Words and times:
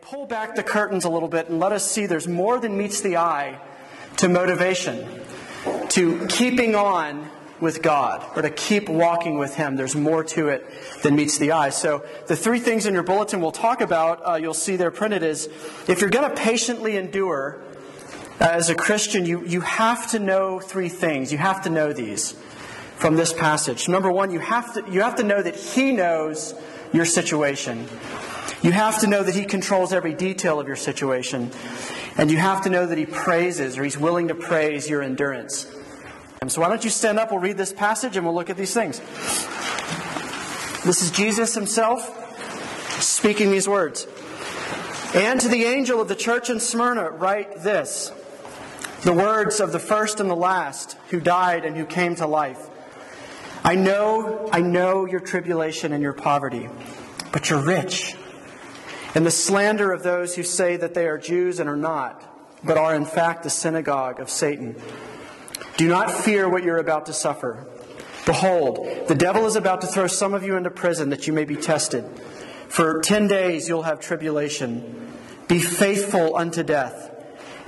pull 0.00 0.26
back 0.26 0.54
the 0.54 0.62
curtains 0.62 1.04
a 1.04 1.08
little 1.08 1.28
bit 1.28 1.48
and 1.48 1.58
let 1.58 1.72
us 1.72 1.90
see 1.90 2.06
there's 2.06 2.28
more 2.28 2.58
than 2.58 2.76
meets 2.76 3.00
the 3.00 3.16
eye 3.16 3.60
to 4.18 4.28
motivation, 4.28 5.20
to 5.88 6.26
keeping 6.28 6.74
on 6.74 7.28
with 7.60 7.80
God, 7.82 8.24
or 8.36 8.42
to 8.42 8.50
keep 8.50 8.88
walking 8.88 9.38
with 9.38 9.54
Him. 9.54 9.76
There's 9.76 9.94
more 9.94 10.24
to 10.24 10.48
it 10.48 10.66
than 11.02 11.14
meets 11.14 11.38
the 11.38 11.52
eye. 11.52 11.70
So, 11.70 12.04
the 12.26 12.36
three 12.36 12.58
things 12.58 12.86
in 12.86 12.94
your 12.94 13.04
bulletin 13.04 13.40
we'll 13.40 13.52
talk 13.52 13.80
about, 13.80 14.20
uh, 14.26 14.34
you'll 14.34 14.52
see 14.52 14.76
there 14.76 14.90
printed 14.90 15.22
is 15.22 15.46
if 15.88 16.00
you're 16.00 16.10
going 16.10 16.28
to 16.28 16.36
patiently 16.36 16.96
endure 16.96 17.62
uh, 18.40 18.48
as 18.50 18.68
a 18.68 18.74
Christian, 18.74 19.26
you, 19.26 19.44
you 19.46 19.60
have 19.60 20.10
to 20.10 20.18
know 20.18 20.58
three 20.58 20.88
things. 20.88 21.30
You 21.30 21.38
have 21.38 21.62
to 21.62 21.70
know 21.70 21.92
these 21.92 22.32
from 22.96 23.14
this 23.14 23.32
passage. 23.32 23.88
Number 23.88 24.10
one, 24.10 24.32
you 24.32 24.40
have 24.40 24.74
to, 24.74 24.84
you 24.90 25.02
have 25.02 25.16
to 25.16 25.22
know 25.22 25.40
that 25.40 25.54
He 25.54 25.92
knows 25.92 26.54
your 26.92 27.04
situation. 27.04 27.86
You 28.62 28.70
have 28.70 29.00
to 29.00 29.08
know 29.08 29.24
that 29.24 29.34
He 29.34 29.44
controls 29.44 29.92
every 29.92 30.14
detail 30.14 30.60
of 30.60 30.68
your 30.68 30.76
situation. 30.76 31.50
And 32.16 32.30
you 32.30 32.36
have 32.36 32.62
to 32.62 32.70
know 32.70 32.86
that 32.86 32.96
He 32.96 33.06
praises, 33.06 33.76
or 33.76 33.82
He's 33.82 33.98
willing 33.98 34.28
to 34.28 34.34
praise 34.34 34.88
your 34.88 35.02
endurance. 35.02 35.66
And 36.40 36.50
so, 36.50 36.60
why 36.60 36.68
don't 36.68 36.84
you 36.84 36.90
stand 36.90 37.18
up? 37.18 37.32
We'll 37.32 37.40
read 37.40 37.56
this 37.56 37.72
passage 37.72 38.16
and 38.16 38.24
we'll 38.24 38.34
look 38.34 38.50
at 38.50 38.56
these 38.56 38.72
things. 38.72 39.00
This 40.84 41.02
is 41.02 41.10
Jesus 41.10 41.54
Himself 41.54 42.18
speaking 43.02 43.50
these 43.50 43.68
words. 43.68 44.06
And 45.14 45.40
to 45.40 45.48
the 45.48 45.64
angel 45.64 46.00
of 46.00 46.08
the 46.08 46.14
church 46.14 46.48
in 46.48 46.60
Smyrna, 46.60 47.10
write 47.10 47.62
this 47.62 48.12
the 49.02 49.12
words 49.12 49.58
of 49.58 49.72
the 49.72 49.80
first 49.80 50.20
and 50.20 50.30
the 50.30 50.36
last 50.36 50.96
who 51.08 51.18
died 51.18 51.64
and 51.64 51.76
who 51.76 51.84
came 51.84 52.14
to 52.16 52.26
life. 52.28 52.68
I 53.64 53.74
know, 53.74 54.48
I 54.52 54.60
know 54.60 55.04
your 55.06 55.18
tribulation 55.18 55.92
and 55.92 56.02
your 56.02 56.12
poverty, 56.12 56.68
but 57.32 57.50
you're 57.50 57.60
rich 57.62 58.14
and 59.14 59.26
the 59.26 59.30
slander 59.30 59.92
of 59.92 60.02
those 60.02 60.34
who 60.34 60.42
say 60.42 60.76
that 60.76 60.94
they 60.94 61.06
are 61.06 61.18
Jews 61.18 61.60
and 61.60 61.68
are 61.68 61.76
not, 61.76 62.22
but 62.64 62.78
are 62.78 62.94
in 62.94 63.04
fact 63.04 63.42
the 63.42 63.50
synagogue 63.50 64.20
of 64.20 64.30
Satan. 64.30 64.76
Do 65.76 65.88
not 65.88 66.10
fear 66.10 66.48
what 66.48 66.62
you're 66.62 66.78
about 66.78 67.06
to 67.06 67.12
suffer. 67.12 67.66
Behold, 68.24 69.08
the 69.08 69.14
devil 69.14 69.46
is 69.46 69.56
about 69.56 69.80
to 69.80 69.86
throw 69.86 70.06
some 70.06 70.32
of 70.32 70.44
you 70.44 70.56
into 70.56 70.70
prison 70.70 71.10
that 71.10 71.26
you 71.26 71.32
may 71.32 71.44
be 71.44 71.56
tested. 71.56 72.04
For 72.68 73.00
ten 73.00 73.26
days 73.26 73.68
you'll 73.68 73.82
have 73.82 74.00
tribulation. 74.00 75.12
Be 75.48 75.58
faithful 75.58 76.36
unto 76.36 76.62
death, 76.62 77.10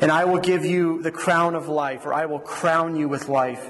and 0.00 0.10
I 0.10 0.24
will 0.24 0.38
give 0.38 0.64
you 0.64 1.02
the 1.02 1.10
crown 1.10 1.54
of 1.54 1.68
life, 1.68 2.06
or 2.06 2.14
I 2.14 2.26
will 2.26 2.38
crown 2.38 2.96
you 2.96 3.08
with 3.08 3.28
life. 3.28 3.68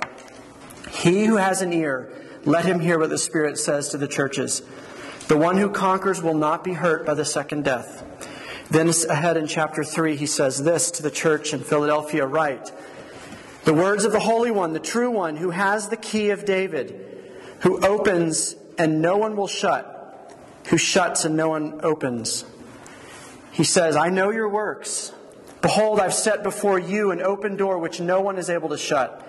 He 0.93 1.25
who 1.25 1.37
has 1.37 1.63
an 1.63 1.73
ear, 1.73 2.13
let 2.45 2.65
him 2.65 2.79
hear 2.79 2.99
what 2.99 3.11
the 3.11 3.19
Spirit 3.19 3.59
says 3.59 3.89
to 3.89 3.99
the 3.99 4.07
churches. 4.07 4.63
The 5.27 5.37
one 5.39 5.57
who 5.57 5.71
conquers 5.71 6.23
will 6.23 6.35
not 6.35 6.65
be 6.65 6.75
hurt 6.75 7.07
by 7.07 7.15
the 7.15 7.25
second 7.25 7.65
death. 7.65 8.05
Then 8.71 8.91
ahead 9.09 9.37
in 9.37 9.47
chapter 9.47 9.83
3, 9.83 10.17
he 10.17 10.27
says 10.27 10.63
this 10.63 10.91
to 10.93 11.03
the 11.03 11.11
church 11.11 11.55
in 11.55 11.61
Philadelphia 11.61 12.27
Write 12.27 12.73
The 13.65 13.73
words 13.73 14.05
of 14.05 14.13
the 14.13 14.21
Holy 14.21 14.51
One, 14.51 14.75
the 14.75 14.81
true 14.81 15.11
one, 15.11 15.37
who 15.37 15.51
has 15.51 15.89
the 15.89 15.97
key 15.97 16.31
of 16.31 16.45
David, 16.45 17.33
who 17.61 17.85
opens 17.87 18.55
and 18.77 19.01
no 19.01 19.17
one 19.17 19.35
will 19.35 19.47
shut, 19.47 20.35
who 20.67 20.77
shuts 20.77 21.25
and 21.25 21.37
no 21.37 21.49
one 21.51 21.81
opens. 21.83 22.45
He 23.51 23.65
says, 23.65 23.97
I 23.97 24.11
know 24.11 24.31
your 24.31 24.49
works. 24.49 25.13
Behold, 25.63 26.01
I've 26.01 26.13
set 26.13 26.43
before 26.43 26.79
you 26.79 27.13
an 27.13 27.23
open 27.23 27.57
door 27.57 27.79
which 27.79 27.99
no 27.99 28.21
one 28.21 28.37
is 28.37 28.51
able 28.51 28.69
to 28.71 28.79
shut. 28.79 29.23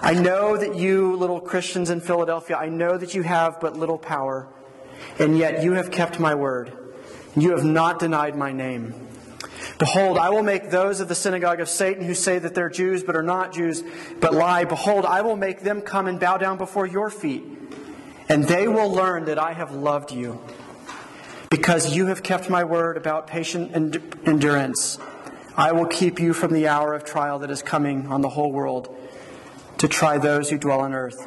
I 0.00 0.14
know 0.14 0.56
that 0.56 0.74
you, 0.74 1.14
little 1.14 1.40
Christians 1.40 1.90
in 1.90 2.00
Philadelphia, 2.00 2.56
I 2.56 2.68
know 2.68 2.98
that 2.98 3.14
you 3.14 3.22
have 3.22 3.60
but 3.60 3.76
little 3.76 3.98
power 3.98 4.48
and 5.18 5.38
yet 5.38 5.62
you 5.62 5.72
have 5.72 5.90
kept 5.90 6.18
my 6.20 6.34
word. 6.34 6.72
You 7.36 7.50
have 7.50 7.64
not 7.64 7.98
denied 7.98 8.36
my 8.36 8.52
name. 8.52 8.94
Behold, 9.78 10.18
I 10.18 10.30
will 10.30 10.42
make 10.42 10.70
those 10.70 11.00
of 11.00 11.08
the 11.08 11.14
synagogue 11.14 11.60
of 11.60 11.68
Satan 11.68 12.04
who 12.04 12.14
say 12.14 12.38
that 12.38 12.54
they're 12.54 12.70
Jews 12.70 13.02
but 13.02 13.16
are 13.16 13.22
not 13.22 13.52
Jews, 13.52 13.82
but 14.20 14.32
lie. 14.32 14.64
Behold, 14.64 15.04
I 15.04 15.22
will 15.22 15.36
make 15.36 15.60
them 15.60 15.80
come 15.80 16.06
and 16.06 16.20
bow 16.20 16.36
down 16.36 16.58
before 16.58 16.86
your 16.86 17.10
feet, 17.10 17.42
and 18.28 18.44
they 18.44 18.68
will 18.68 18.92
learn 18.92 19.24
that 19.24 19.38
I 19.38 19.52
have 19.52 19.72
loved 19.72 20.12
you. 20.12 20.40
Because 21.50 21.94
you 21.94 22.06
have 22.06 22.22
kept 22.22 22.50
my 22.50 22.64
word 22.64 22.96
about 22.96 23.26
patient 23.26 23.72
endurance, 24.26 24.98
I 25.56 25.72
will 25.72 25.86
keep 25.86 26.18
you 26.18 26.34
from 26.34 26.52
the 26.52 26.68
hour 26.68 26.94
of 26.94 27.04
trial 27.04 27.40
that 27.40 27.50
is 27.50 27.62
coming 27.62 28.08
on 28.08 28.22
the 28.22 28.28
whole 28.28 28.52
world 28.52 28.94
to 29.78 29.88
try 29.88 30.18
those 30.18 30.50
who 30.50 30.58
dwell 30.58 30.80
on 30.80 30.94
earth. 30.94 31.26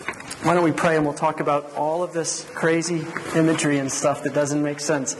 Why 0.43 0.55
don't 0.55 0.63
we 0.63 0.71
pray 0.71 0.95
and 0.95 1.05
we'll 1.05 1.13
talk 1.13 1.39
about 1.39 1.75
all 1.75 2.01
of 2.01 2.13
this 2.13 2.49
crazy 2.55 3.05
imagery 3.35 3.77
and 3.77 3.91
stuff 3.91 4.23
that 4.23 4.33
doesn't 4.33 4.63
make 4.63 4.79
sense. 4.79 5.15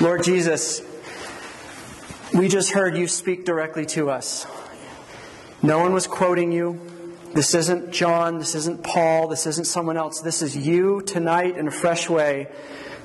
Lord 0.00 0.24
Jesus, 0.24 0.80
we 2.32 2.48
just 2.48 2.70
heard 2.70 2.96
you 2.96 3.06
speak 3.06 3.44
directly 3.44 3.84
to 3.86 4.08
us. 4.08 4.46
No 5.62 5.80
one 5.80 5.92
was 5.92 6.06
quoting 6.06 6.50
you. 6.50 6.80
This 7.34 7.54
isn't 7.54 7.90
John. 7.90 8.38
This 8.38 8.54
isn't 8.54 8.82
Paul. 8.82 9.28
This 9.28 9.46
isn't 9.46 9.66
someone 9.66 9.98
else. 9.98 10.22
This 10.22 10.40
is 10.40 10.56
you 10.56 11.02
tonight 11.02 11.58
in 11.58 11.68
a 11.68 11.70
fresh 11.70 12.08
way 12.08 12.48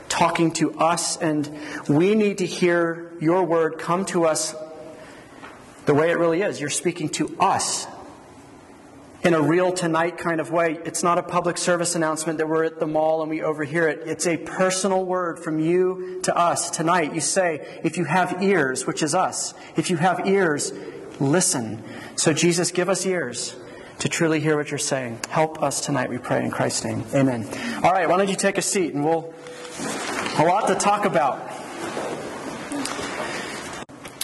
talking 0.07 0.53
to 0.53 0.79
us, 0.79 1.17
and 1.17 1.59
we 1.89 2.15
need 2.15 2.37
to 2.37 2.45
hear 2.45 3.11
your 3.19 3.43
word 3.43 3.79
come 3.79 4.05
to 4.05 4.23
us 4.23 4.55
the 5.85 5.93
way 5.93 6.09
it 6.09 6.17
really 6.17 6.41
is. 6.41 6.61
You're 6.61 6.69
speaking 6.69 7.09
to 7.09 7.35
us 7.37 7.85
in 9.23 9.33
a 9.33 9.41
real 9.41 9.71
tonight 9.71 10.17
kind 10.17 10.39
of 10.39 10.51
way. 10.51 10.79
It's 10.85 11.03
not 11.03 11.17
a 11.17 11.23
public 11.23 11.57
service 11.57 11.95
announcement 11.95 12.37
that 12.37 12.47
we're 12.47 12.63
at 12.63 12.79
the 12.79 12.87
mall 12.87 13.21
and 13.21 13.29
we 13.29 13.41
overhear 13.41 13.87
it. 13.87 14.01
It's 14.05 14.25
a 14.25 14.37
personal 14.37 15.05
word 15.05 15.39
from 15.39 15.59
you 15.59 16.21
to 16.23 16.35
us 16.35 16.69
tonight. 16.69 17.13
You 17.13 17.21
say, 17.21 17.79
if 17.83 17.97
you 17.97 18.05
have 18.05 18.41
ears, 18.41 18.87
which 18.87 19.03
is 19.03 19.13
us, 19.13 19.53
if 19.75 19.89
you 19.89 19.97
have 19.97 20.25
ears, 20.25 20.71
listen. 21.19 21.83
So, 22.15 22.31
Jesus, 22.31 22.71
give 22.71 22.87
us 22.87 23.05
ears 23.05 23.55
to 23.99 24.07
truly 24.07 24.39
hear 24.39 24.55
what 24.55 24.71
you're 24.71 24.77
saying. 24.77 25.19
Help 25.29 25.61
us 25.61 25.81
tonight, 25.81 26.09
we 26.09 26.17
pray 26.17 26.43
in 26.43 26.51
Christ's 26.51 26.85
name. 26.85 27.03
Amen. 27.13 27.45
All 27.83 27.91
right, 27.91 28.07
why 28.07 28.17
don't 28.17 28.29
you 28.29 28.37
take 28.37 28.57
a 28.57 28.61
seat 28.61 28.93
and 28.93 29.03
we'll, 29.03 29.33
a 30.37 30.45
lot 30.45 30.67
to 30.67 30.75
talk 30.75 31.03
about. 31.03 31.45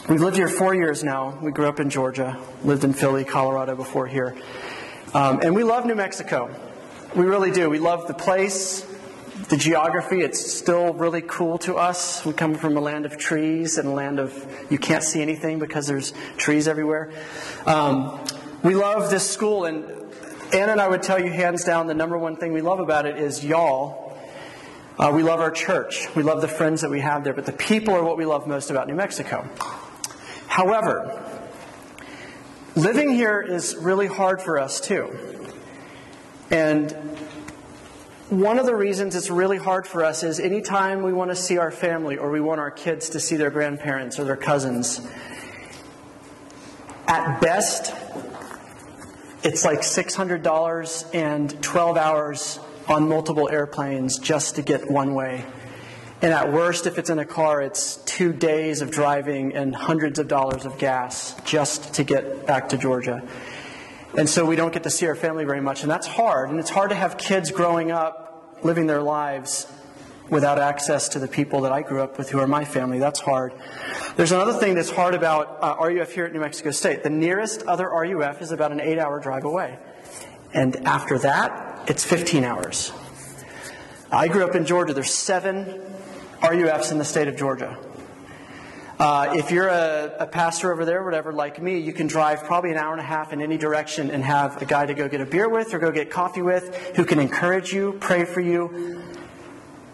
We've 0.08 0.22
lived 0.22 0.38
here 0.38 0.48
four 0.48 0.74
years 0.74 1.04
now. 1.04 1.38
We 1.42 1.52
grew 1.52 1.68
up 1.68 1.80
in 1.80 1.90
Georgia, 1.90 2.40
lived 2.64 2.84
in 2.86 2.94
Philly, 2.94 3.26
Colorado 3.26 3.76
before 3.76 4.08
here. 4.08 4.36
Um, 5.16 5.40
and 5.42 5.56
we 5.56 5.64
love 5.64 5.86
New 5.86 5.96
Mexico. 5.96 6.54
We 7.16 7.24
really 7.24 7.50
do. 7.50 7.70
We 7.70 7.80
love 7.80 8.06
the 8.06 8.14
place, 8.14 8.86
the 9.48 9.56
geography. 9.56 10.20
It's 10.20 10.52
still 10.52 10.94
really 10.94 11.22
cool 11.22 11.58
to 11.60 11.76
us. 11.76 12.26
We 12.26 12.34
come 12.34 12.56
from 12.56 12.76
a 12.76 12.82
land 12.82 13.06
of 13.06 13.18
trees 13.18 13.78
and 13.78 13.88
a 13.88 13.92
land 13.92 14.20
of 14.20 14.34
you 14.70 14.78
can't 14.78 15.02
see 15.02 15.22
anything 15.22 15.58
because 15.58 15.88
there's 15.88 16.12
trees 16.36 16.68
everywhere. 16.68 17.14
Um, 17.66 18.20
we 18.62 18.76
love 18.76 19.10
this 19.10 19.26
school, 19.32 19.64
and 19.64 19.86
Anna 20.52 20.74
and 20.74 20.82
I 20.82 20.90
would 20.90 21.02
tell 21.02 21.18
you 21.18 21.32
hands 21.32 21.64
down 21.64 21.88
the 21.88 21.94
number 21.94 22.18
one 22.18 22.36
thing 22.36 22.52
we 22.52 22.60
love 22.60 22.82
about 22.82 23.06
it 23.06 23.16
is 23.18 23.42
y'all. 23.42 24.18
Uh, 25.00 25.14
we 25.16 25.24
love 25.24 25.40
our 25.40 25.52
church. 25.52 26.14
We 26.14 26.24
love 26.24 26.42
the 26.42 26.50
friends 26.50 26.82
that 26.82 26.92
we 26.92 27.00
have 27.00 27.24
there, 27.24 27.34
but 27.34 27.46
the 27.46 27.54
people 27.54 27.94
are 27.94 28.04
what 28.04 28.18
we 28.18 28.26
love 28.26 28.48
most 28.48 28.70
about 28.70 28.90
New 28.90 28.96
Mexico. 28.96 29.48
However, 30.48 31.35
living 32.76 33.10
here 33.10 33.42
is 33.42 33.76
really 33.76 34.08
hard 34.08 34.42
for 34.42 34.60
us 34.60 34.80
too. 34.80 35.18
And 36.52 36.92
one 38.30 38.60
of 38.60 38.66
the 38.66 38.76
reasons 38.76 39.16
it's 39.16 39.30
really 39.30 39.58
hard 39.58 39.88
for 39.88 40.04
us 40.04 40.24
is 40.24 40.40
anytime 40.40 41.04
we 41.04 41.14
want 41.14 41.32
to 41.32 41.36
see 41.36 41.58
our 41.58 41.72
family 41.72 42.18
or 42.18 42.30
we 42.30 42.42
want 42.42 42.60
our 42.60 42.72
kids 42.72 43.10
to 43.10 43.20
see 43.20 43.36
their 43.36 43.50
grandparents 43.50 44.20
or 44.20 44.26
their 44.26 44.36
cousins, 44.36 45.08
at 47.08 47.40
best, 47.40 47.94
it's 49.44 49.64
like 49.64 49.80
$600 49.80 51.16
and 51.16 51.64
12 51.64 51.98
hours 51.98 52.60
on 52.88 53.08
multiple 53.08 53.48
airplanes 53.50 54.20
just 54.20 54.56
to 54.56 54.62
get 54.62 54.90
one 54.90 55.14
way. 55.14 55.46
And 56.26 56.34
at 56.34 56.52
worst, 56.52 56.88
if 56.88 56.98
it's 56.98 57.12
in 57.12 57.20
a 57.20 57.26
car, 57.26 57.62
it's 57.62 57.98
two 57.98 58.34
days 58.34 58.82
of 58.82 58.90
driving 58.90 59.54
and 59.54 59.76
hundreds 59.76 60.18
of 60.18 60.28
dollars 60.28 60.66
of 60.66 60.80
gas 60.80 61.40
just 61.44 61.94
to 61.94 62.04
get 62.04 62.48
back 62.48 62.70
to 62.70 62.80
Georgia. 62.80 63.22
And 64.18 64.28
so 64.28 64.44
we 64.44 64.56
don't 64.56 64.74
get 64.74 64.82
to 64.82 64.90
see 64.90 65.06
our 65.06 65.14
family 65.14 65.46
very 65.46 65.62
much, 65.62 65.84
and 65.84 65.92
that's 65.92 66.08
hard. 66.08 66.50
And 66.50 66.60
it's 66.60 66.72
hard 66.72 66.90
to 66.90 66.96
have 66.96 67.20
kids 67.20 67.52
growing 67.52 67.92
up, 67.92 68.58
living 68.64 68.88
their 68.88 69.04
lives 69.04 69.72
without 70.28 70.58
access 70.58 71.10
to 71.10 71.20
the 71.20 71.28
people 71.28 71.62
that 71.62 71.72
I 71.72 71.84
grew 71.84 72.02
up 72.02 72.18
with 72.18 72.32
who 72.32 72.40
are 72.40 72.48
my 72.48 72.66
family. 72.66 72.98
That's 72.98 73.20
hard. 73.20 73.54
There's 74.16 74.32
another 74.32 74.54
thing 74.54 74.74
that's 74.74 74.90
hard 74.90 75.14
about 75.14 75.60
uh, 75.62 75.76
RUF 75.80 76.12
here 76.12 76.26
at 76.26 76.34
New 76.34 76.40
Mexico 76.40 76.72
State. 76.72 77.04
The 77.04 77.12
nearest 77.12 77.62
other 77.68 77.88
RUF 77.88 78.42
is 78.42 78.52
about 78.52 78.72
an 78.72 78.82
eight 78.82 78.98
hour 78.98 79.20
drive 79.20 79.44
away. 79.44 79.78
And 80.56 80.76
after 80.88 81.20
that, 81.20 81.88
it's 81.88 82.04
15 82.04 82.44
hours. 82.44 82.92
I 84.12 84.28
grew 84.28 84.44
up 84.44 84.56
in 84.56 84.66
Georgia. 84.66 84.92
There's 84.92 85.14
seven 85.14 85.84
RUFs 86.46 86.92
in 86.92 86.98
the 86.98 87.06
state 87.06 87.28
of 87.28 87.36
Georgia. 87.36 87.78
Uh, 89.00 89.34
if 89.36 89.52
you're 89.52 89.68
a, 89.68 90.16
a, 90.20 90.28
pastor 90.28 90.72
over 90.72 90.86
there, 90.86 91.04
whatever, 91.04 91.34
like 91.34 91.62
me, 91.62 91.80
you 91.80 91.92
can 91.92 92.08
drive 92.08 92.44
probably 92.44 92.72
an 92.72 92.78
hour 92.78 92.94
and 92.94 93.02
a 93.02 93.06
half 93.06 93.34
in 93.34 93.42
any 93.42 93.58
direction 93.58 94.10
and 94.10 94.24
have 94.24 94.62
a 94.62 94.66
guy 94.66 94.86
to 94.86 94.94
go 94.94 95.10
get 95.10 95.20
a 95.20 95.26
beer 95.26 95.50
with 95.50 95.74
or 95.74 95.80
go 95.80 95.92
get 95.92 96.10
coffee 96.10 96.42
with 96.42 96.96
who 96.96 97.04
can 97.04 97.20
encourage 97.20 97.74
you, 97.74 97.98
pray 98.00 98.24
for 98.24 98.40
you, 98.40 99.04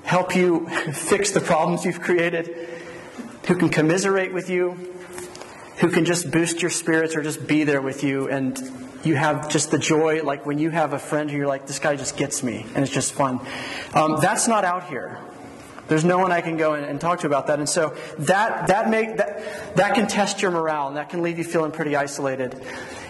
help 0.03 0.36
you 0.36 0.68
fix 0.94 1.31
the 1.31 1.42
problems 1.42 1.83
you've 1.83 2.01
created, 2.01 2.69
who 3.47 3.56
can 3.56 3.69
commiserate 3.69 4.33
with 4.33 4.51
you, 4.51 4.94
who 5.77 5.89
can 5.89 6.06
just 6.06 6.30
boost 6.30 6.62
your 6.62 6.69
spirits 6.69 7.15
or 7.15 7.24
just 7.24 7.47
be 7.47 7.63
there 7.63 7.81
with 7.81 8.04
you. 8.04 8.30
And 8.30 8.59
you 9.04 9.15
have 9.15 9.50
just 9.50 9.71
the 9.71 9.80
joy, 9.80 10.21
like 10.21 10.45
when 10.45 10.59
you 10.59 10.69
have 10.69 10.94
a 10.94 11.00
friend 11.00 11.31
who 11.31 11.38
you're 11.38 11.47
like, 11.47 11.65
this 11.65 11.80
guy 11.80 11.95
just 11.95 12.18
gets 12.18 12.44
me, 12.44 12.68
and 12.75 12.83
it's 12.83 12.94
just 12.94 13.13
fun. 13.13 13.39
Um, 13.95 14.18
that's 14.21 14.47
not 14.47 14.63
out 14.63 14.89
here. 14.89 15.18
There's 15.92 16.06
no 16.06 16.20
one 16.20 16.32
I 16.32 16.40
can 16.40 16.56
go 16.56 16.76
and, 16.76 17.02
talk 17.02 17.20
to 17.20 17.28
about 17.28 17.48
that. 17.48 17.60
And 17.60 17.68
so 17.68 17.94
that, 18.20 18.68
that, 18.68 18.90
make, 18.90 19.18
that, 19.18 19.76
that 19.76 19.94
can 19.94 20.08
test 20.08 20.42
your 20.42 20.50
morale, 20.50 20.88
and 20.88 20.96
that 20.96 21.10
can 21.10 21.22
leave 21.22 21.38
you 21.38 21.44
feeling 21.44 21.74
pretty 21.74 21.98
isolated. 21.98 22.66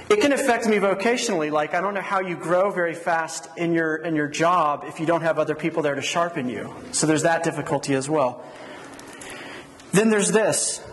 It 0.10 0.20
can 0.20 0.34
affect 0.34 0.66
me 0.66 0.78
vocationally. 0.78 1.52
Like, 1.52 1.76
I 1.76 1.82
don't 1.82 1.94
know 1.94 2.02
how 2.02 2.22
you 2.22 2.36
grow 2.36 2.72
very 2.72 2.96
fast 2.96 3.48
in 3.56 3.76
your, 3.76 3.98
in 3.98 4.16
your 4.16 4.28
job 4.28 4.86
if 4.88 5.00
you 5.00 5.06
don't 5.06 5.22
have 5.22 5.38
other 5.38 5.54
people 5.54 5.84
there 5.84 5.94
to 5.94 6.02
sharpen 6.02 6.50
you. 6.50 6.74
So 6.92 7.06
there's 7.06 7.22
that 7.22 7.44
difficulty 7.44 7.94
as 7.94 8.10
well. 8.10 8.44
Then 9.92 10.10
there's 10.10 10.32
this 10.32 10.84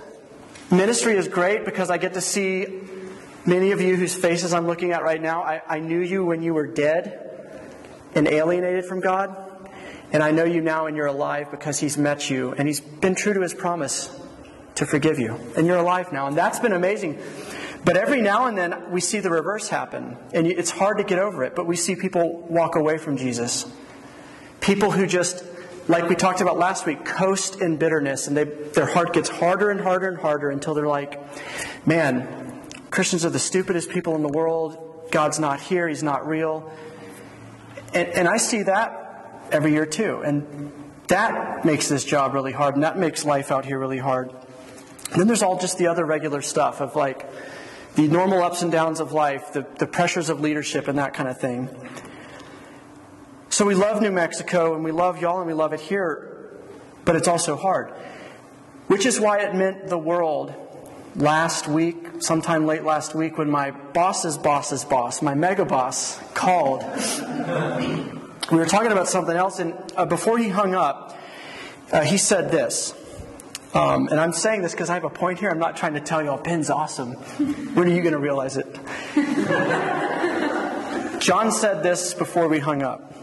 ministry 0.70 1.16
is 1.16 1.26
great 1.26 1.64
because 1.64 1.88
I 1.88 1.96
get 1.96 2.12
to 2.12 2.20
see 2.20 2.82
many 3.46 3.70
of 3.70 3.80
you 3.80 3.96
whose 3.96 4.14
faces 4.14 4.52
I'm 4.52 4.66
looking 4.66 4.92
at 4.92 5.04
right 5.04 5.22
now. 5.22 5.42
I, 5.42 5.62
I 5.66 5.78
knew 5.78 6.00
you 6.00 6.22
when 6.22 6.42
you 6.42 6.52
were 6.52 6.66
dead 6.66 7.72
and 8.14 8.28
alienated 8.28 8.84
from 8.84 9.00
God. 9.00 9.47
And 10.10 10.22
I 10.22 10.30
know 10.30 10.44
you 10.44 10.60
now 10.60 10.86
and 10.86 10.96
you're 10.96 11.06
alive 11.06 11.50
because 11.50 11.78
He's 11.78 11.98
met 11.98 12.30
you 12.30 12.52
and 12.52 12.66
He's 12.66 12.80
been 12.80 13.14
true 13.14 13.34
to 13.34 13.40
His 13.40 13.54
promise 13.54 14.10
to 14.76 14.86
forgive 14.86 15.18
you. 15.18 15.38
And 15.56 15.66
you're 15.66 15.76
alive 15.76 16.12
now. 16.12 16.26
And 16.26 16.36
that's 16.36 16.60
been 16.60 16.72
amazing. 16.72 17.20
But 17.84 17.96
every 17.96 18.20
now 18.20 18.46
and 18.46 18.56
then 18.56 18.90
we 18.90 19.00
see 19.00 19.20
the 19.20 19.30
reverse 19.30 19.68
happen. 19.68 20.16
And 20.32 20.46
it's 20.46 20.70
hard 20.70 20.98
to 20.98 21.04
get 21.04 21.18
over 21.18 21.44
it. 21.44 21.54
But 21.54 21.66
we 21.66 21.76
see 21.76 21.94
people 21.94 22.46
walk 22.48 22.76
away 22.76 22.98
from 22.98 23.16
Jesus. 23.16 23.66
People 24.60 24.90
who 24.90 25.06
just, 25.06 25.44
like 25.88 26.08
we 26.08 26.14
talked 26.14 26.40
about 26.40 26.58
last 26.58 26.86
week, 26.86 27.04
coast 27.04 27.60
in 27.60 27.76
bitterness. 27.76 28.28
And 28.28 28.36
they, 28.36 28.44
their 28.44 28.86
heart 28.86 29.12
gets 29.12 29.28
harder 29.28 29.70
and 29.70 29.80
harder 29.80 30.08
and 30.08 30.18
harder 30.18 30.50
until 30.50 30.74
they're 30.74 30.86
like, 30.86 31.20
man, 31.86 32.62
Christians 32.90 33.24
are 33.24 33.30
the 33.30 33.38
stupidest 33.38 33.90
people 33.90 34.14
in 34.14 34.22
the 34.22 34.28
world. 34.28 35.08
God's 35.10 35.38
not 35.38 35.60
here. 35.60 35.88
He's 35.88 36.02
not 36.02 36.26
real. 36.26 36.70
And, 37.94 38.08
and 38.08 38.28
I 38.28 38.36
see 38.36 38.62
that 38.64 39.07
every 39.50 39.72
year 39.72 39.86
too. 39.86 40.22
And 40.24 40.72
that 41.08 41.64
makes 41.64 41.88
this 41.88 42.04
job 42.04 42.34
really 42.34 42.52
hard, 42.52 42.74
and 42.74 42.84
that 42.84 42.98
makes 42.98 43.24
life 43.24 43.50
out 43.50 43.64
here 43.64 43.78
really 43.78 43.98
hard. 43.98 44.30
And 45.10 45.20
then 45.20 45.26
there's 45.26 45.42
all 45.42 45.58
just 45.58 45.78
the 45.78 45.86
other 45.86 46.04
regular 46.04 46.42
stuff 46.42 46.80
of 46.80 46.94
like 46.96 47.28
the 47.94 48.06
normal 48.08 48.42
ups 48.42 48.62
and 48.62 48.70
downs 48.70 49.00
of 49.00 49.12
life, 49.12 49.52
the, 49.52 49.66
the 49.78 49.86
pressures 49.86 50.28
of 50.28 50.40
leadership, 50.40 50.86
and 50.86 50.98
that 50.98 51.14
kind 51.14 51.28
of 51.28 51.40
thing. 51.40 51.68
So 53.48 53.64
we 53.64 53.74
love 53.74 54.02
New 54.02 54.12
Mexico, 54.12 54.74
and 54.74 54.84
we 54.84 54.92
love 54.92 55.20
y'all, 55.20 55.38
and 55.38 55.46
we 55.46 55.54
love 55.54 55.72
it 55.72 55.80
here, 55.80 56.52
but 57.04 57.16
it's 57.16 57.26
also 57.26 57.56
hard. 57.56 57.90
Which 58.86 59.06
is 59.06 59.18
why 59.18 59.40
it 59.40 59.54
meant 59.54 59.88
the 59.88 59.98
world 59.98 60.54
last 61.16 61.66
week, 61.66 61.96
sometime 62.20 62.66
late 62.66 62.84
last 62.84 63.14
week, 63.14 63.38
when 63.38 63.50
my 63.50 63.70
boss's 63.70 64.38
boss's 64.38 64.84
boss, 64.84 65.22
my 65.22 65.34
mega 65.34 65.64
boss, 65.64 66.20
called 66.34 66.82
we 68.50 68.58
were 68.58 68.66
talking 68.66 68.92
about 68.92 69.08
something 69.08 69.36
else, 69.36 69.58
and 69.58 69.74
uh, 69.96 70.06
before 70.06 70.38
he 70.38 70.48
hung 70.48 70.74
up, 70.74 71.18
uh, 71.92 72.02
he 72.02 72.18
said 72.18 72.50
this. 72.50 72.94
Um, 73.74 74.08
and 74.08 74.18
I'm 74.18 74.32
saying 74.32 74.62
this 74.62 74.72
because 74.72 74.88
I 74.88 74.94
have 74.94 75.04
a 75.04 75.10
point 75.10 75.38
here. 75.38 75.50
I'm 75.50 75.58
not 75.58 75.76
trying 75.76 75.94
to 75.94 76.00
tell 76.00 76.22
you, 76.22 76.30
oh, 76.30 76.38
Ben's 76.38 76.70
awesome. 76.70 77.12
when 77.12 77.86
are 77.86 77.94
you 77.94 78.00
going 78.00 78.14
to 78.14 78.18
realize 78.18 78.56
it? 78.56 78.66
John 81.20 81.52
said 81.52 81.82
this 81.82 82.14
before 82.14 82.48
we 82.48 82.58
hung 82.58 82.82
up. 82.82 83.14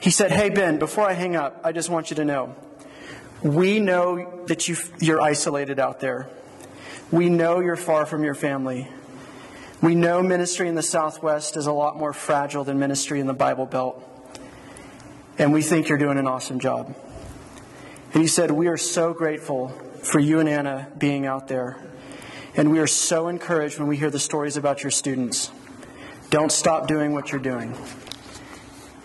He 0.00 0.10
said, 0.10 0.30
Hey, 0.30 0.50
Ben, 0.50 0.78
before 0.78 1.08
I 1.08 1.14
hang 1.14 1.36
up, 1.36 1.60
I 1.64 1.72
just 1.72 1.88
want 1.88 2.10
you 2.10 2.16
to 2.16 2.24
know 2.24 2.54
we 3.42 3.80
know 3.80 4.44
that 4.46 4.68
you, 4.68 4.76
you're 5.00 5.20
isolated 5.20 5.78
out 5.78 6.00
there. 6.00 6.28
We 7.10 7.28
know 7.28 7.60
you're 7.60 7.76
far 7.76 8.06
from 8.06 8.22
your 8.22 8.34
family. 8.34 8.88
We 9.82 9.94
know 9.94 10.22
ministry 10.22 10.68
in 10.68 10.74
the 10.74 10.82
Southwest 10.82 11.56
is 11.56 11.66
a 11.66 11.72
lot 11.72 11.96
more 11.96 12.12
fragile 12.12 12.64
than 12.64 12.78
ministry 12.78 13.18
in 13.18 13.26
the 13.26 13.32
Bible 13.32 13.64
Belt. 13.64 14.02
And 15.38 15.54
we 15.54 15.62
think 15.62 15.88
you're 15.88 15.96
doing 15.96 16.18
an 16.18 16.26
awesome 16.26 16.60
job. 16.60 16.94
And 18.12 18.20
he 18.20 18.28
said, 18.28 18.50
We 18.50 18.68
are 18.68 18.76
so 18.76 19.14
grateful 19.14 19.68
for 20.02 20.18
you 20.18 20.38
and 20.38 20.48
Anna 20.48 20.88
being 20.98 21.24
out 21.24 21.48
there. 21.48 21.78
And 22.56 22.70
we 22.70 22.78
are 22.78 22.86
so 22.86 23.28
encouraged 23.28 23.78
when 23.78 23.88
we 23.88 23.96
hear 23.96 24.10
the 24.10 24.18
stories 24.18 24.58
about 24.58 24.82
your 24.82 24.90
students. 24.90 25.50
Don't 26.28 26.52
stop 26.52 26.86
doing 26.86 27.14
what 27.14 27.32
you're 27.32 27.40
doing. 27.40 27.74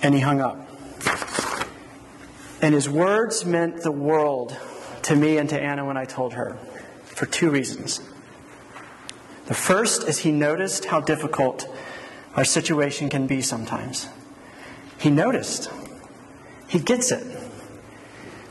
And 0.01 0.13
he 0.13 0.19
hung 0.19 0.41
up. 0.41 0.69
And 2.61 2.73
his 2.73 2.89
words 2.89 3.45
meant 3.45 3.81
the 3.81 3.91
world 3.91 4.57
to 5.03 5.15
me 5.15 5.37
and 5.37 5.47
to 5.49 5.61
Anna 5.61 5.85
when 5.85 5.95
I 5.95 6.03
told 6.03 6.33
her 6.33 6.57
for 7.03 7.25
two 7.27 7.49
reasons. 7.49 8.01
The 9.47 9.53
first 9.53 10.07
is 10.07 10.19
he 10.19 10.31
noticed 10.31 10.85
how 10.85 11.01
difficult 11.01 11.67
our 12.35 12.45
situation 12.45 13.09
can 13.09 13.27
be 13.27 13.41
sometimes. 13.41 14.07
He 14.97 15.09
noticed. 15.09 15.69
He 16.67 16.79
gets 16.79 17.11
it. 17.11 17.23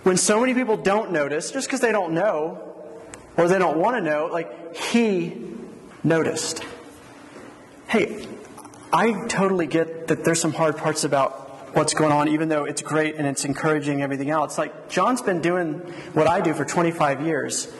When 0.04 0.16
so 0.16 0.40
many 0.40 0.54
people 0.54 0.76
don't 0.76 1.12
notice, 1.12 1.50
just 1.50 1.66
because 1.66 1.80
they 1.80 1.92
don't 1.92 2.12
know 2.12 2.74
or 3.36 3.48
they 3.48 3.58
don't 3.58 3.78
want 3.78 3.96
to 3.96 4.02
know, 4.02 4.26
like 4.26 4.76
he 4.76 5.36
noticed. 6.04 6.62
Hey, 7.88 8.26
I 8.92 9.26
totally 9.26 9.66
get 9.66 10.08
that 10.08 10.24
there's 10.24 10.40
some 10.40 10.52
hard 10.52 10.76
parts 10.76 11.04
about 11.04 11.74
what's 11.74 11.94
going 11.94 12.12
on, 12.12 12.28
even 12.28 12.48
though 12.48 12.64
it's 12.64 12.82
great 12.82 13.16
and 13.16 13.26
it's 13.26 13.44
encouraging 13.44 14.02
everything 14.02 14.30
else. 14.30 14.58
Like, 14.58 14.88
John's 14.88 15.22
been 15.22 15.40
doing 15.40 15.74
what 16.12 16.28
I 16.28 16.40
do 16.40 16.54
for 16.54 16.64
25 16.64 17.26
years. 17.26 17.72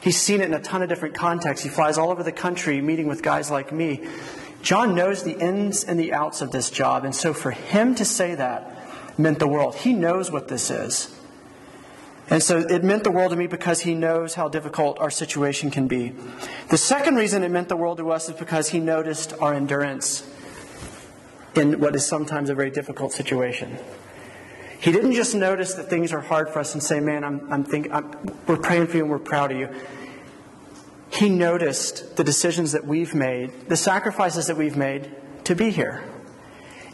He's 0.00 0.20
seen 0.20 0.40
it 0.40 0.44
in 0.44 0.54
a 0.54 0.60
ton 0.60 0.82
of 0.82 0.88
different 0.88 1.14
contexts. 1.14 1.64
He 1.64 1.70
flies 1.70 1.98
all 1.98 2.10
over 2.10 2.22
the 2.22 2.32
country 2.32 2.80
meeting 2.80 3.08
with 3.08 3.22
guys 3.22 3.50
like 3.50 3.72
me. 3.72 4.06
John 4.62 4.94
knows 4.94 5.22
the 5.22 5.38
ins 5.38 5.84
and 5.84 5.98
the 5.98 6.12
outs 6.12 6.40
of 6.40 6.50
this 6.50 6.70
job, 6.70 7.04
and 7.04 7.14
so 7.14 7.32
for 7.32 7.50
him 7.50 7.94
to 7.96 8.04
say 8.04 8.34
that 8.34 9.18
meant 9.18 9.38
the 9.38 9.48
world. 9.48 9.74
He 9.74 9.92
knows 9.92 10.30
what 10.30 10.48
this 10.48 10.70
is. 10.70 11.14
And 12.30 12.42
so 12.42 12.58
it 12.58 12.84
meant 12.84 13.04
the 13.04 13.10
world 13.10 13.30
to 13.30 13.36
me 13.36 13.46
because 13.46 13.80
he 13.80 13.94
knows 13.94 14.34
how 14.34 14.48
difficult 14.48 14.98
our 14.98 15.10
situation 15.10 15.70
can 15.70 15.88
be. 15.88 16.12
The 16.68 16.76
second 16.76 17.16
reason 17.16 17.42
it 17.42 17.50
meant 17.50 17.68
the 17.68 17.76
world 17.76 17.98
to 17.98 18.10
us 18.10 18.28
is 18.28 18.36
because 18.36 18.68
he 18.68 18.80
noticed 18.80 19.32
our 19.40 19.54
endurance 19.54 20.28
in 21.54 21.80
what 21.80 21.96
is 21.96 22.06
sometimes 22.06 22.50
a 22.50 22.54
very 22.54 22.70
difficult 22.70 23.12
situation. 23.12 23.78
He 24.80 24.92
didn't 24.92 25.12
just 25.12 25.34
notice 25.34 25.74
that 25.74 25.90
things 25.90 26.12
are 26.12 26.20
hard 26.20 26.50
for 26.50 26.60
us 26.60 26.72
and 26.74 26.82
say, 26.82 27.00
man, 27.00 27.24
I'm, 27.24 27.52
I'm 27.52 27.64
thinking, 27.64 27.92
I'm, 27.92 28.12
we're 28.46 28.56
praying 28.56 28.86
for 28.86 28.96
you 28.96 29.02
and 29.02 29.10
we're 29.10 29.18
proud 29.18 29.50
of 29.50 29.58
you. 29.58 29.68
He 31.10 31.28
noticed 31.28 32.16
the 32.16 32.22
decisions 32.22 32.72
that 32.72 32.86
we've 32.86 33.14
made, 33.14 33.68
the 33.68 33.76
sacrifices 33.76 34.46
that 34.46 34.56
we've 34.56 34.76
made 34.76 35.10
to 35.44 35.56
be 35.56 35.70
here, 35.70 36.04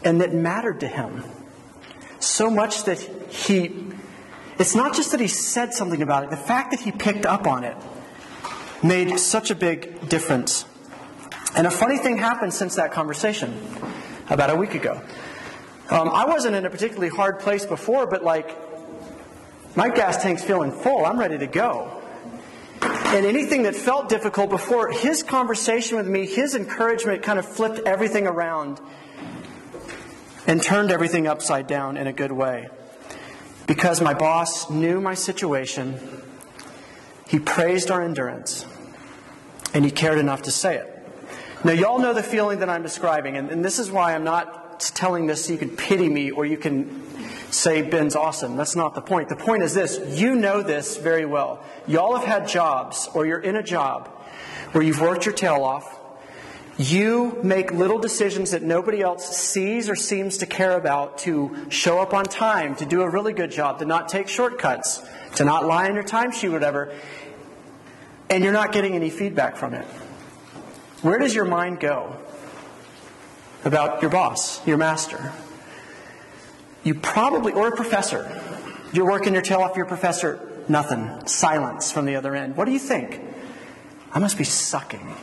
and 0.03 0.21
that 0.21 0.33
mattered 0.33 0.79
to 0.79 0.87
him. 0.87 1.23
So 2.19 2.49
much 2.49 2.85
that 2.85 2.99
he, 2.99 3.85
it's 4.57 4.73
not 4.73 4.95
just 4.95 5.11
that 5.11 5.19
he 5.19 5.27
said 5.27 5.73
something 5.73 6.01
about 6.01 6.23
it, 6.23 6.29
the 6.31 6.37
fact 6.37 6.71
that 6.71 6.79
he 6.79 6.91
picked 6.91 7.25
up 7.25 7.45
on 7.45 7.63
it 7.63 7.77
made 8.81 9.19
such 9.19 9.51
a 9.51 9.55
big 9.55 10.09
difference. 10.09 10.65
And 11.55 11.67
a 11.67 11.71
funny 11.71 11.97
thing 11.97 12.17
happened 12.17 12.53
since 12.53 12.75
that 12.75 12.91
conversation 12.91 13.55
about 14.29 14.49
a 14.49 14.55
week 14.55 14.73
ago. 14.73 15.01
Um, 15.89 16.09
I 16.09 16.25
wasn't 16.25 16.55
in 16.55 16.65
a 16.65 16.69
particularly 16.69 17.09
hard 17.09 17.39
place 17.39 17.65
before, 17.65 18.07
but 18.07 18.23
like 18.23 18.57
my 19.75 19.89
gas 19.89 20.21
tank's 20.21 20.43
feeling 20.43 20.71
full. 20.71 21.05
I'm 21.05 21.19
ready 21.19 21.37
to 21.37 21.47
go. 21.47 22.01
And 22.81 23.25
anything 23.25 23.63
that 23.63 23.75
felt 23.75 24.09
difficult 24.09 24.49
before, 24.49 24.91
his 24.91 25.21
conversation 25.21 25.97
with 25.97 26.07
me, 26.07 26.25
his 26.25 26.55
encouragement 26.55 27.23
kind 27.23 27.37
of 27.37 27.45
flipped 27.45 27.79
everything 27.85 28.25
around 28.25 28.81
and 30.47 30.61
turned 30.61 30.91
everything 30.91 31.27
upside 31.27 31.67
down 31.67 31.97
in 31.97 32.07
a 32.07 32.13
good 32.13 32.31
way. 32.31 32.67
Because 33.67 34.01
my 34.01 34.13
boss 34.13 34.69
knew 34.69 35.01
my 35.01 35.13
situation, 35.13 35.99
he 37.27 37.39
praised 37.39 37.91
our 37.91 38.01
endurance, 38.01 38.65
and 39.73 39.85
he 39.85 39.91
cared 39.91 40.19
enough 40.19 40.43
to 40.43 40.51
say 40.51 40.77
it. 40.77 40.91
Now, 41.63 41.71
y'all 41.71 41.99
know 41.99 42.13
the 42.13 42.23
feeling 42.23 42.59
that 42.59 42.69
I'm 42.69 42.83
describing, 42.83 43.37
and, 43.37 43.49
and 43.49 43.65
this 43.65 43.79
is 43.79 43.91
why 43.91 44.13
I'm 44.13 44.23
not 44.23 44.64
telling 44.79 45.27
this 45.27 45.45
so 45.45 45.53
you 45.53 45.59
can 45.59 45.75
pity 45.75 46.09
me 46.09 46.31
or 46.31 46.45
you 46.45 46.57
can 46.57 47.03
say 47.51 47.81
Ben's 47.81 48.15
awesome. 48.15 48.57
That's 48.57 48.75
not 48.75 48.95
the 48.95 49.01
point. 49.01 49.29
The 49.29 49.35
point 49.35 49.63
is 49.63 49.73
this 49.73 49.99
you 50.19 50.35
know 50.35 50.61
this 50.61 50.97
very 50.97 51.25
well. 51.25 51.63
Y'all 51.87 52.15
have 52.15 52.25
had 52.25 52.47
jobs, 52.47 53.09
or 53.13 53.25
you're 53.25 53.39
in 53.39 53.55
a 53.55 53.63
job 53.63 54.07
where 54.71 54.83
you've 54.83 55.01
worked 55.01 55.25
your 55.25 55.33
tail 55.33 55.63
off. 55.63 55.99
You 56.77 57.39
make 57.41 57.71
little 57.71 57.99
decisions 57.99 58.51
that 58.51 58.61
nobody 58.61 59.01
else 59.01 59.37
sees 59.37 59.89
or 59.89 59.95
seems 59.95 60.39
to 60.39 60.45
care 60.45 60.77
about 60.77 61.19
to 61.19 61.67
show 61.69 61.99
up 61.99 62.13
on 62.13 62.25
time, 62.25 62.75
to 62.75 62.85
do 62.85 63.01
a 63.01 63.09
really 63.09 63.31
good 63.31 63.51
job, 63.51 63.79
to 63.79 63.85
not 63.85 64.09
take 64.09 64.27
shortcuts, 64.27 65.01
to 65.35 65.45
not 65.45 65.65
lie 65.65 65.87
on 65.87 65.95
your 65.95 66.03
timesheet, 66.03 66.51
whatever, 66.51 66.93
and 68.29 68.43
you're 68.43 68.51
not 68.51 68.73
getting 68.73 68.93
any 68.93 69.09
feedback 69.09 69.55
from 69.55 69.73
it. 69.73 69.85
Where 71.01 71.17
does 71.17 71.33
your 71.33 71.45
mind 71.45 71.79
go 71.79 72.17
about 73.65 74.01
your 74.01 74.11
boss, 74.11 74.65
your 74.65 74.77
master? 74.77 75.33
You 76.83 76.93
probably, 76.95 77.51
or 77.51 77.67
a 77.69 77.75
professor. 77.75 78.41
You're 78.93 79.09
working 79.09 79.33
your 79.33 79.41
tail 79.41 79.61
off 79.61 79.75
your 79.75 79.87
professor, 79.87 80.63
nothing. 80.69 81.27
Silence 81.27 81.91
from 81.91 82.05
the 82.05 82.15
other 82.15 82.35
end. 82.35 82.55
What 82.55 82.65
do 82.65 82.71
you 82.71 82.79
think? 82.79 83.19
I 84.11 84.19
must 84.19 84.37
be 84.37 84.43
sucking. 84.43 85.13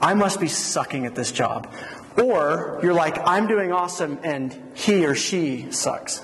I 0.00 0.14
must 0.14 0.38
be 0.38 0.46
sucking 0.48 1.06
at 1.06 1.14
this 1.14 1.32
job. 1.32 1.72
Or 2.16 2.78
you're 2.82 2.94
like, 2.94 3.18
I'm 3.26 3.46
doing 3.46 3.72
awesome 3.72 4.18
and 4.22 4.56
he 4.74 5.04
or 5.06 5.14
she 5.14 5.72
sucks. 5.72 6.22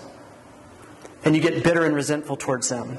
And 1.24 1.34
you 1.34 1.40
get 1.40 1.64
bitter 1.64 1.84
and 1.84 1.94
resentful 1.94 2.36
towards 2.36 2.68
them. 2.68 2.98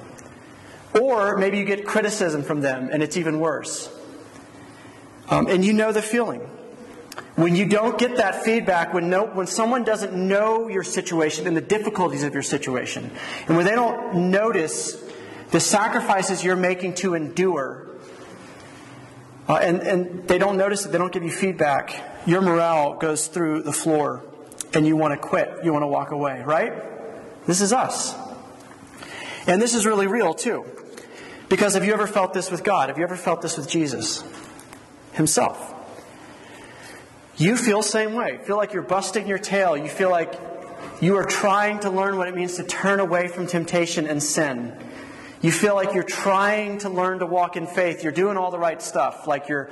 Or 1.00 1.38
maybe 1.38 1.58
you 1.58 1.65
get 1.65 1.86
criticism 1.86 2.44
from 2.44 2.62
them 2.62 2.89
and 2.92 3.04
it's 3.04 3.15
even 3.15 3.39
worse. 3.39 3.89
Um, 5.30 5.48
and 5.48 5.63
you 5.63 5.74
know 5.74 5.92
the 5.92 6.01
feeling. 6.01 6.50
When 7.36 7.56
you 7.56 7.68
don't 7.68 7.98
get 7.98 8.15
that 8.18 8.44
feedback, 8.44 8.94
when, 8.94 9.10
no, 9.10 9.25
when 9.25 9.46
someone 9.46 9.84
doesn't 9.84 10.13
know 10.13 10.70
your 10.70 10.84
situation 10.84 11.48
and 11.48 11.56
the 11.56 11.62
difficulties 11.62 12.24
of 12.24 12.34
your 12.34 12.44
situation, 12.44 13.12
and 13.48 13.58
when 13.58 13.65
they 13.65 13.75
don't 13.75 14.32
notice 14.32 15.04
the 15.51 15.60
sacrifices 15.60 16.44
you're 16.44 16.56
making 16.56 16.96
to 16.96 17.13
endure, 17.13 17.89
uh, 19.50 19.56
and, 19.56 19.82
and 19.82 20.27
they 20.30 20.38
don't 20.38 20.56
notice 20.56 20.86
it, 20.86 20.94
they 20.94 20.98
don't 20.98 21.12
give 21.12 21.24
you 21.24 21.32
feedback, 21.32 22.01
your 22.25 22.42
morale 22.42 22.96
goes 22.96 23.27
through 23.27 23.63
the 23.63 23.74
floor 23.74 24.24
and 24.74 24.88
you 24.88 24.96
want 24.96 25.13
to 25.13 25.27
quit. 25.27 25.60
You 25.63 25.74
want 25.74 25.84
to 25.84 25.88
walk 25.88 26.12
away, 26.12 26.42
right? 26.42 26.74
This 27.46 27.62
is 27.62 27.74
us. 27.74 28.15
And 29.46 29.62
this 29.62 29.75
is 29.75 29.86
really 29.86 30.08
real, 30.08 30.34
too. 30.34 30.65
Because 31.50 31.75
have 31.75 31.86
you 31.86 31.94
ever 31.94 32.08
felt 32.08 32.34
this 32.34 32.50
with 32.50 32.63
God? 32.63 32.89
Have 32.89 32.98
you 32.98 33.04
ever 33.04 33.15
felt 33.15 33.42
this 33.42 33.58
with 33.58 33.70
Jesus 33.70 34.24
Himself? 35.13 35.75
You 37.38 37.58
feel 37.58 37.82
the 37.82 37.88
same 37.88 38.13
way. 38.13 38.39
Feel 38.44 38.58
like 38.58 38.74
you're 38.74 38.82
busting 38.82 39.27
your 39.27 39.38
tail. 39.38 39.75
You 39.75 39.89
feel 39.89 40.10
like 40.10 40.39
you 41.01 41.18
are 41.18 41.25
trying 41.25 41.80
to 41.80 41.89
learn 41.89 42.18
what 42.18 42.27
it 42.27 42.36
means 42.36 42.56
to 42.56 42.63
turn 42.63 43.00
away 43.00 43.27
from 43.27 43.48
temptation 43.48 44.08
and 44.08 44.24
sin. 44.24 44.74
You 45.42 45.51
feel 45.51 45.75
like 45.75 45.94
you're 45.94 46.04
trying 46.04 46.80
to 46.80 46.89
learn 46.89 47.20
to 47.20 47.25
walk 47.25 47.58
in 47.58 47.68
faith. 47.68 48.04
You're 48.04 48.13
doing 48.13 48.38
all 48.38 48.51
the 48.51 48.58
right 48.58 48.82
stuff. 48.82 49.27
Like 49.27 49.50
you're, 49.50 49.70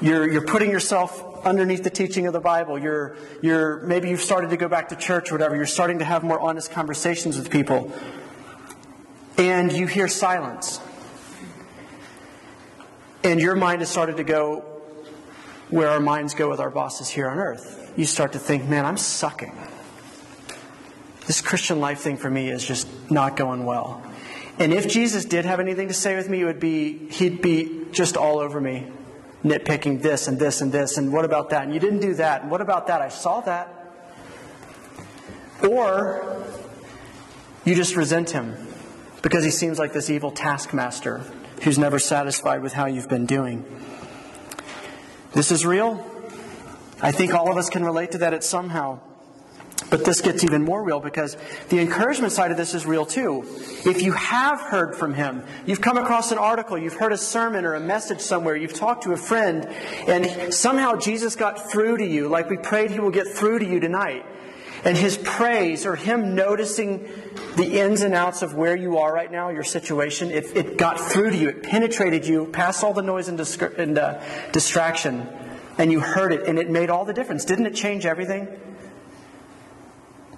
you're, 0.00 0.30
you're 0.30 0.44
putting 0.44 0.70
yourself 0.70 1.46
underneath 1.46 1.84
the 1.84 1.90
teaching 1.90 2.26
of 2.26 2.32
the 2.32 2.40
Bible. 2.40 2.78
You're, 2.78 3.16
you're, 3.40 3.80
maybe 3.82 4.10
you've 4.10 4.20
started 4.20 4.50
to 4.50 4.56
go 4.56 4.68
back 4.68 4.88
to 4.88 4.96
church 4.96 5.30
or 5.30 5.34
whatever. 5.34 5.54
You're 5.54 5.66
starting 5.66 6.00
to 6.00 6.04
have 6.04 6.24
more 6.24 6.40
honest 6.40 6.72
conversations 6.72 7.38
with 7.38 7.50
people. 7.50 7.92
And 9.38 9.72
you 9.72 9.86
hear 9.86 10.08
silence. 10.08 10.80
And 13.22 13.40
your 13.40 13.54
mind 13.54 13.80
has 13.80 13.88
started 13.88 14.16
to 14.16 14.24
go, 14.24 14.73
where 15.70 15.90
our 15.90 16.00
minds 16.00 16.34
go 16.34 16.48
with 16.48 16.60
our 16.60 16.70
bosses 16.70 17.08
here 17.08 17.28
on 17.28 17.38
earth. 17.38 17.92
You 17.96 18.04
start 18.04 18.32
to 18.32 18.38
think, 18.38 18.68
man, 18.68 18.84
I'm 18.84 18.96
sucking. 18.96 19.56
This 21.26 21.40
Christian 21.40 21.80
life 21.80 22.00
thing 22.00 22.16
for 22.16 22.30
me 22.30 22.50
is 22.50 22.64
just 22.64 22.86
not 23.10 23.36
going 23.36 23.64
well. 23.64 24.02
And 24.58 24.72
if 24.72 24.88
Jesus 24.88 25.24
did 25.24 25.44
have 25.44 25.58
anything 25.58 25.88
to 25.88 25.94
say 25.94 26.16
with 26.16 26.28
me, 26.28 26.42
it 26.42 26.44
would 26.44 26.60
be 26.60 27.08
he'd 27.08 27.40
be 27.42 27.86
just 27.92 28.16
all 28.16 28.38
over 28.38 28.60
me, 28.60 28.86
nitpicking 29.44 30.02
this 30.02 30.28
and 30.28 30.38
this 30.38 30.60
and 30.60 30.70
this, 30.70 30.96
and 30.96 31.12
what 31.12 31.24
about 31.24 31.50
that? 31.50 31.64
And 31.64 31.74
you 31.74 31.80
didn't 31.80 32.00
do 32.00 32.14
that, 32.14 32.42
and 32.42 32.50
what 32.50 32.60
about 32.60 32.86
that? 32.88 33.00
I 33.00 33.08
saw 33.08 33.40
that. 33.42 33.68
Or 35.68 36.44
you 37.64 37.74
just 37.74 37.96
resent 37.96 38.30
him 38.30 38.56
because 39.22 39.44
he 39.44 39.50
seems 39.50 39.78
like 39.78 39.92
this 39.92 40.10
evil 40.10 40.30
taskmaster 40.30 41.24
who's 41.62 41.78
never 41.78 41.98
satisfied 41.98 42.62
with 42.62 42.74
how 42.74 42.86
you've 42.86 43.08
been 43.08 43.26
doing. 43.26 43.64
This 45.34 45.50
is 45.50 45.66
real. 45.66 46.04
I 47.02 47.10
think 47.10 47.34
all 47.34 47.50
of 47.50 47.56
us 47.56 47.68
can 47.68 47.84
relate 47.84 48.12
to 48.12 48.18
that 48.18 48.32
at 48.32 48.44
somehow. 48.44 49.00
But 49.90 50.04
this 50.04 50.20
gets 50.20 50.44
even 50.44 50.64
more 50.64 50.82
real 50.82 51.00
because 51.00 51.36
the 51.68 51.80
encouragement 51.80 52.32
side 52.32 52.52
of 52.52 52.56
this 52.56 52.72
is 52.72 52.86
real 52.86 53.04
too. 53.04 53.44
If 53.84 54.02
you 54.02 54.12
have 54.12 54.60
heard 54.60 54.94
from 54.94 55.12
him, 55.12 55.42
you've 55.66 55.80
come 55.80 55.98
across 55.98 56.30
an 56.30 56.38
article, 56.38 56.78
you've 56.78 56.94
heard 56.94 57.12
a 57.12 57.18
sermon 57.18 57.64
or 57.64 57.74
a 57.74 57.80
message 57.80 58.20
somewhere, 58.20 58.56
you've 58.56 58.74
talked 58.74 59.02
to 59.04 59.12
a 59.12 59.16
friend, 59.16 59.66
and 60.06 60.54
somehow 60.54 60.96
Jesus 60.96 61.34
got 61.34 61.70
through 61.70 61.98
to 61.98 62.06
you, 62.06 62.28
like 62.28 62.48
we 62.48 62.56
prayed 62.56 62.92
he 62.92 63.00
will 63.00 63.10
get 63.10 63.26
through 63.26 63.58
to 63.58 63.66
you 63.66 63.80
tonight. 63.80 64.24
And 64.84 64.98
his 64.98 65.16
praise 65.16 65.86
or 65.86 65.96
him 65.96 66.34
noticing 66.34 67.08
the 67.56 67.80
ins 67.80 68.02
and 68.02 68.14
outs 68.14 68.42
of 68.42 68.54
where 68.54 68.76
you 68.76 68.98
are 68.98 69.12
right 69.12 69.32
now, 69.32 69.48
your 69.48 69.64
situation, 69.64 70.30
it, 70.30 70.54
it 70.54 70.76
got 70.76 71.00
through 71.00 71.30
to 71.30 71.36
you, 71.36 71.48
it 71.48 71.62
penetrated 71.62 72.26
you, 72.26 72.46
past 72.46 72.84
all 72.84 72.92
the 72.92 73.02
noise 73.02 73.28
and, 73.28 73.40
and 73.78 73.98
uh, 73.98 74.22
distraction, 74.52 75.26
and 75.78 75.90
you 75.90 76.00
heard 76.00 76.32
it, 76.32 76.46
and 76.46 76.58
it 76.58 76.68
made 76.68 76.90
all 76.90 77.06
the 77.06 77.14
difference. 77.14 77.46
Didn't 77.46 77.64
it 77.64 77.74
change 77.74 78.04
everything? 78.04 78.46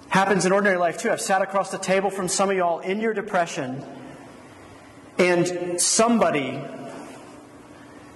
Happens 0.07 0.45
in 0.45 0.53
ordinary 0.53 0.77
life 0.77 0.97
too. 0.97 1.11
I've 1.11 1.19
sat 1.19 1.41
across 1.41 1.69
the 1.69 1.77
table 1.77 2.09
from 2.09 2.29
some 2.29 2.49
of 2.49 2.55
y'all 2.55 2.79
in 2.79 3.01
your 3.01 3.13
depression, 3.13 3.83
and 5.17 5.81
somebody 5.81 6.63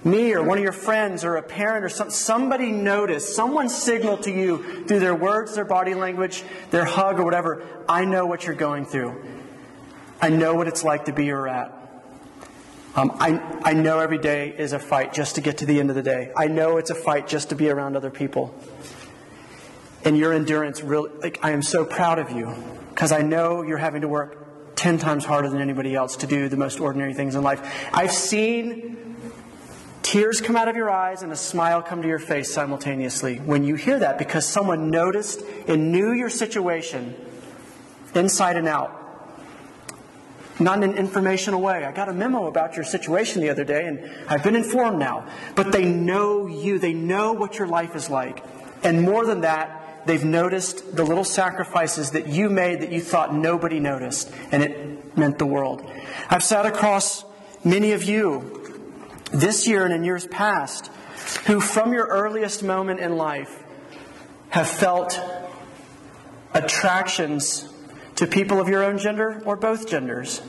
me 0.04 0.32
or 0.32 0.42
one 0.42 0.58
of 0.58 0.64
your 0.64 0.72
friends 0.72 1.24
or 1.24 1.36
a 1.36 1.42
parent 1.42 1.84
or 1.84 1.88
some, 1.88 2.10
somebody 2.10 2.70
noticed, 2.72 3.34
someone 3.34 3.68
signaled 3.68 4.24
to 4.24 4.30
you 4.32 4.84
through 4.86 5.00
their 5.00 5.14
words, 5.14 5.54
their 5.54 5.64
body 5.64 5.94
language, 5.94 6.44
their 6.70 6.84
hug, 6.84 7.20
or 7.20 7.24
whatever, 7.24 7.64
I 7.88 8.04
know 8.04 8.26
what 8.26 8.44
you're 8.44 8.56
going 8.56 8.84
through. 8.84 9.22
I 10.20 10.28
know 10.28 10.54
what 10.54 10.68
it's 10.68 10.84
like 10.84 11.06
to 11.06 11.12
be 11.12 11.26
your 11.26 11.48
at. 11.48 11.78
Um, 12.94 13.16
I, 13.18 13.40
I 13.64 13.72
know 13.72 14.00
every 14.00 14.18
day 14.18 14.54
is 14.56 14.72
a 14.72 14.78
fight 14.78 15.14
just 15.14 15.36
to 15.36 15.40
get 15.40 15.58
to 15.58 15.66
the 15.66 15.80
end 15.80 15.88
of 15.88 15.96
the 15.96 16.02
day. 16.02 16.30
I 16.36 16.48
know 16.48 16.76
it's 16.76 16.90
a 16.90 16.94
fight 16.94 17.26
just 17.26 17.48
to 17.48 17.54
be 17.54 17.70
around 17.70 17.96
other 17.96 18.10
people. 18.10 18.54
And 20.04 20.18
your 20.18 20.32
endurance, 20.32 20.82
really, 20.82 21.10
like, 21.20 21.38
I 21.42 21.52
am 21.52 21.62
so 21.62 21.84
proud 21.84 22.18
of 22.18 22.30
you 22.30 22.52
because 22.90 23.12
I 23.12 23.22
know 23.22 23.62
you're 23.62 23.78
having 23.78 24.02
to 24.02 24.08
work 24.08 24.74
10 24.76 24.98
times 24.98 25.24
harder 25.24 25.48
than 25.48 25.60
anybody 25.60 25.94
else 25.94 26.16
to 26.16 26.26
do 26.26 26.48
the 26.48 26.56
most 26.56 26.80
ordinary 26.80 27.14
things 27.14 27.34
in 27.34 27.42
life. 27.42 27.88
I've 27.94 28.12
seen 28.12 29.11
tears 30.02 30.40
come 30.40 30.56
out 30.56 30.68
of 30.68 30.76
your 30.76 30.90
eyes 30.90 31.22
and 31.22 31.32
a 31.32 31.36
smile 31.36 31.82
come 31.82 32.02
to 32.02 32.08
your 32.08 32.18
face 32.18 32.52
simultaneously 32.52 33.36
when 33.38 33.64
you 33.64 33.74
hear 33.74 33.98
that 33.98 34.18
because 34.18 34.46
someone 34.46 34.90
noticed 34.90 35.42
and 35.66 35.92
knew 35.92 36.12
your 36.12 36.30
situation 36.30 37.14
inside 38.14 38.56
and 38.56 38.68
out. 38.68 38.98
Not 40.60 40.82
in 40.82 40.90
an 40.90 40.96
informational 40.96 41.60
way. 41.60 41.84
I 41.84 41.92
got 41.92 42.08
a 42.08 42.12
memo 42.12 42.46
about 42.46 42.76
your 42.76 42.84
situation 42.84 43.40
the 43.40 43.50
other 43.50 43.64
day 43.64 43.86
and 43.86 44.28
I've 44.28 44.44
been 44.44 44.56
informed 44.56 44.98
now. 44.98 45.26
But 45.54 45.72
they 45.72 45.84
know 45.84 46.46
you, 46.46 46.78
they 46.78 46.92
know 46.92 47.32
what 47.32 47.58
your 47.58 47.66
life 47.66 47.96
is 47.96 48.10
like. 48.10 48.44
And 48.84 49.02
more 49.02 49.24
than 49.24 49.42
that, 49.42 50.06
they've 50.06 50.24
noticed 50.24 50.96
the 50.96 51.04
little 51.04 51.24
sacrifices 51.24 52.10
that 52.12 52.28
you 52.28 52.50
made 52.50 52.80
that 52.80 52.92
you 52.92 53.00
thought 53.00 53.34
nobody 53.34 53.78
noticed, 53.78 54.30
and 54.50 54.62
it 54.62 55.16
meant 55.16 55.38
the 55.38 55.46
world. 55.46 55.88
I've 56.28 56.42
sat 56.42 56.66
across 56.66 57.24
many 57.64 57.92
of 57.92 58.02
you 58.02 58.61
this 59.32 59.66
year 59.66 59.84
and 59.84 59.92
in 59.92 60.04
years 60.04 60.26
past 60.26 60.88
who, 61.46 61.60
from 61.60 61.92
your 61.92 62.06
earliest 62.06 62.62
moment 62.62 63.00
in 63.00 63.16
life, 63.16 63.62
have 64.50 64.68
felt 64.68 65.18
attractions 66.54 67.68
to 68.16 68.26
people 68.26 68.60
of 68.60 68.68
your 68.68 68.84
own 68.84 68.98
gender 68.98 69.42
or 69.46 69.56
both 69.56 69.88
genders. 69.88 70.42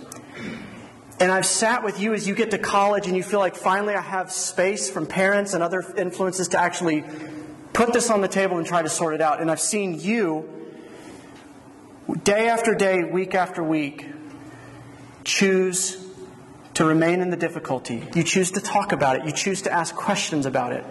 And 1.20 1.32
I've 1.32 1.46
sat 1.46 1.84
with 1.84 2.00
you 2.02 2.14
as 2.14 2.28
you 2.28 2.36
get 2.36 2.52
to 2.52 2.58
college 2.58 3.08
and 3.08 3.16
you 3.16 3.24
feel 3.24 3.40
like 3.40 3.56
finally 3.56 3.96
I 3.96 4.02
have 4.02 4.32
space 4.32 4.90
from 4.90 5.06
parents 5.06 5.54
and 5.54 5.64
other 5.64 5.82
influences 5.96 6.50
to 6.50 6.60
actually 6.60 7.06
put 7.72 7.94
this 7.94 8.10
on 8.10 8.22
the 8.22 8.28
table 8.28 8.58
and 8.58 8.68
try 8.68 8.82
to 8.82 8.90
sort 8.90 9.14
it 9.14 9.22
out. 9.22 9.42
And 9.42 9.50
I've 9.50 9.62
seen 9.62 10.00
you, 10.00 10.50
day 12.24 12.50
after 12.50 12.76
day, 12.76 13.04
week 13.04 13.36
after 13.36 13.64
week, 13.64 14.06
choose 15.24 16.03
to 16.76 16.86
remain 16.86 17.22
in 17.22 17.30
the 17.30 17.38
difficulty. 17.38 18.08
You 18.16 18.24
choose 18.24 18.52
to 18.52 18.62
talk 18.62 18.92
about 18.92 19.18
it. 19.18 19.26
You 19.26 19.32
choose 19.32 19.62
to 19.64 19.72
ask 19.72 19.96
questions 19.96 20.46
about 20.46 20.74
it. 20.74 20.84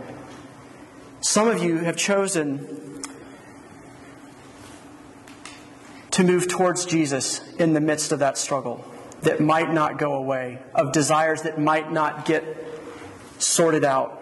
Some 1.21 1.49
of 1.49 1.63
you 1.63 1.79
have 1.79 1.97
chosen 1.97 3.03
to 6.13 6.25
move 6.25 6.47
towards 6.47 6.85
Jesus 6.85 7.41
in 7.55 7.73
the 7.73 7.81
midst 7.81 8.13
of 8.13 8.19
that 8.21 8.37
struggle 8.37 8.85
that 9.23 9.41
might 9.41 9.73
not 9.73 9.99
go 9.99 10.15
away, 10.15 10.61
of 10.75 10.93
desires 10.93 11.43
that 11.43 11.59
might 11.59 11.91
not 11.91 12.25
get 12.25 12.45
sorted 13.39 13.85
out 13.85 14.19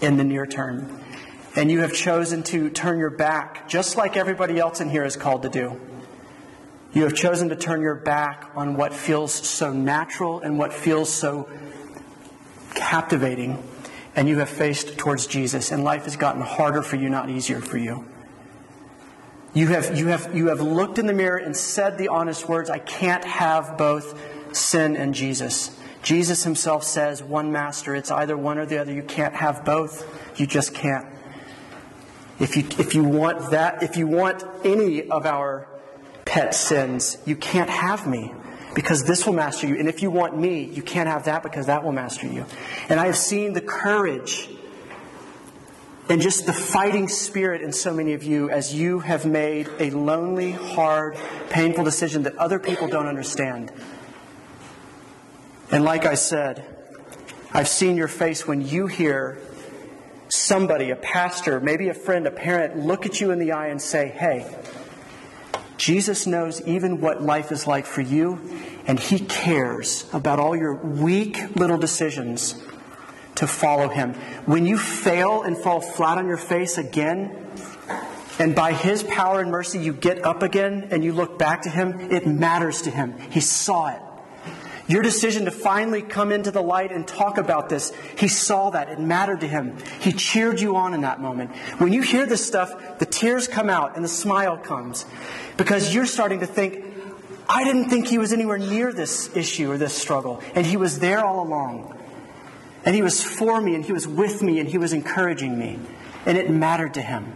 in 0.00 0.16
the 0.16 0.24
near 0.24 0.46
term. 0.46 1.00
And 1.54 1.70
you 1.70 1.80
have 1.80 1.94
chosen 1.94 2.42
to 2.44 2.68
turn 2.68 2.98
your 2.98 3.10
back, 3.10 3.68
just 3.68 3.96
like 3.96 4.16
everybody 4.16 4.58
else 4.58 4.80
in 4.80 4.90
here 4.90 5.04
is 5.04 5.16
called 5.16 5.42
to 5.42 5.48
do. 5.48 5.80
You 6.96 7.02
have 7.02 7.14
chosen 7.14 7.50
to 7.50 7.56
turn 7.56 7.82
your 7.82 7.94
back 7.94 8.52
on 8.54 8.74
what 8.74 8.94
feels 8.94 9.30
so 9.30 9.70
natural 9.70 10.40
and 10.40 10.58
what 10.58 10.72
feels 10.72 11.12
so 11.12 11.46
captivating, 12.74 13.62
and 14.14 14.26
you 14.26 14.38
have 14.38 14.48
faced 14.48 14.96
towards 14.96 15.26
Jesus, 15.26 15.72
and 15.72 15.84
life 15.84 16.04
has 16.04 16.16
gotten 16.16 16.40
harder 16.40 16.80
for 16.80 16.96
you, 16.96 17.10
not 17.10 17.28
easier 17.28 17.60
for 17.60 17.76
you. 17.76 18.06
You 19.52 19.66
have, 19.66 19.98
you, 19.98 20.06
have, 20.06 20.34
you 20.34 20.48
have 20.48 20.62
looked 20.62 20.98
in 20.98 21.04
the 21.04 21.12
mirror 21.12 21.36
and 21.36 21.54
said 21.54 21.98
the 21.98 22.08
honest 22.08 22.48
words 22.48 22.70
I 22.70 22.78
can't 22.78 23.26
have 23.26 23.76
both 23.76 24.18
sin 24.56 24.96
and 24.96 25.14
Jesus. 25.14 25.78
Jesus 26.02 26.44
himself 26.44 26.82
says, 26.82 27.22
one 27.22 27.52
master, 27.52 27.94
it's 27.94 28.10
either 28.10 28.38
one 28.38 28.56
or 28.56 28.64
the 28.64 28.78
other. 28.78 28.94
You 28.94 29.02
can't 29.02 29.34
have 29.34 29.66
both. 29.66 30.40
You 30.40 30.46
just 30.46 30.72
can't. 30.72 31.04
If 32.40 32.56
you, 32.56 32.64
if 32.78 32.94
you 32.94 33.04
want 33.04 33.50
that, 33.50 33.82
if 33.82 33.98
you 33.98 34.06
want 34.06 34.44
any 34.64 35.10
of 35.10 35.26
our 35.26 35.68
pet 36.36 36.54
sins. 36.54 37.16
You 37.24 37.34
can't 37.34 37.70
have 37.70 38.06
me 38.06 38.34
because 38.74 39.04
this 39.04 39.24
will 39.24 39.32
master 39.32 39.66
you. 39.66 39.78
And 39.78 39.88
if 39.88 40.02
you 40.02 40.10
want 40.10 40.36
me, 40.36 40.64
you 40.64 40.82
can't 40.82 41.08
have 41.08 41.24
that 41.24 41.42
because 41.42 41.64
that 41.64 41.82
will 41.82 41.92
master 41.92 42.26
you. 42.26 42.44
And 42.90 43.00
I 43.00 43.06
have 43.06 43.16
seen 43.16 43.54
the 43.54 43.62
courage 43.62 44.50
and 46.10 46.20
just 46.20 46.44
the 46.44 46.52
fighting 46.52 47.08
spirit 47.08 47.62
in 47.62 47.72
so 47.72 47.94
many 47.94 48.12
of 48.12 48.22
you 48.22 48.50
as 48.50 48.74
you 48.74 48.98
have 48.98 49.24
made 49.24 49.70
a 49.78 49.88
lonely, 49.92 50.52
hard, 50.52 51.16
painful 51.48 51.84
decision 51.84 52.24
that 52.24 52.36
other 52.36 52.58
people 52.58 52.86
don't 52.86 53.06
understand. 53.06 53.72
And 55.70 55.84
like 55.84 56.04
I 56.04 56.16
said, 56.16 56.66
I've 57.50 57.66
seen 57.66 57.96
your 57.96 58.08
face 58.08 58.46
when 58.46 58.60
you 58.60 58.88
hear 58.88 59.38
somebody, 60.28 60.90
a 60.90 60.96
pastor, 60.96 61.60
maybe 61.60 61.88
a 61.88 61.94
friend, 61.94 62.26
a 62.26 62.30
parent, 62.30 62.76
look 62.76 63.06
at 63.06 63.22
you 63.22 63.30
in 63.30 63.38
the 63.38 63.52
eye 63.52 63.68
and 63.68 63.80
say, 63.80 64.08
Hey, 64.08 64.54
Jesus 65.76 66.26
knows 66.26 66.60
even 66.62 67.00
what 67.00 67.22
life 67.22 67.52
is 67.52 67.66
like 67.66 67.86
for 67.86 68.00
you, 68.00 68.40
and 68.86 68.98
He 68.98 69.18
cares 69.20 70.08
about 70.12 70.38
all 70.38 70.56
your 70.56 70.74
weak 70.74 71.56
little 71.56 71.78
decisions 71.78 72.54
to 73.36 73.46
follow 73.46 73.88
Him. 73.88 74.14
When 74.46 74.66
you 74.66 74.78
fail 74.78 75.42
and 75.42 75.56
fall 75.56 75.80
flat 75.80 76.18
on 76.18 76.26
your 76.26 76.38
face 76.38 76.78
again, 76.78 77.36
and 78.38 78.54
by 78.54 78.72
His 78.72 79.02
power 79.02 79.40
and 79.40 79.50
mercy 79.50 79.78
you 79.78 79.92
get 79.92 80.24
up 80.24 80.42
again 80.42 80.88
and 80.90 81.04
you 81.04 81.12
look 81.12 81.38
back 81.38 81.62
to 81.62 81.70
Him, 81.70 82.10
it 82.10 82.26
matters 82.26 82.82
to 82.82 82.90
Him. 82.90 83.18
He 83.30 83.40
saw 83.40 83.88
it. 83.88 84.00
Your 84.88 85.02
decision 85.02 85.46
to 85.46 85.50
finally 85.50 86.00
come 86.02 86.30
into 86.30 86.50
the 86.50 86.62
light 86.62 86.92
and 86.92 87.06
talk 87.06 87.38
about 87.38 87.68
this, 87.68 87.92
he 88.16 88.28
saw 88.28 88.70
that. 88.70 88.88
It 88.88 89.00
mattered 89.00 89.40
to 89.40 89.48
him. 89.48 89.76
He 90.00 90.12
cheered 90.12 90.60
you 90.60 90.76
on 90.76 90.94
in 90.94 91.00
that 91.00 91.20
moment. 91.20 91.50
When 91.78 91.92
you 91.92 92.02
hear 92.02 92.24
this 92.24 92.46
stuff, 92.46 92.98
the 92.98 93.06
tears 93.06 93.48
come 93.48 93.68
out 93.68 93.96
and 93.96 94.04
the 94.04 94.08
smile 94.08 94.56
comes 94.56 95.04
because 95.56 95.92
you're 95.92 96.06
starting 96.06 96.40
to 96.40 96.46
think, 96.46 96.84
I 97.48 97.64
didn't 97.64 97.90
think 97.90 98.06
he 98.06 98.18
was 98.18 98.32
anywhere 98.32 98.58
near 98.58 98.92
this 98.92 99.34
issue 99.36 99.70
or 99.70 99.78
this 99.78 99.94
struggle. 99.94 100.40
And 100.54 100.64
he 100.64 100.76
was 100.76 101.00
there 101.00 101.24
all 101.24 101.42
along. 101.44 101.92
And 102.84 102.94
he 102.94 103.02
was 103.02 103.22
for 103.22 103.60
me 103.60 103.74
and 103.74 103.84
he 103.84 103.92
was 103.92 104.06
with 104.06 104.42
me 104.42 104.60
and 104.60 104.68
he 104.68 104.78
was 104.78 104.92
encouraging 104.92 105.58
me. 105.58 105.80
And 106.24 106.38
it 106.38 106.48
mattered 106.48 106.94
to 106.94 107.02
him. 107.02 107.34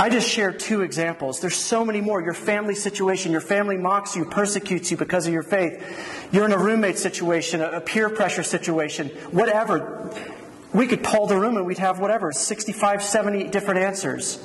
I 0.00 0.08
just 0.08 0.30
shared 0.30 0.58
two 0.58 0.80
examples. 0.80 1.40
There's 1.40 1.54
so 1.54 1.84
many 1.84 2.00
more. 2.00 2.22
Your 2.22 2.32
family 2.32 2.74
situation, 2.74 3.32
your 3.32 3.42
family 3.42 3.76
mocks 3.76 4.16
you, 4.16 4.24
persecutes 4.24 4.90
you 4.90 4.96
because 4.96 5.26
of 5.26 5.32
your 5.34 5.42
faith. 5.42 6.26
You're 6.32 6.46
in 6.46 6.52
a 6.52 6.58
roommate 6.58 6.96
situation, 6.96 7.60
a 7.60 7.82
peer 7.82 8.08
pressure 8.08 8.42
situation, 8.42 9.08
whatever. 9.30 10.10
We 10.72 10.86
could 10.86 11.04
poll 11.04 11.26
the 11.26 11.36
room 11.36 11.58
and 11.58 11.66
we'd 11.66 11.76
have 11.76 11.98
whatever, 11.98 12.32
65, 12.32 13.02
70 13.02 13.48
different 13.48 13.80
answers 13.80 14.42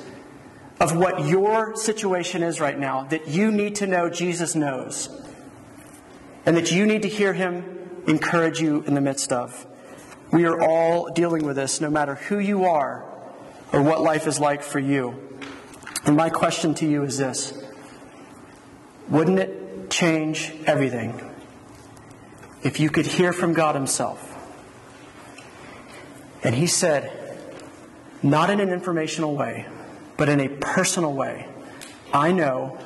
of 0.78 0.94
what 0.94 1.24
your 1.24 1.74
situation 1.74 2.42
is 2.42 2.60
right 2.60 2.78
now 2.78 3.04
that 3.04 3.26
you 3.26 3.50
need 3.50 3.76
to 3.76 3.86
know 3.86 4.10
Jesus 4.10 4.54
knows. 4.54 5.08
And 6.44 6.54
that 6.58 6.70
you 6.70 6.84
need 6.84 7.00
to 7.00 7.08
hear 7.08 7.32
him 7.32 8.02
encourage 8.06 8.60
you 8.60 8.82
in 8.82 8.92
the 8.92 9.00
midst 9.00 9.32
of. 9.32 9.66
We 10.30 10.44
are 10.44 10.60
all 10.60 11.10
dealing 11.14 11.46
with 11.46 11.56
this, 11.56 11.80
no 11.80 11.88
matter 11.88 12.16
who 12.16 12.38
you 12.38 12.66
are 12.66 13.10
or 13.72 13.80
what 13.80 14.02
life 14.02 14.26
is 14.26 14.38
like 14.38 14.62
for 14.62 14.78
you. 14.78 15.22
And 16.06 16.16
my 16.16 16.30
question 16.30 16.74
to 16.76 16.86
you 16.86 17.02
is 17.02 17.18
this 17.18 17.52
Wouldn't 19.08 19.38
it 19.38 19.90
change 19.90 20.52
everything 20.64 21.20
if 22.62 22.80
you 22.80 22.90
could 22.90 23.06
hear 23.06 23.32
from 23.32 23.52
God 23.52 23.74
Himself? 23.74 24.32
And 26.42 26.54
He 26.54 26.66
said, 26.66 27.12
not 28.22 28.50
in 28.50 28.60
an 28.60 28.70
informational 28.70 29.36
way, 29.36 29.66
but 30.16 30.28
in 30.28 30.40
a 30.40 30.48
personal 30.48 31.12
way, 31.12 31.46
I 32.12 32.32
know 32.32 32.78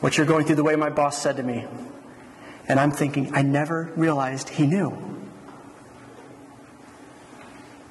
what 0.00 0.16
you're 0.16 0.26
going 0.26 0.46
through 0.46 0.56
the 0.56 0.64
way 0.64 0.76
my 0.76 0.90
boss 0.90 1.20
said 1.20 1.36
to 1.36 1.42
me. 1.42 1.66
And 2.68 2.78
I'm 2.78 2.90
thinking, 2.90 3.34
I 3.34 3.42
never 3.42 3.92
realized 3.96 4.50
he 4.50 4.66
knew. 4.66 4.96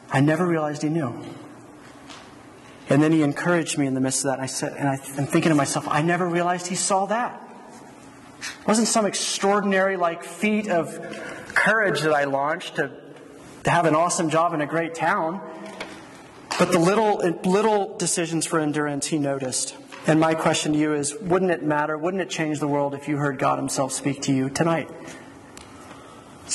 I 0.10 0.22
never 0.22 0.46
realized 0.46 0.84
he 0.84 0.90
knew. 0.90 1.24
And 2.90 3.02
then 3.02 3.12
he 3.12 3.22
encouraged 3.22 3.78
me 3.78 3.86
in 3.86 3.94
the 3.94 4.00
midst 4.00 4.20
of 4.20 4.30
that. 4.30 4.36
And 4.36 4.44
I 4.44 4.46
said, 4.46 4.74
and 4.74 4.88
I, 4.88 4.94
am 4.94 5.26
thinking 5.26 5.50
to 5.50 5.56
myself, 5.56 5.88
I 5.90 6.02
never 6.02 6.28
realized 6.28 6.68
he 6.68 6.76
saw 6.76 7.06
that. 7.08 7.42
It 8.40 8.68
wasn't 8.68 8.88
some 8.88 9.06
extraordinary 9.06 9.98
like 9.98 10.24
feat 10.24 10.70
of 10.70 11.00
courage 11.54 12.02
that 12.02 12.14
I 12.14 12.26
launched 12.26 12.76
to, 12.76 12.92
to 13.64 13.70
have 13.70 13.86
an 13.86 13.96
awesome 13.96 14.30
job 14.30 14.54
in 14.54 14.62
a 14.62 14.68
great 14.68 14.96
town. 14.96 15.42
But 16.58 16.72
the 16.72 16.80
little 16.80 17.18
little 17.44 17.98
decisions 17.98 18.46
for 18.46 18.60
endurance 18.60 19.08
he 19.08 19.20
noticed. 19.20 19.76
And 20.08 20.20
my 20.20 20.34
question 20.34 20.74
to 20.74 20.80
you 20.80 20.94
is, 20.94 21.14
wouldn't 21.16 21.52
it 21.52 21.64
matter? 21.64 21.98
Wouldn't 21.98 22.22
it 22.22 22.30
change 22.30 22.60
the 22.60 22.68
world 22.68 22.94
if 22.94 23.08
you 23.08 23.18
heard 23.18 23.38
God 23.38 23.60
himself 23.60 23.92
speak 23.92 24.22
to 24.24 24.34
you 24.34 24.50
tonight? 24.50 24.90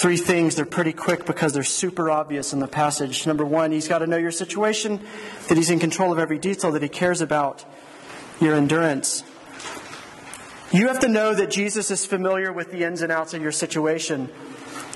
Three 0.03 0.17
things, 0.17 0.57
they're 0.57 0.65
pretty 0.65 0.93
quick 0.93 1.27
because 1.27 1.53
they're 1.53 1.63
super 1.63 2.11
obvious 2.11 2.53
in 2.53 2.59
the 2.59 2.67
passage. 2.67 3.25
Number 3.25 3.45
one, 3.45 3.71
he's 3.71 3.87
got 3.87 3.99
to 3.99 4.09
know 4.09 4.17
your 4.17 4.33
situation, 4.33 4.99
that 5.47 5.57
he's 5.57 5.71
in 5.71 5.79
control 5.79 6.13
of 6.13 6.19
every 6.19 6.41
detail, 6.41 6.73
that 6.73 6.83
he 6.83 6.89
cares 6.89 7.21
about 7.21 7.65
your 8.41 8.57
endurance. 8.57 9.23
You 10.73 10.89
have 10.89 10.99
to 10.99 11.09
know 11.09 11.33
that 11.33 11.53
Jesus 11.53 11.93
is 11.93 12.05
familiar 12.05 12.53
with 12.53 12.73
the 12.73 12.83
ins 12.83 13.03
and 13.03 13.13
outs 13.13 13.33
of 13.33 13.43
your 13.43 13.53
situation, 13.53 14.29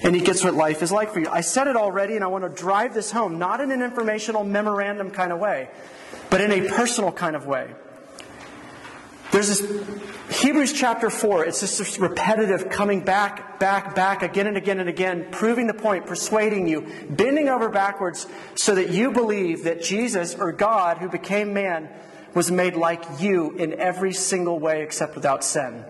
and 0.02 0.12
he 0.12 0.20
gets 0.20 0.42
what 0.42 0.54
life 0.54 0.82
is 0.82 0.90
like 0.90 1.12
for 1.12 1.20
you. 1.20 1.28
I 1.30 1.42
said 1.42 1.68
it 1.68 1.76
already, 1.76 2.16
and 2.16 2.24
I 2.24 2.26
want 2.26 2.42
to 2.42 2.50
drive 2.50 2.92
this 2.92 3.12
home, 3.12 3.38
not 3.38 3.60
in 3.60 3.70
an 3.70 3.82
informational 3.82 4.42
memorandum 4.42 5.12
kind 5.12 5.30
of 5.30 5.38
way, 5.38 5.68
but 6.30 6.40
in 6.40 6.50
a 6.50 6.68
personal 6.70 7.12
kind 7.12 7.36
of 7.36 7.46
way. 7.46 7.70
There's 9.36 9.60
this 9.60 10.40
Hebrews 10.40 10.72
chapter 10.72 11.10
4, 11.10 11.44
it's 11.44 11.60
just 11.60 11.76
this 11.76 11.98
repetitive 11.98 12.70
coming 12.70 13.02
back, 13.04 13.60
back, 13.60 13.94
back 13.94 14.22
again 14.22 14.46
and 14.46 14.56
again 14.56 14.80
and 14.80 14.88
again, 14.88 15.26
proving 15.30 15.66
the 15.66 15.74
point, 15.74 16.06
persuading 16.06 16.66
you, 16.66 16.86
bending 17.10 17.50
over 17.50 17.68
backwards 17.68 18.26
so 18.54 18.74
that 18.76 18.88
you 18.88 19.12
believe 19.12 19.64
that 19.64 19.82
Jesus 19.82 20.34
or 20.34 20.52
God 20.52 20.96
who 20.96 21.10
became 21.10 21.52
man 21.52 21.90
was 22.32 22.50
made 22.50 22.76
like 22.76 23.04
you 23.20 23.50
in 23.58 23.74
every 23.74 24.14
single 24.14 24.58
way 24.58 24.80
except 24.80 25.14
without 25.14 25.44
sin. 25.44 25.84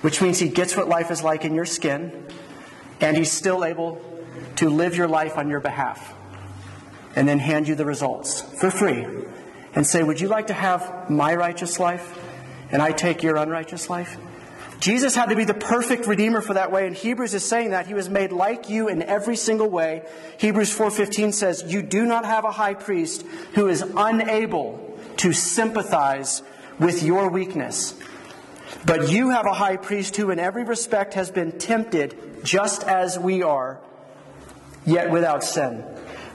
Which 0.00 0.20
means 0.20 0.40
he 0.40 0.48
gets 0.48 0.76
what 0.76 0.88
life 0.88 1.12
is 1.12 1.22
like 1.22 1.44
in 1.44 1.54
your 1.54 1.66
skin, 1.66 2.26
and 3.00 3.16
he's 3.16 3.30
still 3.30 3.64
able 3.64 4.02
to 4.56 4.70
live 4.70 4.96
your 4.96 5.06
life 5.06 5.38
on 5.38 5.48
your 5.48 5.60
behalf 5.60 6.16
and 7.14 7.28
then 7.28 7.38
hand 7.38 7.68
you 7.68 7.76
the 7.76 7.84
results 7.84 8.42
for 8.58 8.72
free 8.72 9.06
and 9.72 9.86
say, 9.86 10.02
Would 10.02 10.20
you 10.20 10.26
like 10.26 10.48
to 10.48 10.52
have 10.52 11.08
my 11.08 11.32
righteous 11.36 11.78
life? 11.78 12.24
And 12.70 12.82
I 12.82 12.92
take 12.92 13.22
your 13.22 13.36
unrighteous 13.36 13.88
life? 13.90 14.16
Jesus 14.78 15.14
had 15.14 15.30
to 15.30 15.36
be 15.36 15.44
the 15.44 15.54
perfect 15.54 16.06
redeemer 16.06 16.40
for 16.40 16.54
that 16.54 16.70
way, 16.70 16.86
and 16.86 16.94
Hebrews 16.94 17.32
is 17.32 17.44
saying 17.44 17.70
that 17.70 17.86
he 17.86 17.94
was 17.94 18.10
made 18.10 18.30
like 18.30 18.68
you 18.68 18.88
in 18.88 19.02
every 19.02 19.36
single 19.36 19.70
way. 19.70 20.02
Hebrews 20.36 20.70
4:15 20.70 21.32
says, 21.32 21.64
"You 21.66 21.80
do 21.82 22.04
not 22.04 22.26
have 22.26 22.44
a 22.44 22.50
high 22.50 22.74
priest 22.74 23.24
who 23.54 23.68
is 23.68 23.82
unable 23.96 24.78
to 25.16 25.32
sympathize 25.32 26.42
with 26.78 27.02
your 27.02 27.30
weakness, 27.30 27.94
but 28.84 29.08
you 29.08 29.30
have 29.30 29.46
a 29.46 29.54
high 29.54 29.76
priest 29.76 30.16
who 30.16 30.30
in 30.30 30.38
every 30.38 30.62
respect 30.62 31.14
has 31.14 31.30
been 31.30 31.52
tempted 31.52 32.44
just 32.44 32.84
as 32.84 33.18
we 33.18 33.42
are, 33.42 33.78
yet 34.84 35.10
without 35.10 35.42
sin." 35.42 35.84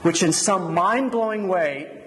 Which 0.02 0.24
in 0.24 0.32
some 0.32 0.74
mind-blowing 0.74 1.46
way 1.46 2.01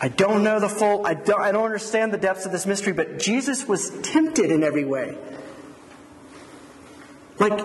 I 0.00 0.08
don't 0.08 0.42
know 0.42 0.60
the 0.60 0.68
full, 0.68 1.06
I 1.06 1.14
don't, 1.14 1.40
I 1.40 1.52
don't 1.52 1.64
understand 1.64 2.12
the 2.12 2.18
depths 2.18 2.44
of 2.44 2.52
this 2.52 2.66
mystery, 2.66 2.92
but 2.92 3.18
Jesus 3.18 3.66
was 3.66 3.90
tempted 4.02 4.50
in 4.50 4.62
every 4.62 4.84
way. 4.84 5.16
Like, 7.38 7.64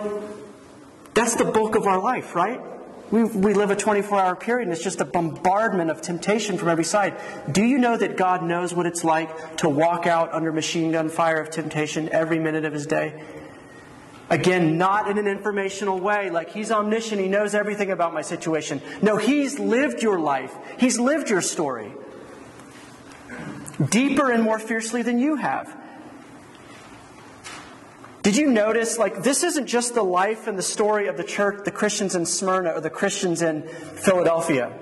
that's 1.14 1.34
the 1.36 1.44
bulk 1.44 1.76
of 1.76 1.86
our 1.86 2.00
life, 2.00 2.34
right? 2.34 2.60
We, 3.10 3.24
we 3.24 3.52
live 3.52 3.70
a 3.70 3.76
24 3.76 4.18
hour 4.18 4.34
period 4.34 4.68
and 4.68 4.74
it's 4.74 4.82
just 4.82 5.02
a 5.02 5.04
bombardment 5.04 5.90
of 5.90 6.00
temptation 6.00 6.56
from 6.56 6.70
every 6.70 6.84
side. 6.84 7.20
Do 7.50 7.62
you 7.62 7.76
know 7.76 7.94
that 7.94 8.16
God 8.16 8.42
knows 8.42 8.72
what 8.72 8.86
it's 8.86 9.04
like 9.04 9.58
to 9.58 9.68
walk 9.68 10.06
out 10.06 10.32
under 10.32 10.50
machine 10.50 10.92
gun 10.92 11.10
fire 11.10 11.36
of 11.36 11.50
temptation 11.50 12.08
every 12.08 12.38
minute 12.38 12.64
of 12.64 12.72
his 12.72 12.86
day? 12.86 13.22
Again, 14.30 14.78
not 14.78 15.10
in 15.10 15.18
an 15.18 15.26
informational 15.26 16.00
way, 16.00 16.30
like 16.30 16.50
he's 16.50 16.72
omniscient, 16.72 17.20
he 17.20 17.28
knows 17.28 17.54
everything 17.54 17.90
about 17.90 18.14
my 18.14 18.22
situation. 18.22 18.80
No, 19.02 19.18
he's 19.18 19.58
lived 19.58 20.02
your 20.02 20.18
life, 20.18 20.56
he's 20.78 20.98
lived 20.98 21.28
your 21.28 21.42
story. 21.42 21.92
Deeper 23.90 24.30
and 24.30 24.42
more 24.42 24.58
fiercely 24.58 25.02
than 25.02 25.18
you 25.18 25.36
have. 25.36 25.76
Did 28.22 28.36
you 28.36 28.46
notice, 28.46 28.98
like, 28.98 29.24
this 29.24 29.42
isn't 29.42 29.66
just 29.66 29.94
the 29.94 30.04
life 30.04 30.46
and 30.46 30.56
the 30.56 30.62
story 30.62 31.08
of 31.08 31.16
the 31.16 31.24
church, 31.24 31.64
the 31.64 31.72
Christians 31.72 32.14
in 32.14 32.24
Smyrna 32.24 32.70
or 32.70 32.80
the 32.80 32.90
Christians 32.90 33.42
in 33.42 33.62
Philadelphia. 33.62 34.72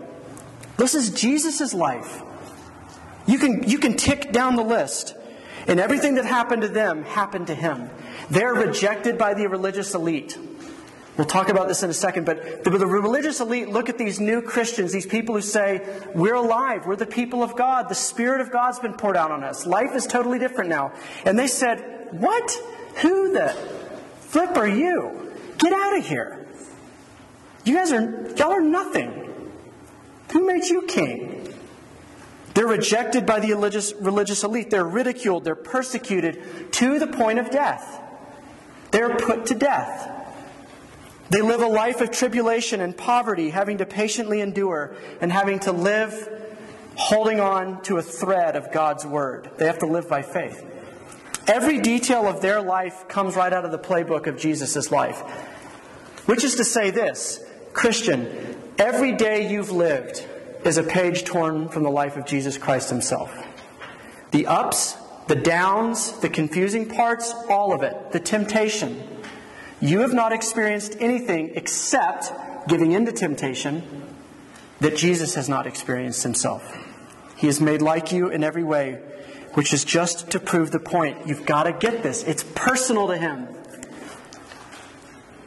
This 0.77 0.95
is 0.95 1.11
Jesus' 1.11 1.73
life. 1.73 2.23
You 3.27 3.39
can, 3.39 3.69
you 3.69 3.79
can 3.79 3.97
tick 3.97 4.33
down 4.33 4.57
the 4.57 4.63
list. 4.63 5.15
And 5.67 5.81
everything 5.81 6.17
that 6.17 6.27
happened 6.27 6.63
to 6.63 6.69
them 6.69 7.05
happened 7.05 7.47
to 7.47 7.55
him. 7.55 7.91
They're 8.29 8.55
rejected 8.55 9.17
by 9.17 9.35
the 9.35 9.47
religious 9.47 9.95
elite. 9.95 10.37
We'll 11.17 11.27
talk 11.27 11.49
about 11.49 11.69
this 11.69 11.83
in 11.83 11.91
a 11.91 11.95
second, 11.95 12.25
but 12.25 12.65
the, 12.65 12.71
the, 12.71 12.87
religious 12.87 13.41
elite 13.41 13.69
look 13.69 13.89
at 13.89 13.99
these 13.99 14.21
new 14.21 14.41
Christians, 14.41 14.93
these 14.93 15.07
people 15.07 15.35
who 15.35 15.43
say, 15.43 15.87
We're 16.15 16.35
alive, 16.35 16.87
we're 16.87 16.97
the 16.97 17.05
people 17.05 17.43
of 17.43 17.57
God, 17.57 17.89
the 17.89 17.95
Spirit 17.95 18.41
of 18.41 18.51
God's 18.51 18.79
been 18.79 18.95
poured 18.95 19.17
out 19.17 19.31
on 19.31 19.43
us, 19.43 19.67
life 19.67 19.95
is 19.95 20.07
totally 20.07 20.39
different 20.39 20.71
now. 20.71 20.93
And 21.25 21.39
they 21.39 21.49
said, 21.49 22.09
What? 22.13 22.51
Who 23.03 23.33
the 23.33 23.49
flip 24.21 24.57
are 24.57 24.69
you? 24.69 25.33
Get 25.59 25.73
out 25.73 25.99
of 25.99 26.07
here. 26.07 26.47
You 27.65 27.75
guys 27.75 27.93
are, 27.93 28.31
y'all 28.37 28.53
are 28.53 28.61
nothing. 28.61 29.51
Who 30.33 30.47
made 30.47 30.65
you 30.65 30.83
king? 30.83 31.53
They're 32.55 32.67
rejected 32.67 33.27
by 33.27 33.41
the 33.41 33.49
religious, 33.49 33.93
religious 33.95 34.43
elite. 34.43 34.71
They're 34.71 34.85
ridiculed. 34.85 35.45
They're 35.45 35.55
persecuted 35.55 36.73
to 36.73 36.99
the 36.99 37.07
point 37.07 37.39
of 37.39 37.51
death. 37.51 38.01
They're 38.91 39.17
put 39.17 39.47
to 39.47 39.55
death. 39.55 40.20
They 41.31 41.43
live 41.43 41.61
a 41.61 41.69
life 41.69 42.01
of 42.01 42.11
tribulation 42.11 42.81
and 42.81 42.97
poverty, 42.97 43.51
having 43.51 43.79
to 43.79 43.87
patiently 43.87 44.41
endure 44.41 44.97
and 45.21 45.33
having 45.33 45.61
to 45.61 45.73
live 45.73 46.29
holding 46.97 47.41
on 47.41 47.81
to 47.83 47.97
a 47.97 48.03
thread 48.03 48.57
of 48.57 48.73
God's 48.73 49.07
word. 49.07 49.51
They 49.57 49.67
have 49.67 49.79
to 49.79 49.87
live 49.87 50.09
by 50.09 50.23
faith. 50.23 50.67
Every 51.47 51.81
detail 51.81 52.27
of 52.27 52.43
their 52.43 52.61
life 52.61 53.09
comes 53.09 53.37
right 53.37 53.53
out 53.53 53.65
of 53.65 53.71
the 53.71 53.79
playbook 53.79 54.27
of 54.27 54.37
Jesus' 54.37 54.91
life. 54.91 55.21
Which 56.27 56.45
is 56.45 56.57
to 56.57 56.65
say 56.65 56.91
this 56.91 57.41
Christian, 57.73 58.57
every 58.79 59.13
day 59.13 59.51
you've 59.51 59.71
lived 59.71 60.27
is 60.65 60.79
a 60.79 60.83
page 60.83 61.25
torn 61.25 61.69
from 61.69 61.83
the 61.85 61.91
life 61.91 62.17
of 62.17 62.27
Jesus 62.27 62.59
Christ 62.59 62.91
himself. 62.91 63.35
The 64.33 64.47
ups, 64.47 64.97
the 65.29 65.37
downs, 65.37 66.19
the 66.21 66.29
confusing 66.29 66.89
parts, 66.89 67.33
all 67.49 67.73
of 67.73 67.83
it, 67.83 68.13
the 68.13 68.21
temptation. 68.21 69.03
You 69.81 70.01
have 70.01 70.13
not 70.13 70.33
experienced 70.33 70.97
anything 71.01 71.53
except 71.55 72.33
giving 72.69 72.93
in 72.93 73.07
to 73.07 73.13
temptation 73.13 73.83
that 74.81 74.97
Jesus 74.97 75.35
has 75.35 75.49
not 75.49 75.67
experienced 75.67 76.23
himself. 76.23 76.77
He 77.37 77.49
is 77.49 77.61
made 77.61 77.81
like 77.81 78.13
you 78.13 78.29
in 78.29 78.45
every 78.45 78.63
way, 78.63 79.01
which 79.55 79.73
is 79.73 79.85
just 79.85 80.31
to 80.33 80.41
prove 80.41 80.71
the 80.71 80.79
point. 80.79 81.27
You've 81.27 81.47
got 81.47 81.63
to 81.63 81.73
get 81.73 82.03
this. 82.03 82.23
It's 82.25 82.45
personal 82.55 83.09
to 83.09 83.17
him. 83.17 83.49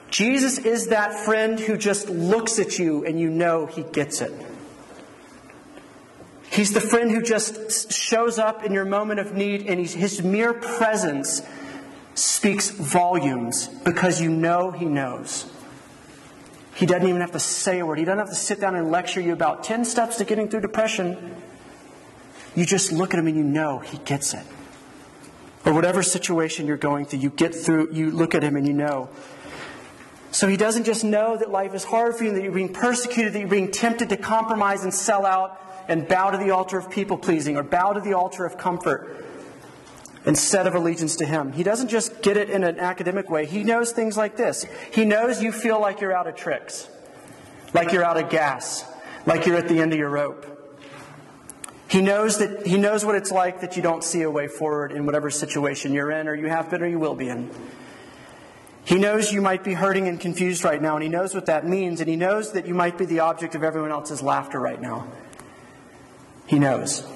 Jesus 0.10 0.60
is 0.60 0.88
that 0.88 1.14
friend 1.14 1.60
who 1.60 1.78
just 1.78 2.10
looks 2.10 2.60
at 2.60 2.78
you 2.78 3.06
and 3.06 3.20
you 3.20 3.30
know 3.30 3.66
he 3.68 3.84
gets 3.84 4.22
it. 4.22 4.32
He's 6.52 6.72
the 6.74 6.82
friend 6.82 7.10
who 7.10 7.22
just 7.22 7.92
shows 7.92 8.38
up 8.38 8.64
in 8.64 8.74
your 8.74 8.86
moment 8.86 9.20
of 9.20 9.34
need 9.34 9.66
and 9.68 9.86
his 9.86 10.22
mere 10.22 10.54
presence 10.54 11.42
speaks 12.16 12.70
volumes 12.70 13.68
because 13.68 14.22
you 14.22 14.30
know 14.30 14.72
he 14.72 14.86
knows. 14.86 15.50
He 16.76 16.86
doesn't 16.86 17.08
even 17.08 17.22
have 17.22 17.32
to 17.32 17.40
say 17.40 17.80
a 17.80 17.86
word. 17.86 18.00
He 18.00 18.06
doesn't 18.06 18.20
have 18.20 18.30
to 18.30 18.36
sit 18.36 18.60
down 18.60 18.76
and 18.76 18.90
lecture 18.92 19.22
you 19.22 19.34
about 19.34 19.64
10 19.64 19.86
steps 19.86 20.18
to 20.18 20.26
getting 20.26 20.50
through 20.50 20.62
depression. 20.62 21.36
You 22.56 22.66
just 22.66 22.92
look 22.92 23.14
at 23.14 23.20
him 23.20 23.28
and 23.28 23.38
you 23.38 23.44
know 23.44 23.80
he 23.80 23.98
gets 24.00 24.34
it. 24.34 24.46
Or 25.66 25.74
whatever 25.74 26.04
situation 26.04 26.68
you're 26.68 26.78
going 26.78 27.06
through, 27.06 27.20
you 27.20 27.30
get 27.30 27.56
through, 27.56 27.94
you 27.94 28.12
look 28.12 28.36
at 28.36 28.44
him 28.44 28.56
and 28.56 28.68
you 28.68 28.74
know. 28.74 29.10
So 30.32 30.48
he 30.48 30.58
doesn't 30.58 30.86
just 30.86 31.04
know 31.04 31.38
that 31.38 31.52
life 31.52 31.76
is 31.76 31.84
hard 31.84 32.16
for 32.16 32.24
you, 32.24 32.34
that 32.34 32.42
you're 32.42 32.52
being 32.52 32.74
persecuted, 32.74 33.34
that 33.34 33.40
you're 33.40 33.48
being 33.48 33.72
tempted 33.72 34.10
to 34.10 34.18
compromise 34.18 34.84
and 34.84 34.94
sell 34.94 35.26
out 35.26 35.62
and 35.88 36.08
bow 36.08 36.32
to 36.32 36.38
the 36.38 36.50
altar 36.50 36.78
of 36.78 36.90
people 36.90 37.18
pleasing 37.18 37.56
or 37.56 37.64
bow 37.64 37.94
to 37.94 38.00
the 38.00 38.14
altar 38.14 38.46
of 38.46 38.58
comfort 38.58 39.26
instead 40.26 40.68
of 40.68 40.76
allegiance 40.76 41.18
to 41.18 41.26
him. 41.26 41.52
He 41.52 41.64
doesn't 41.64 41.90
just 41.90 42.22
get 42.22 42.38
it 42.38 42.50
in 42.50 42.64
an 42.64 42.80
academic 42.80 43.30
way. 43.30 43.46
He 43.46 43.64
knows 43.64 43.92
things 43.92 44.18
like 44.18 44.38
this. 44.38 44.66
He 44.92 45.06
knows 45.06 45.42
you 45.42 45.52
feel 45.52 45.80
like 45.80 46.02
you're 46.02 46.16
out 46.16 46.28
of 46.28 46.36
tricks, 46.36 46.88
like 47.74 47.92
you're 47.92 48.04
out 48.04 48.18
of 48.18 48.30
gas, 48.30 48.86
like 49.26 49.46
you're 49.46 49.58
at 49.58 49.68
the 49.68 49.80
end 49.80 49.94
of 49.94 50.00
your 50.00 50.10
rope. 50.10 50.50
He 51.88 52.02
knows 52.02 52.40
that 52.40 52.66
he 52.66 52.78
knows 52.78 53.06
what 53.06 53.16
it's 53.16 53.32
like 53.32 53.62
that 53.62 53.76
you 53.76 53.84
don't 53.84 54.04
see 54.04 54.24
a 54.24 54.32
way 54.32 54.48
forward 54.48 54.92
in 54.92 55.06
whatever 55.06 55.30
situation 55.30 55.94
you're 55.94 56.10
in 56.10 56.28
or 56.28 56.34
you 56.34 56.48
have 56.48 56.72
been 56.72 56.82
or 56.82 56.88
you 56.88 56.98
will 56.98 57.14
be 57.14 57.30
in. 57.30 57.52
He 58.86 58.96
knows 58.96 59.32
you 59.32 59.42
might 59.42 59.64
be 59.64 59.74
hurting 59.74 60.08
and 60.08 60.20
confused 60.20 60.64
right 60.64 60.82
now, 60.82 60.96
and 60.96 61.04
he 61.04 61.10
knows 61.10 61.34
what 61.34 61.46
that 61.46 61.66
means, 61.66 62.02
and 62.02 62.10
he 62.10 62.18
knows 62.18 62.52
that 62.52 62.68
you 62.68 62.74
might 62.74 62.98
be 62.98 63.06
the 63.06 63.20
object 63.22 63.56
of 63.56 63.64
everyone 63.64 63.92
else's 63.92 64.22
laughter 64.22 64.60
right 64.60 64.82
now. 64.82 65.08
He 66.48 66.60
knows. 66.60 67.08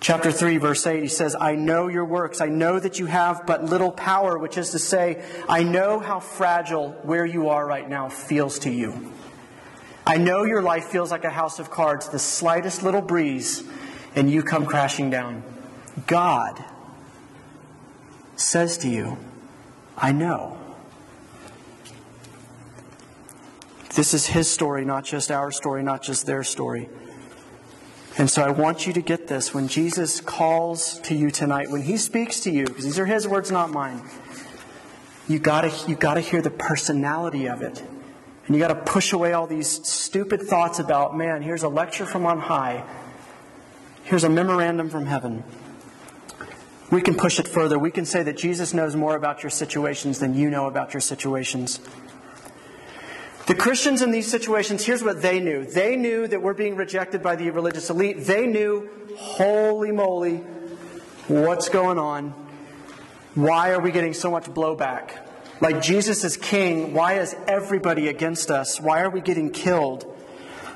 Chapter 0.00 0.30
3, 0.30 0.58
verse 0.58 0.86
8, 0.86 1.02
he 1.02 1.08
says, 1.08 1.34
I 1.38 1.56
know 1.56 1.88
your 1.88 2.04
works. 2.04 2.40
I 2.40 2.46
know 2.46 2.78
that 2.78 2.98
you 2.98 3.06
have 3.06 3.46
but 3.46 3.64
little 3.64 3.90
power, 3.90 4.38
which 4.38 4.56
is 4.56 4.70
to 4.70 4.78
say, 4.78 5.24
I 5.48 5.64
know 5.64 5.98
how 5.98 6.20
fragile 6.20 6.92
where 7.02 7.26
you 7.26 7.48
are 7.48 7.66
right 7.66 7.88
now 7.88 8.08
feels 8.08 8.60
to 8.60 8.70
you. 8.70 9.12
I 10.06 10.16
know 10.16 10.44
your 10.44 10.62
life 10.62 10.84
feels 10.84 11.10
like 11.10 11.24
a 11.24 11.30
house 11.30 11.58
of 11.58 11.70
cards, 11.70 12.08
the 12.08 12.18
slightest 12.18 12.82
little 12.82 13.02
breeze, 13.02 13.62
and 14.14 14.30
you 14.30 14.42
come 14.42 14.66
crashing 14.66 15.10
down. 15.10 15.42
God 16.06 16.64
says 18.36 18.78
to 18.78 18.88
you, 18.88 19.18
I 19.96 20.12
know. 20.12 20.56
This 23.96 24.14
is 24.14 24.26
his 24.26 24.48
story, 24.48 24.84
not 24.84 25.04
just 25.04 25.32
our 25.32 25.50
story, 25.50 25.82
not 25.82 26.02
just 26.02 26.24
their 26.24 26.44
story. 26.44 26.88
And 28.18 28.28
so 28.28 28.42
I 28.42 28.50
want 28.50 28.86
you 28.86 28.92
to 28.92 29.00
get 29.00 29.28
this. 29.28 29.54
When 29.54 29.68
Jesus 29.68 30.20
calls 30.20 30.98
to 31.00 31.14
you 31.14 31.30
tonight, 31.30 31.70
when 31.70 31.82
he 31.82 31.96
speaks 31.96 32.40
to 32.40 32.50
you, 32.50 32.66
because 32.66 32.84
these 32.84 32.98
are 32.98 33.06
his 33.06 33.26
words, 33.26 33.50
not 33.50 33.70
mine, 33.70 34.02
you 35.28 35.38
gotta, 35.38 35.72
you 35.88 35.94
gotta 35.94 36.20
hear 36.20 36.42
the 36.42 36.50
personality 36.50 37.48
of 37.48 37.62
it. 37.62 37.82
And 38.48 38.56
you 38.56 38.62
got 38.62 38.68
to 38.68 38.92
push 38.92 39.12
away 39.12 39.34
all 39.34 39.46
these 39.46 39.68
stupid 39.86 40.40
thoughts 40.40 40.78
about, 40.78 41.16
man, 41.16 41.42
here's 41.42 41.62
a 41.62 41.68
lecture 41.68 42.06
from 42.06 42.24
on 42.24 42.40
high. 42.40 42.82
Here's 44.04 44.24
a 44.24 44.30
memorandum 44.30 44.88
from 44.88 45.04
heaven. 45.04 45.44
We 46.90 47.02
can 47.02 47.14
push 47.14 47.38
it 47.38 47.46
further. 47.46 47.78
We 47.78 47.90
can 47.90 48.06
say 48.06 48.22
that 48.22 48.38
Jesus 48.38 48.72
knows 48.72 48.96
more 48.96 49.14
about 49.14 49.42
your 49.42 49.50
situations 49.50 50.18
than 50.18 50.34
you 50.34 50.48
know 50.48 50.66
about 50.66 50.94
your 50.94 51.02
situations. 51.02 51.78
The 53.48 53.54
Christians 53.54 54.02
in 54.02 54.10
these 54.10 54.30
situations, 54.30 54.84
here's 54.84 55.02
what 55.02 55.22
they 55.22 55.40
knew. 55.40 55.64
They 55.64 55.96
knew 55.96 56.28
that 56.28 56.42
we're 56.42 56.52
being 56.52 56.76
rejected 56.76 57.22
by 57.22 57.34
the 57.34 57.48
religious 57.48 57.88
elite. 57.88 58.26
They 58.26 58.46
knew, 58.46 58.90
holy 59.16 59.90
moly, 59.90 60.36
what's 61.28 61.70
going 61.70 61.98
on? 61.98 62.34
Why 63.34 63.70
are 63.70 63.80
we 63.80 63.90
getting 63.90 64.12
so 64.12 64.30
much 64.30 64.44
blowback? 64.44 65.12
Like 65.62 65.80
Jesus 65.80 66.24
is 66.24 66.36
king, 66.36 66.92
why 66.92 67.20
is 67.20 67.34
everybody 67.46 68.08
against 68.08 68.50
us? 68.50 68.82
Why 68.82 69.00
are 69.00 69.08
we 69.08 69.22
getting 69.22 69.50
killed? 69.50 70.04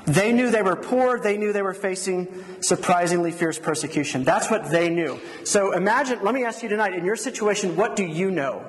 They 0.05 0.33
knew 0.33 0.49
they 0.49 0.63
were 0.63 0.75
poor. 0.75 1.19
They 1.19 1.37
knew 1.37 1.53
they 1.53 1.61
were 1.61 1.75
facing 1.75 2.43
surprisingly 2.59 3.31
fierce 3.31 3.59
persecution. 3.59 4.23
That's 4.23 4.49
what 4.49 4.71
they 4.71 4.89
knew. 4.89 5.19
So 5.43 5.73
imagine, 5.73 6.23
let 6.23 6.33
me 6.33 6.43
ask 6.43 6.63
you 6.63 6.69
tonight, 6.69 6.95
in 6.95 7.05
your 7.05 7.17
situation, 7.17 7.75
what 7.75 7.95
do 7.95 8.03
you 8.03 8.31
know? 8.31 8.65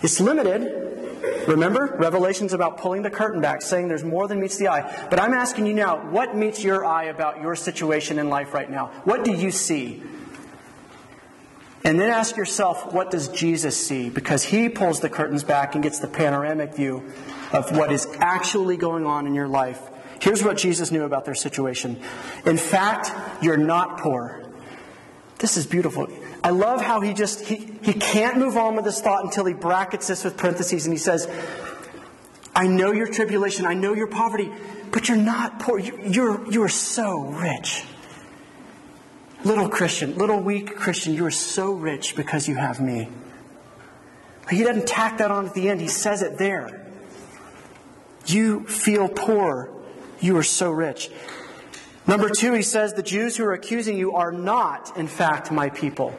It's 0.00 0.20
limited. 0.20 1.03
Remember, 1.46 1.96
Revelation's 1.98 2.52
about 2.52 2.78
pulling 2.78 3.02
the 3.02 3.10
curtain 3.10 3.40
back, 3.40 3.62
saying 3.62 3.88
there's 3.88 4.04
more 4.04 4.28
than 4.28 4.40
meets 4.40 4.56
the 4.56 4.68
eye. 4.68 5.06
But 5.10 5.20
I'm 5.20 5.34
asking 5.34 5.66
you 5.66 5.74
now, 5.74 6.10
what 6.10 6.36
meets 6.36 6.62
your 6.62 6.84
eye 6.84 7.04
about 7.04 7.40
your 7.40 7.54
situation 7.54 8.18
in 8.18 8.28
life 8.28 8.54
right 8.54 8.70
now? 8.70 8.86
What 9.04 9.24
do 9.24 9.32
you 9.32 9.50
see? 9.50 10.02
And 11.84 12.00
then 12.00 12.08
ask 12.08 12.36
yourself, 12.36 12.94
what 12.94 13.10
does 13.10 13.28
Jesus 13.28 13.76
see? 13.76 14.08
Because 14.08 14.42
he 14.42 14.70
pulls 14.70 15.00
the 15.00 15.10
curtains 15.10 15.44
back 15.44 15.74
and 15.74 15.82
gets 15.82 15.98
the 15.98 16.08
panoramic 16.08 16.74
view 16.74 17.12
of 17.52 17.76
what 17.76 17.92
is 17.92 18.08
actually 18.20 18.78
going 18.78 19.04
on 19.04 19.26
in 19.26 19.34
your 19.34 19.48
life. 19.48 19.80
Here's 20.20 20.42
what 20.42 20.56
Jesus 20.56 20.90
knew 20.90 21.04
about 21.04 21.26
their 21.26 21.34
situation. 21.34 22.00
In 22.46 22.56
fact, 22.56 23.12
you're 23.42 23.58
not 23.58 23.98
poor. 23.98 24.42
This 25.38 25.58
is 25.58 25.66
beautiful. 25.66 26.08
I 26.44 26.50
love 26.50 26.82
how 26.82 27.00
he 27.00 27.14
just, 27.14 27.40
he, 27.40 27.56
he 27.82 27.94
can't 27.94 28.36
move 28.36 28.58
on 28.58 28.76
with 28.76 28.84
this 28.84 29.00
thought 29.00 29.24
until 29.24 29.46
he 29.46 29.54
brackets 29.54 30.08
this 30.08 30.24
with 30.24 30.36
parentheses 30.36 30.84
and 30.84 30.92
he 30.92 30.98
says, 30.98 31.26
I 32.54 32.66
know 32.66 32.92
your 32.92 33.06
tribulation, 33.06 33.64
I 33.64 33.72
know 33.72 33.94
your 33.94 34.08
poverty, 34.08 34.52
but 34.92 35.08
you're 35.08 35.16
not 35.16 35.58
poor. 35.58 35.78
You, 35.78 35.98
you're, 36.04 36.52
you're 36.52 36.68
so 36.68 37.22
rich. 37.22 37.84
Little 39.42 39.70
Christian, 39.70 40.18
little 40.18 40.38
weak 40.38 40.76
Christian, 40.76 41.14
you 41.14 41.24
are 41.24 41.30
so 41.30 41.72
rich 41.72 42.14
because 42.14 42.46
you 42.46 42.56
have 42.56 42.78
me. 42.78 43.08
He 44.50 44.62
doesn't 44.62 44.86
tack 44.86 45.18
that 45.18 45.30
on 45.30 45.46
at 45.46 45.54
the 45.54 45.70
end, 45.70 45.80
he 45.80 45.88
says 45.88 46.20
it 46.20 46.36
there. 46.36 46.86
You 48.26 48.66
feel 48.66 49.08
poor, 49.08 49.72
you 50.20 50.36
are 50.36 50.42
so 50.42 50.70
rich. 50.70 51.10
Number 52.06 52.28
two, 52.28 52.52
he 52.52 52.60
says 52.60 52.92
the 52.92 53.02
Jews 53.02 53.36
who 53.36 53.44
are 53.44 53.54
accusing 53.54 53.96
you 53.96 54.14
are 54.14 54.30
not, 54.30 54.94
in 54.96 55.08
fact, 55.08 55.50
my 55.50 55.70
people. 55.70 56.14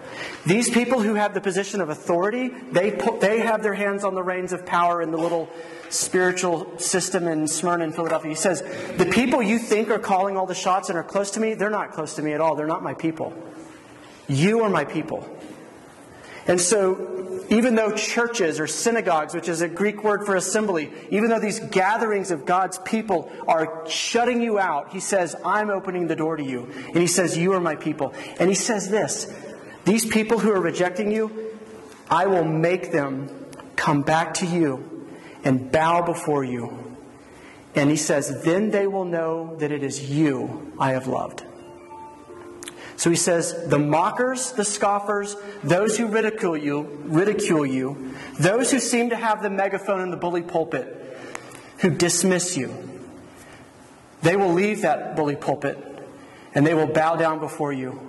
These 0.46 0.72
people 0.72 1.00
who 1.00 1.14
have 1.14 1.36
the 1.36 1.42
position 1.42 1.80
of 1.80 1.90
authority, 1.90 2.50
they, 2.72 2.92
put, 2.92 3.22
they 3.22 3.40
have 3.40 3.62
their 3.62 3.76
hands 3.76 4.04
on 4.04 4.16
the 4.16 4.24
reins 4.24 4.52
of 4.52 4.66
power 4.66 5.02
in 5.02 5.12
the 5.12 5.18
little 5.18 5.48
spiritual 5.90 6.80
system 6.80 7.28
in 7.28 7.48
Smyrna 7.48 7.84
and 7.84 7.94
Philadelphia. 7.94 8.30
He 8.30 8.36
says, 8.36 8.62
the 8.98 9.06
people 9.06 9.44
you 9.44 9.60
think 9.60 9.92
are 9.92 10.00
calling 10.00 10.38
all 10.38 10.48
the 10.48 10.56
shots 10.56 10.90
and 10.90 10.98
are 10.98 11.04
close 11.04 11.32
to 11.32 11.40
me, 11.40 11.54
they're 11.54 11.70
not 11.70 11.92
close 11.92 12.16
to 12.16 12.24
me 12.24 12.34
at 12.34 12.42
all. 12.42 12.56
They're 12.56 12.66
not 12.66 12.82
my 12.82 12.96
people. 12.96 13.34
You 14.28 14.62
are 14.62 14.70
my 14.70 14.86
people. 14.86 15.30
And 16.48 16.60
so, 16.60 17.25
even 17.50 17.76
though 17.76 17.92
churches 17.92 18.60
or 18.60 18.68
synagogues, 18.68 19.34
which 19.34 19.48
is 19.48 19.62
a 19.62 19.68
Greek 19.68 20.04
word 20.04 20.26
for 20.26 20.36
assembly, 20.36 20.92
even 21.10 21.30
though 21.30 21.40
these 21.40 21.60
gatherings 21.60 22.32
of 22.32 22.46
God's 22.46 22.78
people 22.80 23.32
are 23.48 23.88
shutting 23.88 24.42
you 24.42 24.58
out, 24.60 24.92
he 24.92 25.00
says, 25.00 25.36
I'm 25.46 25.70
opening 25.70 26.08
the 26.08 26.16
door 26.16 26.38
to 26.38 26.44
you. 26.44 26.72
And 26.88 26.98
he 26.98 27.08
says, 27.08 27.38
You 27.38 27.54
are 27.54 27.60
my 27.60 27.76
people. 27.76 28.14
And 28.40 28.50
he 28.50 28.56
says 28.56 28.90
this 28.90 29.32
These 29.86 30.06
people 30.06 30.40
who 30.40 30.52
are 30.52 30.62
rejecting 30.62 31.12
you, 31.12 31.58
I 32.10 32.28
will 32.28 32.46
make 32.46 32.92
them 32.92 33.30
come 33.76 34.02
back 34.02 34.36
to 34.36 34.46
you 34.46 35.08
and 35.44 35.72
bow 35.72 36.02
before 36.02 36.44
you. 36.44 36.98
And 37.76 37.90
he 37.90 37.98
says, 37.98 38.44
Then 38.44 38.72
they 38.72 38.88
will 38.88 39.06
know 39.06 39.56
that 39.58 39.72
it 39.72 39.84
is 39.84 40.10
you 40.10 40.74
I 40.80 40.92
have 40.92 41.08
loved. 41.08 41.46
So 42.98 43.10
he 43.10 43.16
says, 43.16 43.68
the 43.68 43.80
mockers, 43.80 44.54
the 44.54 44.64
scoffers, 44.64 45.36
those 45.64 45.98
who 45.98 46.08
ridicule 46.08 46.56
you, 46.56 46.82
ridicule 47.06 47.66
you, 47.66 48.16
those 48.40 48.72
who 48.72 48.80
seem 48.80 49.10
to 49.10 49.16
have 49.18 49.44
the 49.44 49.50
megaphone 49.50 50.02
and 50.02 50.14
the 50.14 50.18
bully 50.18 50.42
pulpit, 50.42 51.18
who 51.80 51.90
dismiss 51.90 52.56
you, 52.56 52.74
they 54.22 54.36
will 54.36 54.54
leave 54.54 54.82
that 54.82 55.16
bully 55.16 55.36
pulpit 55.36 55.78
and 56.54 56.66
they 56.66 56.74
will 56.74 56.88
bow 56.88 57.16
down 57.16 57.40
before 57.40 57.74
you 57.74 58.00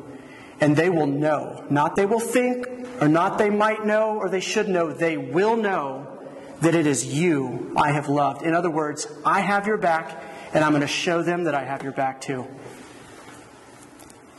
and 0.60 0.76
they 0.76 0.88
will 0.88 1.06
know. 1.06 1.64
Not 1.68 1.96
they 1.96 2.06
will 2.06 2.20
think, 2.20 2.66
or 3.00 3.08
not 3.08 3.38
they 3.38 3.50
might 3.50 3.84
know, 3.84 4.16
or 4.16 4.28
they 4.28 4.40
should 4.40 4.68
know. 4.68 4.92
They 4.92 5.16
will 5.16 5.56
know 5.56 6.06
that 6.60 6.74
it 6.74 6.86
is 6.86 7.04
you 7.04 7.74
I 7.76 7.92
have 7.92 8.08
loved. 8.08 8.42
In 8.42 8.54
other 8.54 8.70
words, 8.70 9.06
I 9.24 9.40
have 9.40 9.66
your 9.66 9.76
back, 9.76 10.22
and 10.54 10.64
I'm 10.64 10.72
going 10.72 10.80
to 10.80 10.86
show 10.86 11.22
them 11.22 11.44
that 11.44 11.54
I 11.54 11.64
have 11.64 11.82
your 11.82 11.92
back 11.92 12.20
too. 12.20 12.46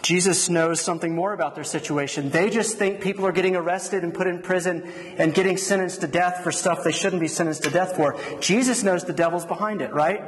Jesus 0.01 0.47
knows 0.47 0.79
something 0.79 1.13
more 1.13 1.33
about 1.33 1.55
their 1.55 1.63
situation. 1.63 2.29
They 2.29 2.49
just 2.49 2.77
think 2.77 3.01
people 3.01 3.25
are 3.25 3.31
getting 3.31 3.55
arrested 3.55 4.03
and 4.03 4.13
put 4.13 4.27
in 4.27 4.41
prison 4.41 4.83
and 5.17 5.33
getting 5.33 5.57
sentenced 5.57 6.01
to 6.01 6.07
death 6.07 6.43
for 6.43 6.51
stuff 6.51 6.83
they 6.83 6.91
shouldn't 6.91 7.21
be 7.21 7.27
sentenced 7.27 7.63
to 7.63 7.69
death 7.69 7.95
for. 7.95 8.15
Jesus 8.39 8.83
knows 8.83 9.03
the 9.03 9.13
devil's 9.13 9.45
behind 9.45 9.81
it, 9.81 9.93
right? 9.93 10.21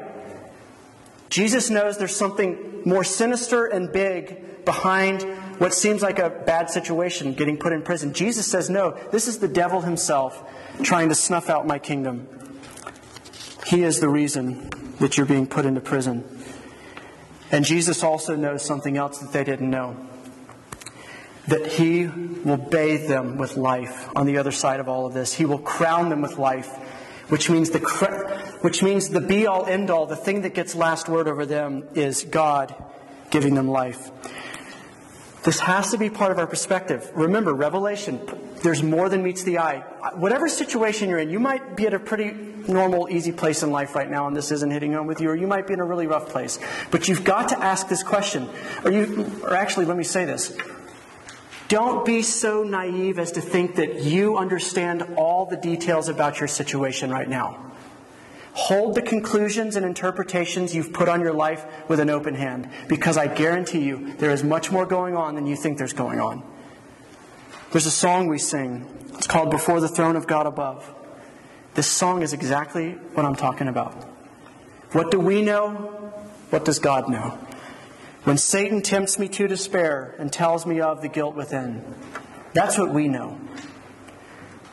Jesus 1.29 1.69
knows 1.69 1.97
there's 1.97 2.15
something 2.15 2.81
more 2.85 3.03
sinister 3.03 3.65
and 3.67 3.91
big 3.91 4.65
behind 4.65 5.21
what 5.59 5.73
seems 5.73 6.01
like 6.01 6.19
a 6.19 6.29
bad 6.29 6.69
situation, 6.69 7.33
getting 7.33 7.57
put 7.57 7.71
in 7.71 7.81
prison. 7.81 8.13
Jesus 8.13 8.47
says, 8.47 8.69
No, 8.69 8.97
this 9.11 9.27
is 9.27 9.39
the 9.39 9.47
devil 9.47 9.81
himself 9.81 10.43
trying 10.81 11.09
to 11.09 11.15
snuff 11.15 11.49
out 11.49 11.67
my 11.67 11.77
kingdom. 11.77 12.27
He 13.65 13.83
is 13.83 13.99
the 13.99 14.09
reason 14.09 14.69
that 14.99 15.17
you're 15.17 15.25
being 15.25 15.47
put 15.47 15.65
into 15.65 15.81
prison. 15.81 16.23
And 17.51 17.65
Jesus 17.65 18.03
also 18.03 18.35
knows 18.35 18.63
something 18.63 18.97
else 18.97 19.19
that 19.19 19.31
they 19.31 19.43
didn't 19.43 19.69
know 19.69 19.95
that 21.47 21.65
He 21.65 22.05
will 22.05 22.57
bathe 22.57 23.07
them 23.07 23.37
with 23.37 23.57
life 23.57 24.07
on 24.15 24.27
the 24.27 24.37
other 24.37 24.51
side 24.51 24.79
of 24.79 24.87
all 24.87 25.05
of 25.05 25.13
this. 25.13 25.33
He 25.33 25.45
will 25.45 25.59
crown 25.59 26.09
them 26.09 26.21
with 26.21 26.37
life, 26.37 26.67
which 27.29 27.49
means 27.49 27.71
the, 27.71 27.79
which 28.61 28.83
means 28.83 29.09
the 29.09 29.21
be 29.21 29.47
all 29.47 29.65
end 29.65 29.89
all, 29.89 30.05
the 30.05 30.15
thing 30.15 30.41
that 30.41 30.53
gets 30.53 30.75
last 30.75 31.09
word 31.09 31.27
over 31.27 31.45
them 31.45 31.87
is 31.95 32.23
God 32.23 32.75
giving 33.31 33.55
them 33.55 33.67
life. 33.67 34.11
This 35.43 35.59
has 35.61 35.91
to 35.91 35.97
be 35.97 36.09
part 36.09 36.31
of 36.31 36.37
our 36.37 36.47
perspective. 36.47 37.09
Remember, 37.15 37.53
Revelation, 37.53 38.19
there's 38.63 38.83
more 38.83 39.09
than 39.09 39.23
meets 39.23 39.43
the 39.43 39.59
eye. 39.59 39.79
Whatever 40.15 40.47
situation 40.47 41.09
you're 41.09 41.19
in, 41.19 41.29
you 41.29 41.39
might 41.39 41.75
be 41.77 41.87
at 41.87 41.93
a 41.93 41.99
pretty 41.99 42.31
normal, 42.67 43.09
easy 43.09 43.31
place 43.31 43.63
in 43.63 43.71
life 43.71 43.95
right 43.95 44.09
now, 44.09 44.27
and 44.27 44.35
this 44.35 44.51
isn't 44.51 44.71
hitting 44.71 44.93
home 44.93 45.07
with 45.07 45.21
you, 45.21 45.29
or 45.29 45.35
you 45.35 45.47
might 45.47 45.65
be 45.65 45.73
in 45.73 45.79
a 45.79 45.85
really 45.85 46.07
rough 46.07 46.29
place. 46.29 46.59
But 46.91 47.07
you've 47.07 47.23
got 47.23 47.49
to 47.49 47.59
ask 47.59 47.87
this 47.87 48.03
question. 48.03 48.49
Or, 48.83 48.91
you, 48.91 49.31
or 49.43 49.53
actually, 49.55 49.85
let 49.85 49.97
me 49.97 50.03
say 50.03 50.25
this. 50.25 50.55
Don't 51.67 52.03
be 52.05 52.21
so 52.21 52.63
naive 52.63 53.19
as 53.19 53.31
to 53.33 53.41
think 53.41 53.75
that 53.75 54.01
you 54.01 54.37
understand 54.37 55.03
all 55.15 55.45
the 55.45 55.57
details 55.57 56.09
about 56.09 56.39
your 56.39 56.47
situation 56.47 57.11
right 57.11 57.29
now. 57.29 57.65
Hold 58.53 58.95
the 58.95 59.03
conclusions 59.03 59.75
and 59.75 59.85
interpretations 59.85 60.73
you've 60.75 60.91
put 60.91 61.07
on 61.07 61.21
your 61.21 61.31
life 61.31 61.65
with 61.87 61.99
an 61.99 62.09
open 62.09 62.33
hand, 62.33 62.69
because 62.87 63.17
I 63.17 63.27
guarantee 63.27 63.83
you 63.83 64.15
there 64.15 64.31
is 64.31 64.43
much 64.43 64.71
more 64.71 64.85
going 64.85 65.15
on 65.15 65.35
than 65.35 65.45
you 65.45 65.55
think 65.55 65.77
there's 65.77 65.93
going 65.93 66.19
on. 66.19 66.43
There's 67.71 67.85
a 67.85 67.91
song 67.91 68.27
we 68.27 68.39
sing. 68.39 68.87
It's 69.15 69.27
called 69.27 69.51
Before 69.51 69.79
the 69.79 69.87
Throne 69.87 70.15
of 70.15 70.27
God 70.27 70.45
Above. 70.47 70.93
This 71.75 71.87
song 71.87 72.21
is 72.21 72.33
exactly 72.33 72.91
what 73.13 73.25
I'm 73.25 73.35
talking 73.35 73.67
about. 73.67 73.93
What 74.91 75.11
do 75.11 75.19
we 75.19 75.41
know? 75.41 75.73
What 76.49 76.65
does 76.65 76.79
God 76.79 77.09
know? 77.09 77.37
When 78.23 78.37
Satan 78.37 78.81
tempts 78.81 79.19
me 79.19 79.27
to 79.29 79.47
despair 79.47 80.15
and 80.17 80.33
tells 80.33 80.65
me 80.65 80.81
of 80.81 81.01
the 81.01 81.07
guilt 81.07 81.35
within, 81.35 81.83
that's 82.53 82.77
what 82.77 82.93
we 82.93 83.07
know. 83.07 83.39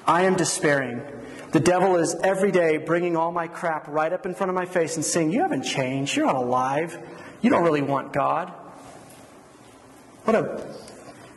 I 0.07 0.23
am 0.23 0.37
despairing 0.37 1.03
the 1.57 1.61
devil 1.61 1.97
is 1.97 2.15
every 2.23 2.53
day 2.53 2.77
bringing 2.77 3.17
all 3.17 3.33
my 3.33 3.49
crap 3.49 3.89
right 3.89 4.13
up 4.13 4.27
in 4.27 4.35
front 4.35 4.51
of 4.51 4.55
my 4.55 4.67
face 4.67 4.97
and 4.97 5.05
saying, 5.05 5.33
You 5.33 5.41
haven't 5.41 5.63
changed. 5.63 6.15
You're 6.15 6.27
not 6.27 6.35
alive. 6.35 6.99
You 7.41 7.49
don't 7.49 7.63
really 7.63 7.81
want 7.81 8.13
God. 8.13 8.53
What 10.25 10.37
a. 10.37 10.75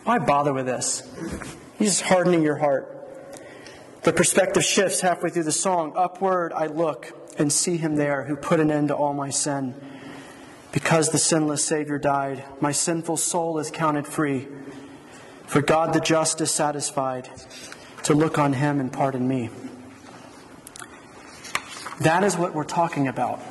Why 0.04 0.20
bother 0.20 0.54
with 0.54 0.66
this? 0.66 1.04
You're 1.80 1.88
just 1.88 2.02
hardening 2.02 2.44
your 2.44 2.58
heart. 2.58 2.96
The 4.04 4.14
perspective 4.14 4.64
shifts 4.64 5.02
halfway 5.02 5.30
through 5.30 5.44
the 5.44 5.52
song. 5.52 5.94
Upward 5.96 6.54
I 6.54 6.68
look 6.68 7.12
and 7.38 7.52
see 7.52 7.78
him 7.78 7.96
there 7.96 8.24
who 8.24 8.36
put 8.36 8.60
an 8.60 8.72
end 8.72 8.90
to 8.90 8.96
all 8.96 9.14
my 9.14 9.30
sin. 9.30 9.76
Because 10.72 11.10
the 11.10 11.18
sinless 11.18 11.64
Savior 11.66 11.98
died, 11.98 12.44
my 12.62 12.72
sinful 12.72 13.18
soul 13.18 13.60
is 13.60 13.72
counted 13.72 14.08
free. 14.08 14.48
For 15.48 15.62
God 15.62 15.94
the 15.94 16.00
just 16.00 16.42
is 16.42 16.52
satisfied 16.52 17.30
to 18.04 18.14
look 18.14 18.38
on 18.38 18.54
him 18.54 18.80
and 18.80 18.94
pardon 18.94 19.28
me. 19.28 19.50
That 22.02 22.24
is 22.24 22.38
what 22.38 22.54
we're 22.54 22.64
talking 22.64 23.08
about. 23.08 23.42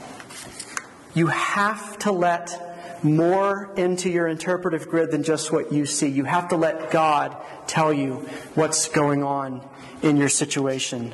You 1.15 1.27
have 1.27 1.99
to 2.01 2.13
let 2.13 2.68
more 3.03 3.73
into 3.77 4.11
your 4.11 4.27
interpretive 4.29 4.89
grid 4.89 5.11
than 5.11 5.23
just 5.23 5.53
what 5.53 5.73
you 5.73 5.87
see. 5.87 6.09
You 6.09 6.25
have 6.25 6.49
to 6.49 6.57
let 6.57 6.91
God 6.91 7.37
tell 7.67 7.93
you 7.93 8.29
what's 8.55 8.89
going 8.89 9.23
on 9.23 9.67
in 10.03 10.17
your 10.17 10.29
situation. 10.29 11.13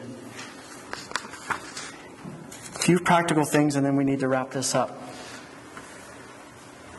A 2.75 2.79
few 2.79 2.99
practical 3.01 3.45
things, 3.45 3.77
and 3.77 3.85
then 3.85 3.97
we 3.97 4.05
need 4.05 4.21
to 4.21 4.29
wrap 4.29 4.51
this 4.51 4.75
up. 4.75 5.01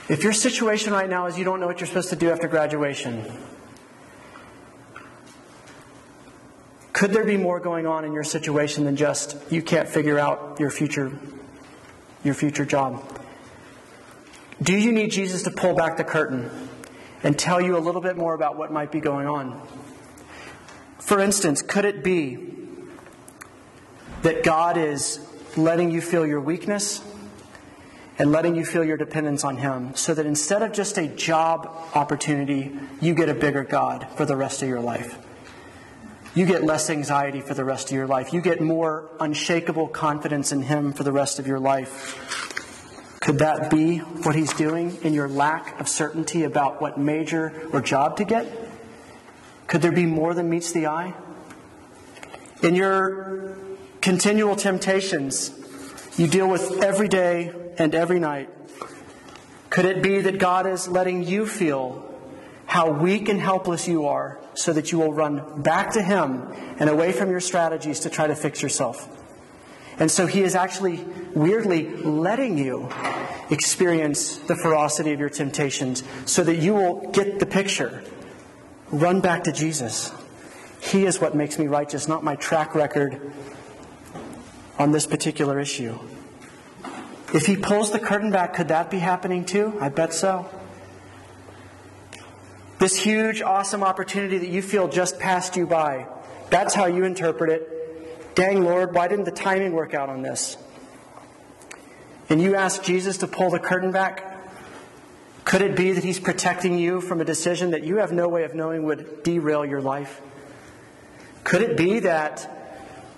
If 0.08 0.24
your 0.24 0.34
situation 0.34 0.94
right 0.94 1.10
now 1.10 1.26
is 1.26 1.38
you 1.38 1.44
don't 1.44 1.60
know 1.60 1.68
what 1.68 1.80
you're 1.80 1.88
supposed 1.88 2.10
to 2.10 2.16
do 2.16 2.30
after 2.30 2.48
graduation, 2.48 3.26
Could 6.96 7.12
there 7.12 7.26
be 7.26 7.36
more 7.36 7.60
going 7.60 7.86
on 7.86 8.06
in 8.06 8.14
your 8.14 8.24
situation 8.24 8.86
than 8.86 8.96
just 8.96 9.36
you 9.52 9.62
can't 9.62 9.86
figure 9.86 10.18
out 10.18 10.62
your 10.62 10.72
future 10.72 11.12
your 12.24 12.34
future 12.34 12.64
job? 12.64 13.15
Do 14.62 14.78
you 14.78 14.92
need 14.92 15.12
Jesus 15.12 15.44
to 15.44 15.52
pull 15.52 15.74
back 15.74 15.98
the 15.98 16.04
curtain 16.04 16.50
and 17.24 17.38
tell 17.38 17.60
you 17.60 17.78
a 17.78 17.80
little 17.80 18.02
bit 18.02 18.18
more 18.18 18.34
about 18.34 18.58
what 18.58 18.72
might 18.72 18.92
be 18.92 19.00
going 19.00 19.28
on? 19.28 19.62
For 21.00 21.20
instance, 21.20 21.62
could 21.62 21.86
it 21.86 22.04
be 22.04 22.54
that 24.22 24.44
God 24.44 24.78
is 24.78 25.20
letting 25.56 25.92
you 25.92 26.02
feel 26.02 26.26
your 26.26 26.42
weakness 26.42 27.04
and 28.18 28.32
letting 28.32 28.56
you 28.56 28.66
feel 28.66 28.84
your 28.84 28.98
dependence 28.98 29.44
on 29.44 29.58
Him 29.58 29.94
so 29.96 30.14
that 30.14 30.26
instead 30.26 30.62
of 30.62 30.72
just 30.72 30.98
a 30.98 31.08
job 31.08 31.70
opportunity, 31.94 32.72
you 33.02 33.14
get 33.14 33.30
a 33.30 33.36
bigger 33.36 33.64
God 33.64 34.08
for 34.16 34.26
the 34.26 34.36
rest 34.36 34.64
of 34.64 34.70
your 34.70 34.82
life? 34.82 35.18
you 36.36 36.46
get 36.46 36.64
less 36.64 36.90
anxiety 36.90 37.40
for 37.40 37.54
the 37.54 37.64
rest 37.64 37.90
of 37.90 37.96
your 37.96 38.08
life. 38.08 38.34
You 38.34 38.42
get 38.42 38.60
more 38.60 39.10
unshakable 39.22 39.88
confidence 39.88 40.52
in 40.52 40.62
Him 40.62 40.92
for 40.92 41.04
the 41.04 41.12
rest 41.12 41.40
of 41.40 41.48
your 41.48 41.60
life. 41.60 42.45
Could 43.26 43.40
that 43.40 43.72
be 43.72 43.98
what 43.98 44.36
He's 44.36 44.54
doing 44.54 45.00
in 45.02 45.16
your 45.16 45.28
lack 45.28 45.80
of 45.80 45.90
certainty 45.90 46.44
about 46.44 46.80
what 46.80 47.00
major 47.00 47.68
or 47.74 47.82
job 47.82 48.18
to 48.18 48.24
get? 48.24 48.46
Could 49.66 49.82
there 49.82 49.92
be 49.92 50.06
more 50.06 50.36
than 50.36 50.48
meets 50.48 50.72
the 50.72 50.86
eye? 50.86 51.16
In 52.62 52.76
your 52.76 53.58
continual 54.00 54.56
temptations 54.56 55.52
you 56.18 56.28
deal 56.28 56.48
with 56.48 56.84
every 56.84 57.08
day 57.08 57.52
and 57.80 57.96
every 57.96 58.20
night, 58.20 58.48
could 59.72 59.86
it 59.86 60.04
be 60.04 60.22
that 60.22 60.38
God 60.38 60.68
is 60.68 60.88
letting 60.88 61.24
you 61.24 61.48
feel 61.48 62.08
how 62.68 62.92
weak 62.92 63.28
and 63.28 63.42
helpless 63.42 63.88
you 63.88 64.06
are 64.06 64.40
so 64.54 64.72
that 64.72 64.92
you 64.92 65.00
will 65.00 65.14
run 65.14 65.64
back 65.64 65.94
to 65.94 66.04
Him 66.04 66.54
and 66.78 66.92
away 66.92 67.12
from 67.12 67.32
your 67.32 67.40
strategies 67.40 68.02
to 68.02 68.12
try 68.12 68.28
to 68.28 68.36
fix 68.36 68.62
yourself. 68.62 69.10
And 69.98 70.12
so 70.12 70.28
he 70.28 70.42
is 70.42 70.56
actually 70.56 71.06
weirdly 71.34 71.90
letting 71.98 72.58
you 72.58 72.90
experience 73.50 74.38
the 74.38 74.56
ferocity 74.56 75.14
of 75.14 75.20
your 75.20 75.30
temptations 75.30 76.04
so 76.26 76.44
that 76.44 76.58
you 76.58 76.74
will 76.74 77.12
get 77.12 77.40
the 77.40 77.46
picture. 77.46 78.04
Run 78.92 79.22
back 79.22 79.46
to 79.46 79.52
Jesus. 79.52 80.12
He 80.82 81.06
is 81.06 81.20
what 81.20 81.36
makes 81.36 81.58
me 81.58 81.68
righteous, 81.68 82.08
not 82.08 82.24
my 82.24 82.36
track 82.36 82.76
record 82.76 83.20
on 84.78 84.92
this 84.92 85.08
particular 85.08 85.60
issue. 85.60 85.98
If 87.34 87.46
he 87.46 87.56
pulls 87.56 87.92
the 87.92 88.00
curtain 88.00 88.32
back, 88.32 88.54
could 88.54 88.68
that 88.68 88.92
be 88.92 89.00
happening 89.00 89.46
too? 89.46 89.78
I 89.80 89.90
bet 89.90 90.14
so. 90.14 90.50
This 92.78 92.98
huge, 92.98 93.42
awesome 93.42 93.84
opportunity 93.84 94.38
that 94.38 94.50
you 94.50 94.62
feel 94.62 94.88
just 94.88 95.18
passed 95.20 95.56
you 95.56 95.66
by, 95.66 96.08
that's 96.50 96.74
how 96.74 96.86
you 96.86 97.06
interpret 97.06 97.50
it. 97.50 97.75
Dang, 98.36 98.66
Lord, 98.66 98.94
why 98.94 99.08
didn't 99.08 99.26
the 99.26 99.32
timing 99.32 99.72
work 99.72 99.94
out 99.94 100.10
on 100.10 100.22
this? 100.22 100.58
And 102.30 102.42
you 102.42 102.56
ask 102.56 102.84
Jesus 102.84 103.18
to 103.20 103.28
pull 103.28 103.50
the 103.50 103.60
curtain 103.60 103.92
back? 103.92 104.34
Could 105.46 105.62
it 105.62 105.76
be 105.76 105.94
that 105.94 106.04
he's 106.04 106.20
protecting 106.20 106.78
you 106.78 107.00
from 107.00 107.22
a 107.22 107.26
decision 107.26 107.72
that 107.72 107.84
you 107.84 107.98
have 107.98 108.12
no 108.12 108.28
way 108.28 108.44
of 108.44 108.54
knowing 108.54 108.84
would 108.84 109.24
derail 109.24 109.64
your 109.64 109.82
life? 109.82 110.22
Could 111.46 111.62
it 111.62 111.78
be 111.78 112.00
that 112.00 112.52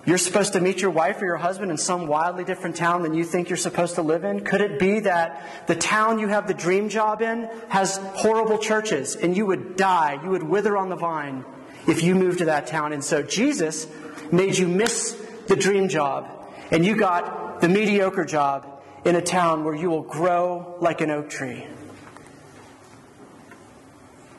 you're 0.06 0.18
supposed 0.18 0.54
to 0.54 0.62
meet 0.62 0.82
your 0.82 0.92
wife 0.92 1.22
or 1.22 1.26
your 1.26 1.38
husband 1.38 1.72
in 1.72 1.78
some 1.78 2.08
wildly 2.08 2.44
different 2.44 2.76
town 2.76 3.02
than 3.02 3.14
you 3.14 3.24
think 3.24 3.50
you're 3.50 3.58
supposed 3.58 3.96
to 3.96 4.02
live 4.02 4.24
in? 4.24 4.42
Could 4.42 4.62
it 4.62 4.78
be 4.78 5.00
that 5.00 5.66
the 5.68 5.76
town 5.76 6.20
you 6.20 6.28
have 6.28 6.48
the 6.48 6.54
dream 6.54 6.90
job 6.90 7.22
in 7.22 7.50
has 7.70 7.98
horrible 7.98 8.60
churches 8.60 9.16
and 9.16 9.36
you 9.36 9.46
would 9.48 9.78
die, 9.78 10.20
you 10.22 10.30
would 10.30 10.44
wither 10.44 10.78
on 10.78 10.90
the 10.90 10.96
vine 10.96 11.44
if 11.88 12.04
you 12.04 12.14
moved 12.14 12.40
to 12.40 12.46
that 12.46 12.68
town? 12.68 12.94
And 12.94 13.04
so 13.04 13.24
Jesus 13.24 13.88
made 14.32 14.58
you 14.58 14.68
miss 14.68 15.14
the 15.48 15.56
dream 15.56 15.88
job 15.88 16.30
and 16.72 16.86
you 16.86 16.96
got 16.96 17.62
the 17.62 17.70
mediocre 17.70 18.26
job 18.26 18.82
in 19.06 19.16
a 19.16 19.22
town 19.22 19.64
where 19.64 19.76
you 19.76 19.90
will 19.90 20.02
grow 20.02 20.76
like 20.80 21.02
an 21.02 21.12
oak 21.12 21.30
tree. 21.30 21.66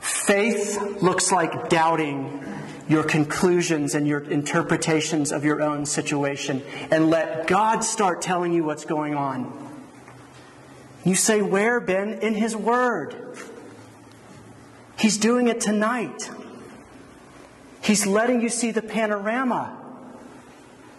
Faith 0.01 1.03
looks 1.03 1.33
like 1.33 1.68
doubting 1.68 2.44
your 2.88 3.03
conclusions 3.03 3.94
and 3.94 4.07
your 4.07 4.20
interpretations 4.20 5.33
of 5.33 5.44
your 5.44 5.62
own 5.62 5.85
situation 5.85 6.62
and 6.90 7.11
let 7.11 7.46
God 7.46 7.85
start 7.85 8.22
telling 8.22 8.53
you 8.53 8.64
what's 8.64 8.85
going 8.85 9.14
on. 9.14 9.66
You 11.05 11.14
say, 11.14 11.40
Where, 11.40 11.81
Ben? 11.81 12.14
In 12.14 12.35
His 12.35 12.57
Word. 12.57 13.14
He's 14.98 15.16
doing 15.16 15.48
it 15.48 15.61
tonight. 15.61 16.31
He's 17.81 18.07
letting 18.07 18.42
you 18.42 18.48
see 18.48 18.72
the 18.72 18.83
panorama. 18.83 19.78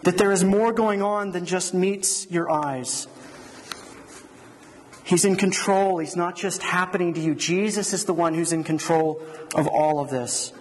That 0.03 0.17
there 0.17 0.31
is 0.31 0.43
more 0.43 0.71
going 0.71 1.01
on 1.01 1.31
than 1.31 1.45
just 1.45 1.73
meets 1.73 2.29
your 2.31 2.49
eyes. 2.49 3.07
He's 5.03 5.25
in 5.25 5.35
control. 5.35 5.97
He's 5.97 6.15
not 6.15 6.35
just 6.35 6.61
happening 6.61 7.15
to 7.15 7.19
you. 7.19 7.35
Jesus 7.35 7.93
is 7.93 8.05
the 8.05 8.13
one 8.13 8.33
who's 8.33 8.53
in 8.53 8.63
control 8.63 9.21
of 9.55 9.67
all 9.67 9.99
of 9.99 10.09
this. 10.09 10.53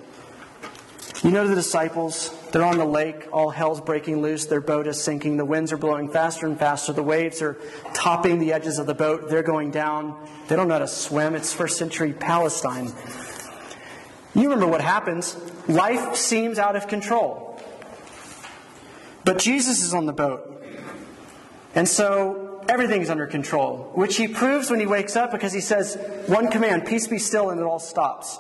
You 1.23 1.33
know 1.33 1.49
the 1.49 1.57
disciples, 1.57 2.31
they're 2.53 2.65
on 2.65 2.79
the 2.79 2.85
lake, 2.85 3.27
all 3.33 3.51
hell's 3.51 3.81
breaking 3.81 4.23
loose, 4.23 4.47
their 4.47 4.61
boat 4.61 4.87
is 4.87 5.03
sinking, 5.03 5.37
the 5.37 5.45
winds 5.45 5.73
are 5.73 5.77
blowing 5.77 6.09
faster 6.09 6.47
and 6.47 6.57
faster, 6.57 6.93
the 6.93 7.03
waves 7.03 7.43
are 7.43 7.59
topping 7.93 8.39
the 8.39 8.53
edges 8.53 8.79
of 8.79 8.87
the 8.87 8.95
boat, 8.95 9.29
they're 9.29 9.43
going 9.43 9.73
down. 9.73 10.17
They 10.47 10.55
don't 10.55 10.69
know 10.69 10.75
how 10.75 10.79
to 10.79 10.87
swim. 10.87 11.35
It's 11.35 11.53
first 11.53 11.77
century 11.77 12.13
Palestine. 12.13 12.93
You 14.33 14.45
remember 14.45 14.69
what 14.69 14.81
happens. 14.81 15.37
Life 15.67 16.15
seems 16.15 16.59
out 16.59 16.77
of 16.77 16.87
control. 16.87 17.48
But 19.29 19.41
Jesus 19.41 19.83
is 19.83 19.93
on 19.93 20.07
the 20.07 20.15
boat. 20.15 20.65
And 21.75 21.87
so 21.87 22.65
everything's 22.67 23.11
under 23.11 23.27
control, 23.27 23.91
which 23.93 24.17
he 24.17 24.27
proves 24.27 24.71
when 24.71 24.81
he 24.81 24.87
wakes 24.87 25.17
up 25.17 25.33
because 25.33 25.53
he 25.53 25.61
says, 25.61 25.99
one 26.29 26.51
command, 26.51 26.87
peace 26.87 27.07
be 27.07 27.19
still, 27.19 27.51
and 27.51 27.61
it 27.61 27.65
all 27.65 27.79
stops. 27.79 28.39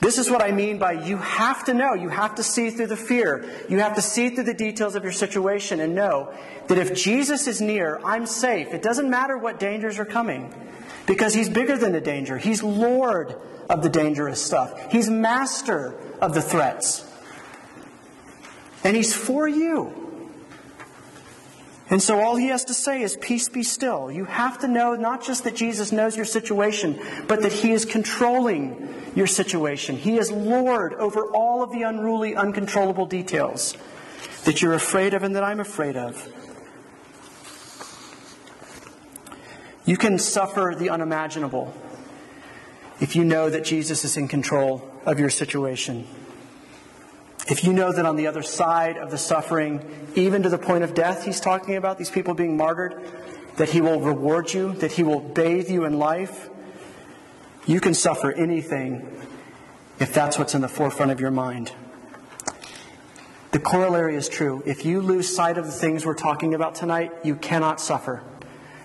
This 0.00 0.16
is 0.16 0.30
what 0.30 0.42
I 0.42 0.52
mean 0.52 0.78
by 0.78 0.92
you 0.92 1.18
have 1.18 1.66
to 1.66 1.74
know, 1.74 1.92
you 1.92 2.08
have 2.08 2.36
to 2.36 2.42
see 2.42 2.70
through 2.70 2.86
the 2.86 2.96
fear, 2.96 3.44
you 3.68 3.78
have 3.80 3.96
to 3.96 4.00
see 4.00 4.30
through 4.30 4.44
the 4.44 4.54
details 4.54 4.94
of 4.94 5.02
your 5.02 5.12
situation 5.12 5.80
and 5.80 5.94
know 5.94 6.32
that 6.68 6.78
if 6.78 6.94
Jesus 6.94 7.46
is 7.46 7.60
near, 7.60 8.00
I'm 8.06 8.24
safe. 8.24 8.68
It 8.68 8.80
doesn't 8.80 9.10
matter 9.10 9.36
what 9.36 9.60
dangers 9.60 9.98
are 9.98 10.06
coming 10.06 10.50
because 11.06 11.34
he's 11.34 11.50
bigger 11.50 11.76
than 11.76 11.92
the 11.92 12.00
danger. 12.00 12.38
He's 12.38 12.62
Lord 12.62 13.36
of 13.68 13.82
the 13.82 13.90
dangerous 13.90 14.42
stuff, 14.42 14.90
he's 14.90 15.10
master 15.10 15.94
of 16.22 16.32
the 16.32 16.40
threats. 16.40 17.12
And 18.86 18.94
he's 18.94 19.12
for 19.12 19.48
you. 19.48 19.92
And 21.90 22.00
so 22.00 22.20
all 22.20 22.36
he 22.36 22.46
has 22.46 22.66
to 22.66 22.74
say 22.74 23.02
is, 23.02 23.16
Peace 23.16 23.48
be 23.48 23.64
still. 23.64 24.12
You 24.12 24.26
have 24.26 24.60
to 24.60 24.68
know 24.68 24.94
not 24.94 25.24
just 25.24 25.42
that 25.42 25.56
Jesus 25.56 25.90
knows 25.90 26.14
your 26.14 26.24
situation, 26.24 27.00
but 27.26 27.42
that 27.42 27.50
he 27.50 27.72
is 27.72 27.84
controlling 27.84 28.94
your 29.16 29.26
situation. 29.26 29.96
He 29.96 30.18
is 30.18 30.30
Lord 30.30 30.94
over 30.94 31.26
all 31.34 31.64
of 31.64 31.72
the 31.72 31.82
unruly, 31.82 32.36
uncontrollable 32.36 33.06
details 33.06 33.76
that 34.44 34.62
you're 34.62 34.74
afraid 34.74 35.14
of 35.14 35.24
and 35.24 35.34
that 35.34 35.42
I'm 35.42 35.58
afraid 35.58 35.96
of. 35.96 36.32
You 39.84 39.96
can 39.96 40.16
suffer 40.20 40.76
the 40.78 40.90
unimaginable 40.90 41.74
if 43.00 43.16
you 43.16 43.24
know 43.24 43.50
that 43.50 43.64
Jesus 43.64 44.04
is 44.04 44.16
in 44.16 44.28
control 44.28 44.88
of 45.04 45.18
your 45.18 45.30
situation. 45.30 46.06
If 47.48 47.62
you 47.62 47.72
know 47.72 47.92
that 47.92 48.04
on 48.04 48.16
the 48.16 48.26
other 48.26 48.42
side 48.42 48.96
of 48.96 49.10
the 49.10 49.18
suffering, 49.18 50.10
even 50.16 50.42
to 50.42 50.48
the 50.48 50.58
point 50.58 50.82
of 50.82 50.94
death, 50.94 51.24
he's 51.24 51.40
talking 51.40 51.76
about 51.76 51.96
these 51.96 52.10
people 52.10 52.34
being 52.34 52.56
martyred, 52.56 53.00
that 53.56 53.68
he 53.68 53.80
will 53.80 54.00
reward 54.00 54.52
you, 54.52 54.72
that 54.74 54.92
he 54.92 55.02
will 55.02 55.20
bathe 55.20 55.70
you 55.70 55.84
in 55.84 55.98
life, 55.98 56.48
you 57.66 57.80
can 57.80 57.94
suffer 57.94 58.32
anything 58.32 59.08
if 59.98 60.12
that's 60.12 60.38
what's 60.38 60.54
in 60.54 60.60
the 60.60 60.68
forefront 60.68 61.10
of 61.10 61.20
your 61.20 61.30
mind. 61.30 61.72
The 63.52 63.58
corollary 63.58 64.16
is 64.16 64.28
true. 64.28 64.62
If 64.66 64.84
you 64.84 65.00
lose 65.00 65.34
sight 65.34 65.56
of 65.56 65.66
the 65.66 65.72
things 65.72 66.04
we're 66.04 66.14
talking 66.14 66.52
about 66.52 66.74
tonight, 66.74 67.12
you 67.24 67.36
cannot 67.36 67.80
suffer. 67.80 68.22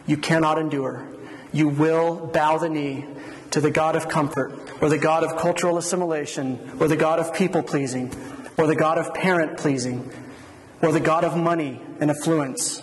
You 0.07 0.17
cannot 0.17 0.57
endure. 0.57 1.07
You 1.51 1.67
will 1.67 2.27
bow 2.27 2.57
the 2.57 2.69
knee 2.69 3.05
to 3.51 3.59
the 3.59 3.69
God 3.69 3.97
of 3.97 4.07
comfort, 4.07 4.57
or 4.81 4.87
the 4.87 4.97
God 4.97 5.23
of 5.25 5.37
cultural 5.37 5.77
assimilation, 5.77 6.77
or 6.79 6.87
the 6.87 6.95
God 6.95 7.19
of 7.19 7.33
people 7.33 7.61
pleasing, 7.61 8.09
or 8.57 8.67
the 8.67 8.75
God 8.75 8.97
of 8.97 9.13
parent 9.13 9.57
pleasing, 9.57 10.11
or 10.81 10.91
the 10.91 10.99
God 10.99 11.23
of 11.23 11.37
money 11.37 11.81
and 11.99 12.09
affluence, 12.09 12.81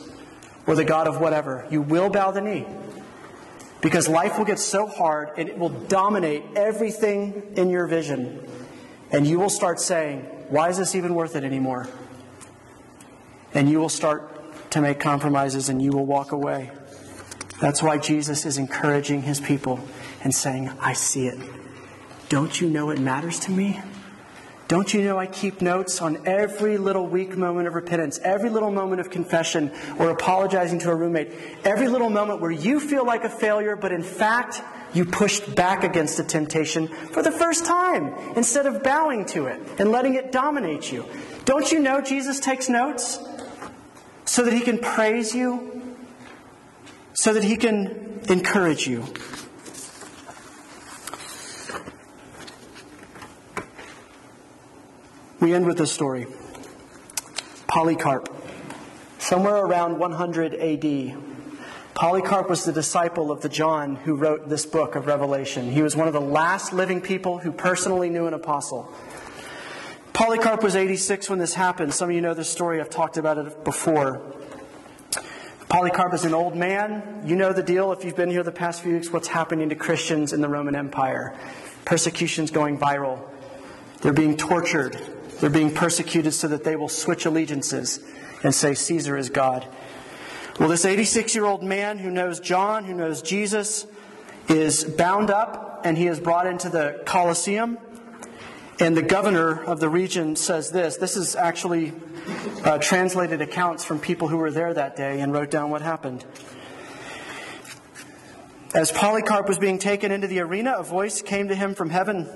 or 0.66 0.74
the 0.74 0.84
God 0.84 1.08
of 1.08 1.20
whatever. 1.20 1.66
You 1.70 1.82
will 1.82 2.10
bow 2.10 2.30
the 2.30 2.40
knee. 2.40 2.66
Because 3.80 4.08
life 4.08 4.38
will 4.38 4.44
get 4.44 4.58
so 4.58 4.86
hard 4.86 5.30
and 5.36 5.48
it 5.48 5.56
will 5.56 5.68
dominate 5.68 6.42
everything 6.56 7.52
in 7.56 7.70
your 7.70 7.86
vision. 7.86 8.44
And 9.12 9.26
you 9.26 9.38
will 9.38 9.50
start 9.50 9.80
saying, 9.80 10.22
Why 10.48 10.68
is 10.68 10.78
this 10.78 10.94
even 10.94 11.14
worth 11.14 11.36
it 11.36 11.44
anymore? 11.44 11.88
And 13.54 13.70
you 13.70 13.78
will 13.78 13.88
start 13.88 14.70
to 14.72 14.80
make 14.80 15.00
compromises 15.00 15.68
and 15.68 15.80
you 15.80 15.92
will 15.92 16.06
walk 16.06 16.32
away. 16.32 16.70
That's 17.60 17.82
why 17.82 17.98
Jesus 17.98 18.44
is 18.44 18.58
encouraging 18.58 19.22
his 19.22 19.40
people 19.40 19.80
and 20.22 20.34
saying, 20.34 20.70
I 20.80 20.92
see 20.92 21.26
it. 21.26 21.38
Don't 22.28 22.60
you 22.60 22.68
know 22.68 22.90
it 22.90 22.98
matters 22.98 23.40
to 23.40 23.50
me? 23.50 23.80
Don't 24.68 24.92
you 24.92 25.02
know 25.02 25.18
I 25.18 25.26
keep 25.26 25.62
notes 25.62 26.02
on 26.02 26.26
every 26.26 26.76
little 26.76 27.06
weak 27.06 27.38
moment 27.38 27.66
of 27.66 27.74
repentance, 27.74 28.20
every 28.22 28.50
little 28.50 28.70
moment 28.70 29.00
of 29.00 29.08
confession 29.08 29.72
or 29.98 30.10
apologizing 30.10 30.78
to 30.80 30.90
a 30.90 30.94
roommate, 30.94 31.32
every 31.64 31.88
little 31.88 32.10
moment 32.10 32.42
where 32.42 32.50
you 32.50 32.78
feel 32.78 33.06
like 33.06 33.24
a 33.24 33.30
failure, 33.30 33.76
but 33.76 33.92
in 33.92 34.02
fact, 34.02 34.60
you 34.92 35.06
pushed 35.06 35.54
back 35.54 35.84
against 35.84 36.18
the 36.18 36.22
temptation 36.22 36.86
for 36.88 37.22
the 37.22 37.32
first 37.32 37.64
time 37.64 38.12
instead 38.36 38.66
of 38.66 38.82
bowing 38.82 39.24
to 39.26 39.46
it 39.46 39.58
and 39.78 39.90
letting 39.90 40.16
it 40.16 40.32
dominate 40.32 40.92
you. 40.92 41.06
Don't 41.46 41.72
you 41.72 41.78
know 41.78 42.02
Jesus 42.02 42.38
takes 42.38 42.68
notes 42.68 43.18
so 44.26 44.44
that 44.44 44.52
he 44.52 44.60
can 44.60 44.78
praise 44.78 45.34
you, 45.34 45.96
so 47.14 47.32
that 47.32 47.42
he 47.42 47.56
can 47.56 48.20
encourage 48.28 48.86
you? 48.86 49.04
We 55.40 55.54
end 55.54 55.66
with 55.66 55.78
this 55.78 55.92
story. 55.92 56.26
Polycarp. 57.68 58.34
Somewhere 59.18 59.56
around 59.56 59.98
100 59.98 60.54
AD, 60.54 61.16
Polycarp 61.94 62.50
was 62.50 62.64
the 62.64 62.72
disciple 62.72 63.30
of 63.30 63.40
the 63.40 63.48
John 63.48 63.94
who 63.94 64.16
wrote 64.16 64.48
this 64.48 64.66
book 64.66 64.96
of 64.96 65.06
Revelation. 65.06 65.70
He 65.70 65.80
was 65.80 65.94
one 65.94 66.08
of 66.08 66.12
the 66.12 66.20
last 66.20 66.72
living 66.72 67.00
people 67.00 67.38
who 67.38 67.52
personally 67.52 68.10
knew 68.10 68.26
an 68.26 68.34
apostle. 68.34 68.92
Polycarp 70.12 70.64
was 70.64 70.74
86 70.74 71.30
when 71.30 71.38
this 71.38 71.54
happened. 71.54 71.94
Some 71.94 72.08
of 72.08 72.16
you 72.16 72.20
know 72.20 72.34
this 72.34 72.50
story, 72.50 72.80
I've 72.80 72.90
talked 72.90 73.16
about 73.16 73.38
it 73.38 73.62
before. 73.62 74.20
Polycarp 75.68 76.14
is 76.14 76.24
an 76.24 76.34
old 76.34 76.56
man. 76.56 77.22
You 77.24 77.36
know 77.36 77.52
the 77.52 77.62
deal 77.62 77.92
if 77.92 78.04
you've 78.04 78.16
been 78.16 78.30
here 78.30 78.42
the 78.42 78.50
past 78.50 78.82
few 78.82 78.94
weeks, 78.94 79.12
what's 79.12 79.28
happening 79.28 79.68
to 79.68 79.76
Christians 79.76 80.32
in 80.32 80.40
the 80.40 80.48
Roman 80.48 80.74
Empire. 80.74 81.38
Persecution's 81.84 82.50
going 82.50 82.76
viral. 82.76 83.22
They're 84.00 84.12
being 84.12 84.36
tortured. 84.36 85.00
They're 85.40 85.50
being 85.50 85.72
persecuted 85.72 86.34
so 86.34 86.48
that 86.48 86.64
they 86.64 86.74
will 86.76 86.88
switch 86.88 87.24
allegiances 87.24 88.00
and 88.42 88.54
say 88.54 88.74
Caesar 88.74 89.16
is 89.16 89.30
God. 89.30 89.66
Well, 90.58 90.68
this 90.68 90.84
86 90.84 91.34
year 91.34 91.44
old 91.44 91.62
man 91.62 91.98
who 91.98 92.10
knows 92.10 92.40
John, 92.40 92.84
who 92.84 92.94
knows 92.94 93.22
Jesus, 93.22 93.86
is 94.48 94.84
bound 94.84 95.30
up 95.30 95.82
and 95.84 95.96
he 95.96 96.08
is 96.08 96.18
brought 96.18 96.46
into 96.46 96.68
the 96.68 97.00
Colosseum. 97.04 97.78
And 98.80 98.96
the 98.96 99.02
governor 99.02 99.62
of 99.64 99.80
the 99.80 99.88
region 99.88 100.36
says 100.36 100.70
this. 100.70 100.96
This 100.96 101.16
is 101.16 101.36
actually 101.36 101.92
uh, 102.64 102.78
translated 102.78 103.40
accounts 103.40 103.84
from 103.84 104.00
people 104.00 104.28
who 104.28 104.36
were 104.36 104.50
there 104.50 104.72
that 104.74 104.96
day 104.96 105.20
and 105.20 105.32
wrote 105.32 105.50
down 105.50 105.70
what 105.70 105.82
happened. 105.82 106.24
As 108.74 108.92
Polycarp 108.92 109.48
was 109.48 109.58
being 109.58 109.78
taken 109.78 110.12
into 110.12 110.26
the 110.26 110.40
arena, 110.40 110.74
a 110.78 110.82
voice 110.82 111.22
came 111.22 111.48
to 111.48 111.54
him 111.54 111.74
from 111.74 111.90
heaven 111.90 112.28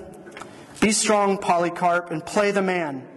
Be 0.83 0.91
strong, 0.91 1.37
Polycarp, 1.37 2.11
and 2.11 2.25
play 2.25 2.51
the 2.51 2.61
man. 2.61 3.07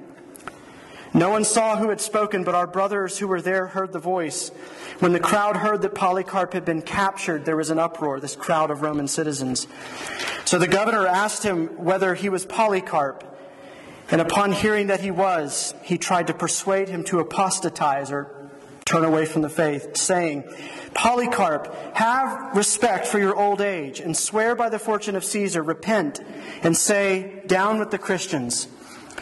No 1.13 1.31
one 1.31 1.43
saw 1.43 1.77
who 1.77 1.89
had 1.89 2.01
spoken, 2.01 2.45
but 2.45 2.55
our 2.55 2.69
brothers 2.69 3.19
who 3.19 3.27
were 3.27 3.43
there 3.43 3.67
heard 3.67 3.93
the 3.93 3.99
voice. 3.99 4.51
When 5.01 5.13
the 5.13 5.19
crowd 5.19 5.57
heard 5.57 5.83
that 5.83 5.93
Polycarp 5.93 6.53
had 6.53 6.65
been 6.65 6.81
captured, 6.81 7.45
there 7.45 7.57
was 7.57 7.71
an 7.71 7.81
uproar, 7.81 8.21
this 8.21 8.37
crowd 8.37 8.71
of 8.71 8.83
Roman 8.83 9.09
citizens. 9.09 9.67
So 10.45 10.61
the 10.61 10.69
governor 10.69 11.09
asked 11.09 11.43
him 11.43 11.67
whether 11.83 12.15
he 12.15 12.29
was 12.29 12.47
Polycarp. 12.47 13.25
And 14.13 14.21
upon 14.21 14.53
hearing 14.53 14.87
that 14.87 15.01
he 15.01 15.11
was, 15.11 15.75
he 15.83 15.99
tried 15.99 16.29
to 16.29 16.35
persuade 16.35 16.89
him 16.89 17.03
to 17.07 17.19
apostatize 17.19 18.13
or 18.13 18.36
turn 18.87 19.05
away 19.05 19.27
from 19.27 19.43
the 19.43 19.51
faith, 19.51 19.97
saying, 19.97 20.45
Polycarp, 20.95 21.75
have 21.97 22.57
respect 22.57 23.07
for 23.07 23.19
your 23.19 23.37
old 23.37 23.61
age 23.61 24.01
and 24.01 24.17
swear 24.17 24.55
by 24.55 24.71
the 24.71 24.79
fortune 24.79 25.17
of 25.17 25.25
Caesar, 25.25 25.63
repent, 25.63 26.21
and 26.63 26.75
say, 26.75 27.43
Down 27.47 27.79
with 27.79 27.91
the 27.91 27.99
Christians. 27.99 28.69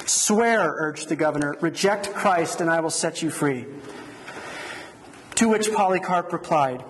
Swear, 0.06 0.74
urged 0.76 1.08
the 1.08 1.16
governor, 1.16 1.56
reject 1.60 2.12
Christ, 2.12 2.60
and 2.60 2.68
I 2.68 2.80
will 2.80 2.90
set 2.90 3.22
you 3.22 3.30
free. 3.30 3.64
To 5.36 5.48
which 5.48 5.72
Polycarp 5.72 6.32
replied, 6.32 6.84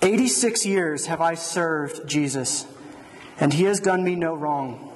Eighty 0.00 0.26
six 0.26 0.64
years 0.64 1.06
have 1.06 1.20
I 1.20 1.34
served 1.34 2.08
Jesus, 2.08 2.66
and 3.38 3.52
he 3.52 3.64
has 3.64 3.78
done 3.78 4.02
me 4.02 4.16
no 4.16 4.34
wrong. 4.34 4.90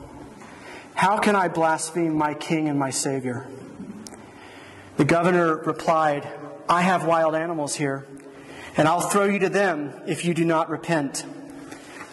How 0.95 1.19
can 1.19 1.37
I 1.37 1.49
blaspheme 1.49 2.15
my 2.15 2.33
king 2.35 2.67
and 2.67 2.79
my 2.79 2.91
Savior? 2.91 3.47
The 4.97 5.05
governor 5.05 5.57
replied, 5.57 6.27
I 6.69 6.83
have 6.83 7.07
wild 7.07 7.35
animals 7.35 7.75
here, 7.75 8.07
and 8.77 8.87
I'll 8.87 9.01
throw 9.01 9.25
you 9.25 9.39
to 9.39 9.49
them 9.49 9.95
if 10.07 10.27
you 10.27 10.35
do 10.35 10.45
not 10.45 10.69
repent. 10.69 11.25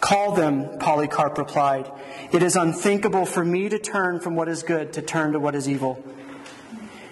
Call 0.00 0.32
them, 0.32 0.78
Polycarp 0.78 1.36
replied. 1.36 1.90
It 2.32 2.42
is 2.42 2.56
unthinkable 2.56 3.26
for 3.26 3.44
me 3.44 3.68
to 3.68 3.78
turn 3.78 4.18
from 4.18 4.34
what 4.34 4.48
is 4.48 4.62
good 4.62 4.94
to 4.94 5.02
turn 5.02 5.32
to 5.32 5.38
what 5.38 5.54
is 5.54 5.68
evil. 5.68 6.02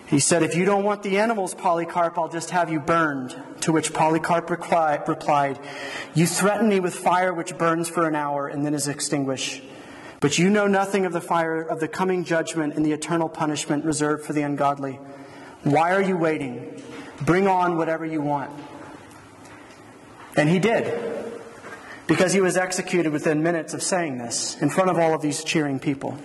He 0.07 0.21
said, 0.21 0.43
If 0.43 0.55
you 0.55 0.65
don't 0.65 0.85
want 0.85 1.03
the 1.03 1.19
animals, 1.19 1.55
Polycarp, 1.55 2.17
I'll 2.17 2.29
just 2.29 2.51
have 2.51 2.71
you 2.71 2.81
burned. 2.81 3.37
To 3.63 3.73
which 3.73 3.93
Polycarp 3.93 4.49
replied, 4.49 5.59
You 6.15 6.27
threaten 6.27 6.69
me 6.69 6.81
with 6.81 6.95
fire 6.95 7.35
which 7.35 7.59
burns 7.59 7.89
for 7.89 8.07
an 8.07 8.15
hour 8.15 8.49
and 8.49 8.65
then 8.65 8.75
is 8.75 8.89
extinguished. 8.89 9.63
But 10.21 10.39
you 10.39 10.49
know 10.49 10.67
nothing 10.67 11.05
of 11.05 11.13
the 11.13 11.21
fire 11.21 11.61
of 11.61 11.81
the 11.81 11.89
coming 11.89 12.25
judgment 12.25 12.75
and 12.75 12.87
the 12.87 12.93
eternal 12.93 13.29
punishment 13.29 13.85
reserved 13.85 14.25
for 14.25 14.33
the 14.33 14.43
ungodly. 14.43 14.99
Why 15.63 15.93
are 15.93 16.03
you 16.03 16.17
waiting? 16.17 16.83
Bring 17.25 17.47
on 17.47 17.77
whatever 17.77 18.05
you 18.05 18.21
want. 18.21 18.51
And 20.37 20.49
he 20.49 20.59
did. 20.59 21.13
Because 22.07 22.33
he 22.33 22.41
was 22.41 22.57
executed 22.57 23.13
within 23.13 23.43
minutes 23.43 23.73
of 23.73 23.83
saying 23.83 24.19
this 24.19 24.61
in 24.61 24.69
front 24.69 24.91
of 24.91 24.99
all 24.99 25.15
of 25.15 25.23
these 25.23 25.43
cheering 25.43 25.79
people. 25.79 26.19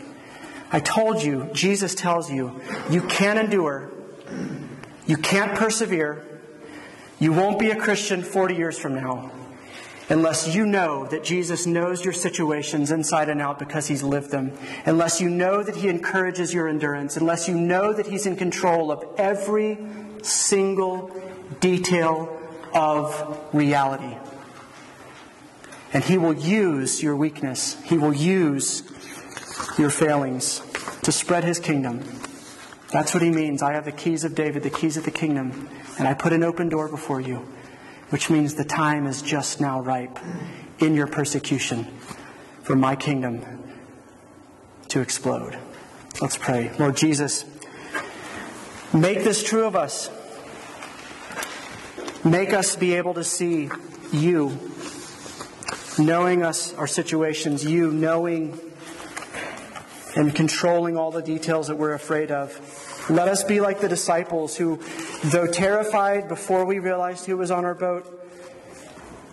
I 0.72 0.80
told 0.80 1.24
you, 1.24 1.50
Jesus 1.54 1.95
tells 1.95 2.30
you, 2.30 2.60
you 2.89 3.02
can't 3.02 3.39
endure, 3.39 3.91
you 5.08 5.18
can't 5.18 5.58
persevere, 5.58 6.26
you 7.18 7.32
won't 7.32 7.60
be 7.60 7.72
a 7.72 7.76
Christian 7.76 8.22
40 8.22 8.56
years 8.56 8.78
from 8.78 8.95
now 8.95 9.32
unless 10.10 10.54
you 10.54 10.66
know 10.66 11.06
that 11.08 11.24
Jesus 11.24 11.66
knows 11.66 12.04
your 12.04 12.14
situations 12.14 12.91
inside 12.91 13.30
and 13.30 13.41
out 13.41 13.60
because 13.60 13.88
he's 13.88 14.04
lived 14.04 14.32
them, 14.32 14.52
unless 14.86 15.22
you 15.22 15.30
know 15.30 15.64
that 15.64 15.76
he 15.76 15.88
encourages 15.88 16.54
your 16.54 16.68
endurance, 16.68 17.16
unless 17.16 17.47
you 17.47 17.56
know 17.56 17.93
that 17.93 18.08
he's 18.08 18.26
in 18.26 18.36
control 18.36 18.91
of 18.91 19.04
every 19.18 19.78
single 20.24 21.12
detail 21.60 22.36
of 22.74 23.40
reality. 23.54 24.18
And 25.94 26.04
He 26.04 26.18
will 26.18 26.34
use 26.34 27.02
your 27.02 27.16
weakness, 27.16 27.82
He 27.84 27.98
will 27.98 28.14
use 28.14 28.84
your 29.78 29.90
failings 29.90 30.62
to 31.04 31.12
spread 31.12 31.44
His 31.44 31.60
kingdom. 31.60 32.04
That's 32.92 33.14
what 33.14 33.24
He 33.24 33.30
means. 33.30 33.62
I 33.62 33.74
have 33.74 33.86
the 33.86 33.92
keys 33.92 34.24
of 34.24 34.36
David, 34.36 34.64
the 34.64 34.70
keys 34.70 34.98
of 34.98 35.04
the 35.04 35.12
kingdom, 35.12 35.70
and 35.98 36.08
I 36.08 36.14
put 36.14 36.34
an 36.34 36.44
open 36.44 36.70
door 36.70 36.88
before 36.88 37.22
you, 37.22 37.48
which 38.10 38.30
means 38.30 38.56
the 38.56 38.66
time 38.66 39.06
is 39.06 39.22
just 39.22 39.62
now 39.62 39.80
ripe 39.80 40.18
in 40.80 40.96
your 40.96 41.08
persecution 41.08 41.86
for 42.64 42.76
my 42.76 42.96
kingdom 42.96 43.42
to 44.90 45.02
explode. 45.02 45.58
Let's 46.22 46.38
pray. 46.38 46.72
Lord 46.78 46.98
Jesus, 46.98 47.46
make 48.94 49.24
this 49.24 49.44
true 49.44 49.66
of 49.66 49.76
us. 49.76 50.10
Make 52.24 52.54
us 52.54 52.76
be 52.76 52.96
able 52.96 53.14
to 53.14 53.24
see 53.24 53.70
you 54.12 54.58
knowing 55.98 56.44
us, 56.44 56.74
our 56.74 56.88
situations, 56.88 57.64
you 57.64 57.92
knowing 57.92 58.60
and 60.16 60.34
controlling 60.34 60.98
all 60.98 61.12
the 61.12 61.22
details 61.22 61.68
that 61.68 61.78
we're 61.78 61.94
afraid 61.94 62.32
of. 62.32 63.08
Let 63.10 63.28
us 63.28 63.44
be 63.44 63.60
like 63.60 63.80
the 63.80 63.90
disciples 63.90 64.56
who, 64.56 64.80
though 65.24 65.48
terrified 65.48 66.28
before 66.28 66.66
we 66.66 66.80
realized 66.80 67.26
who 67.26 67.38
was 67.38 67.52
on 67.52 67.66
our 67.66 67.76
boat, 67.76 68.16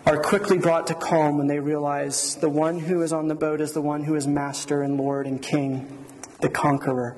are 0.05 0.21
quickly 0.21 0.57
brought 0.57 0.87
to 0.87 0.95
calm 0.95 1.37
when 1.37 1.47
they 1.47 1.59
realize 1.59 2.35
the 2.35 2.49
one 2.49 2.79
who 2.79 3.01
is 3.01 3.11
on 3.11 3.27
the 3.27 3.35
boat 3.35 3.59
is 3.59 3.73
the 3.73 3.81
one 3.81 4.03
who 4.03 4.15
is 4.15 4.25
master 4.25 4.81
and 4.81 4.97
Lord 4.97 5.27
and 5.27 5.41
King, 5.41 6.05
the 6.39 6.49
conqueror. 6.49 7.17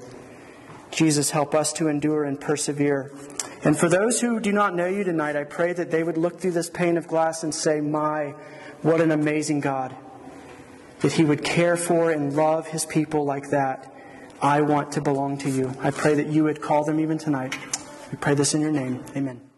Jesus, 0.92 1.32
help 1.32 1.54
us 1.54 1.72
to 1.74 1.88
endure 1.88 2.24
and 2.24 2.40
persevere. 2.40 3.12
And 3.64 3.78
for 3.78 3.90
those 3.90 4.22
who 4.22 4.40
do 4.40 4.52
not 4.52 4.76
know 4.76 4.88
you 4.88 5.04
tonight, 5.04 5.36
I 5.36 5.44
pray 5.44 5.74
that 5.74 5.92
they 5.92 6.04
would 6.04 6.18
look 6.18 6.40
through 6.40 6.52
this 6.52 6.70
pane 6.70 6.98
of 6.98 7.08
glass 7.08 7.44
and 7.44 7.54
say, 7.54 7.82
My, 7.82 8.34
what 8.82 9.02
an 9.02 9.12
amazing 9.12 9.60
God. 9.60 9.96
That 11.02 11.14
He 11.14 11.24
would 11.24 11.44
care 11.44 11.78
for 11.78 12.12
and 12.12 12.36
love 12.36 12.68
His 12.68 12.86
people 12.86 13.26
like 13.26 13.50
that. 13.50 13.94
I 14.42 14.62
want 14.62 14.94
to 14.94 15.02
belong 15.02 15.38
to 15.40 15.50
you. 15.50 15.76
I 15.82 15.92
pray 15.92 16.16
that 16.16 16.28
you 16.28 16.46
would 16.46 16.62
call 16.62 16.86
them 16.86 17.00
even 17.00 17.18
tonight. 17.18 17.58
We 18.12 18.18
pray 18.18 18.36
this 18.36 18.54
in 18.54 18.62
your 18.62 18.72
name. 18.72 19.04
Amen. 19.16 19.49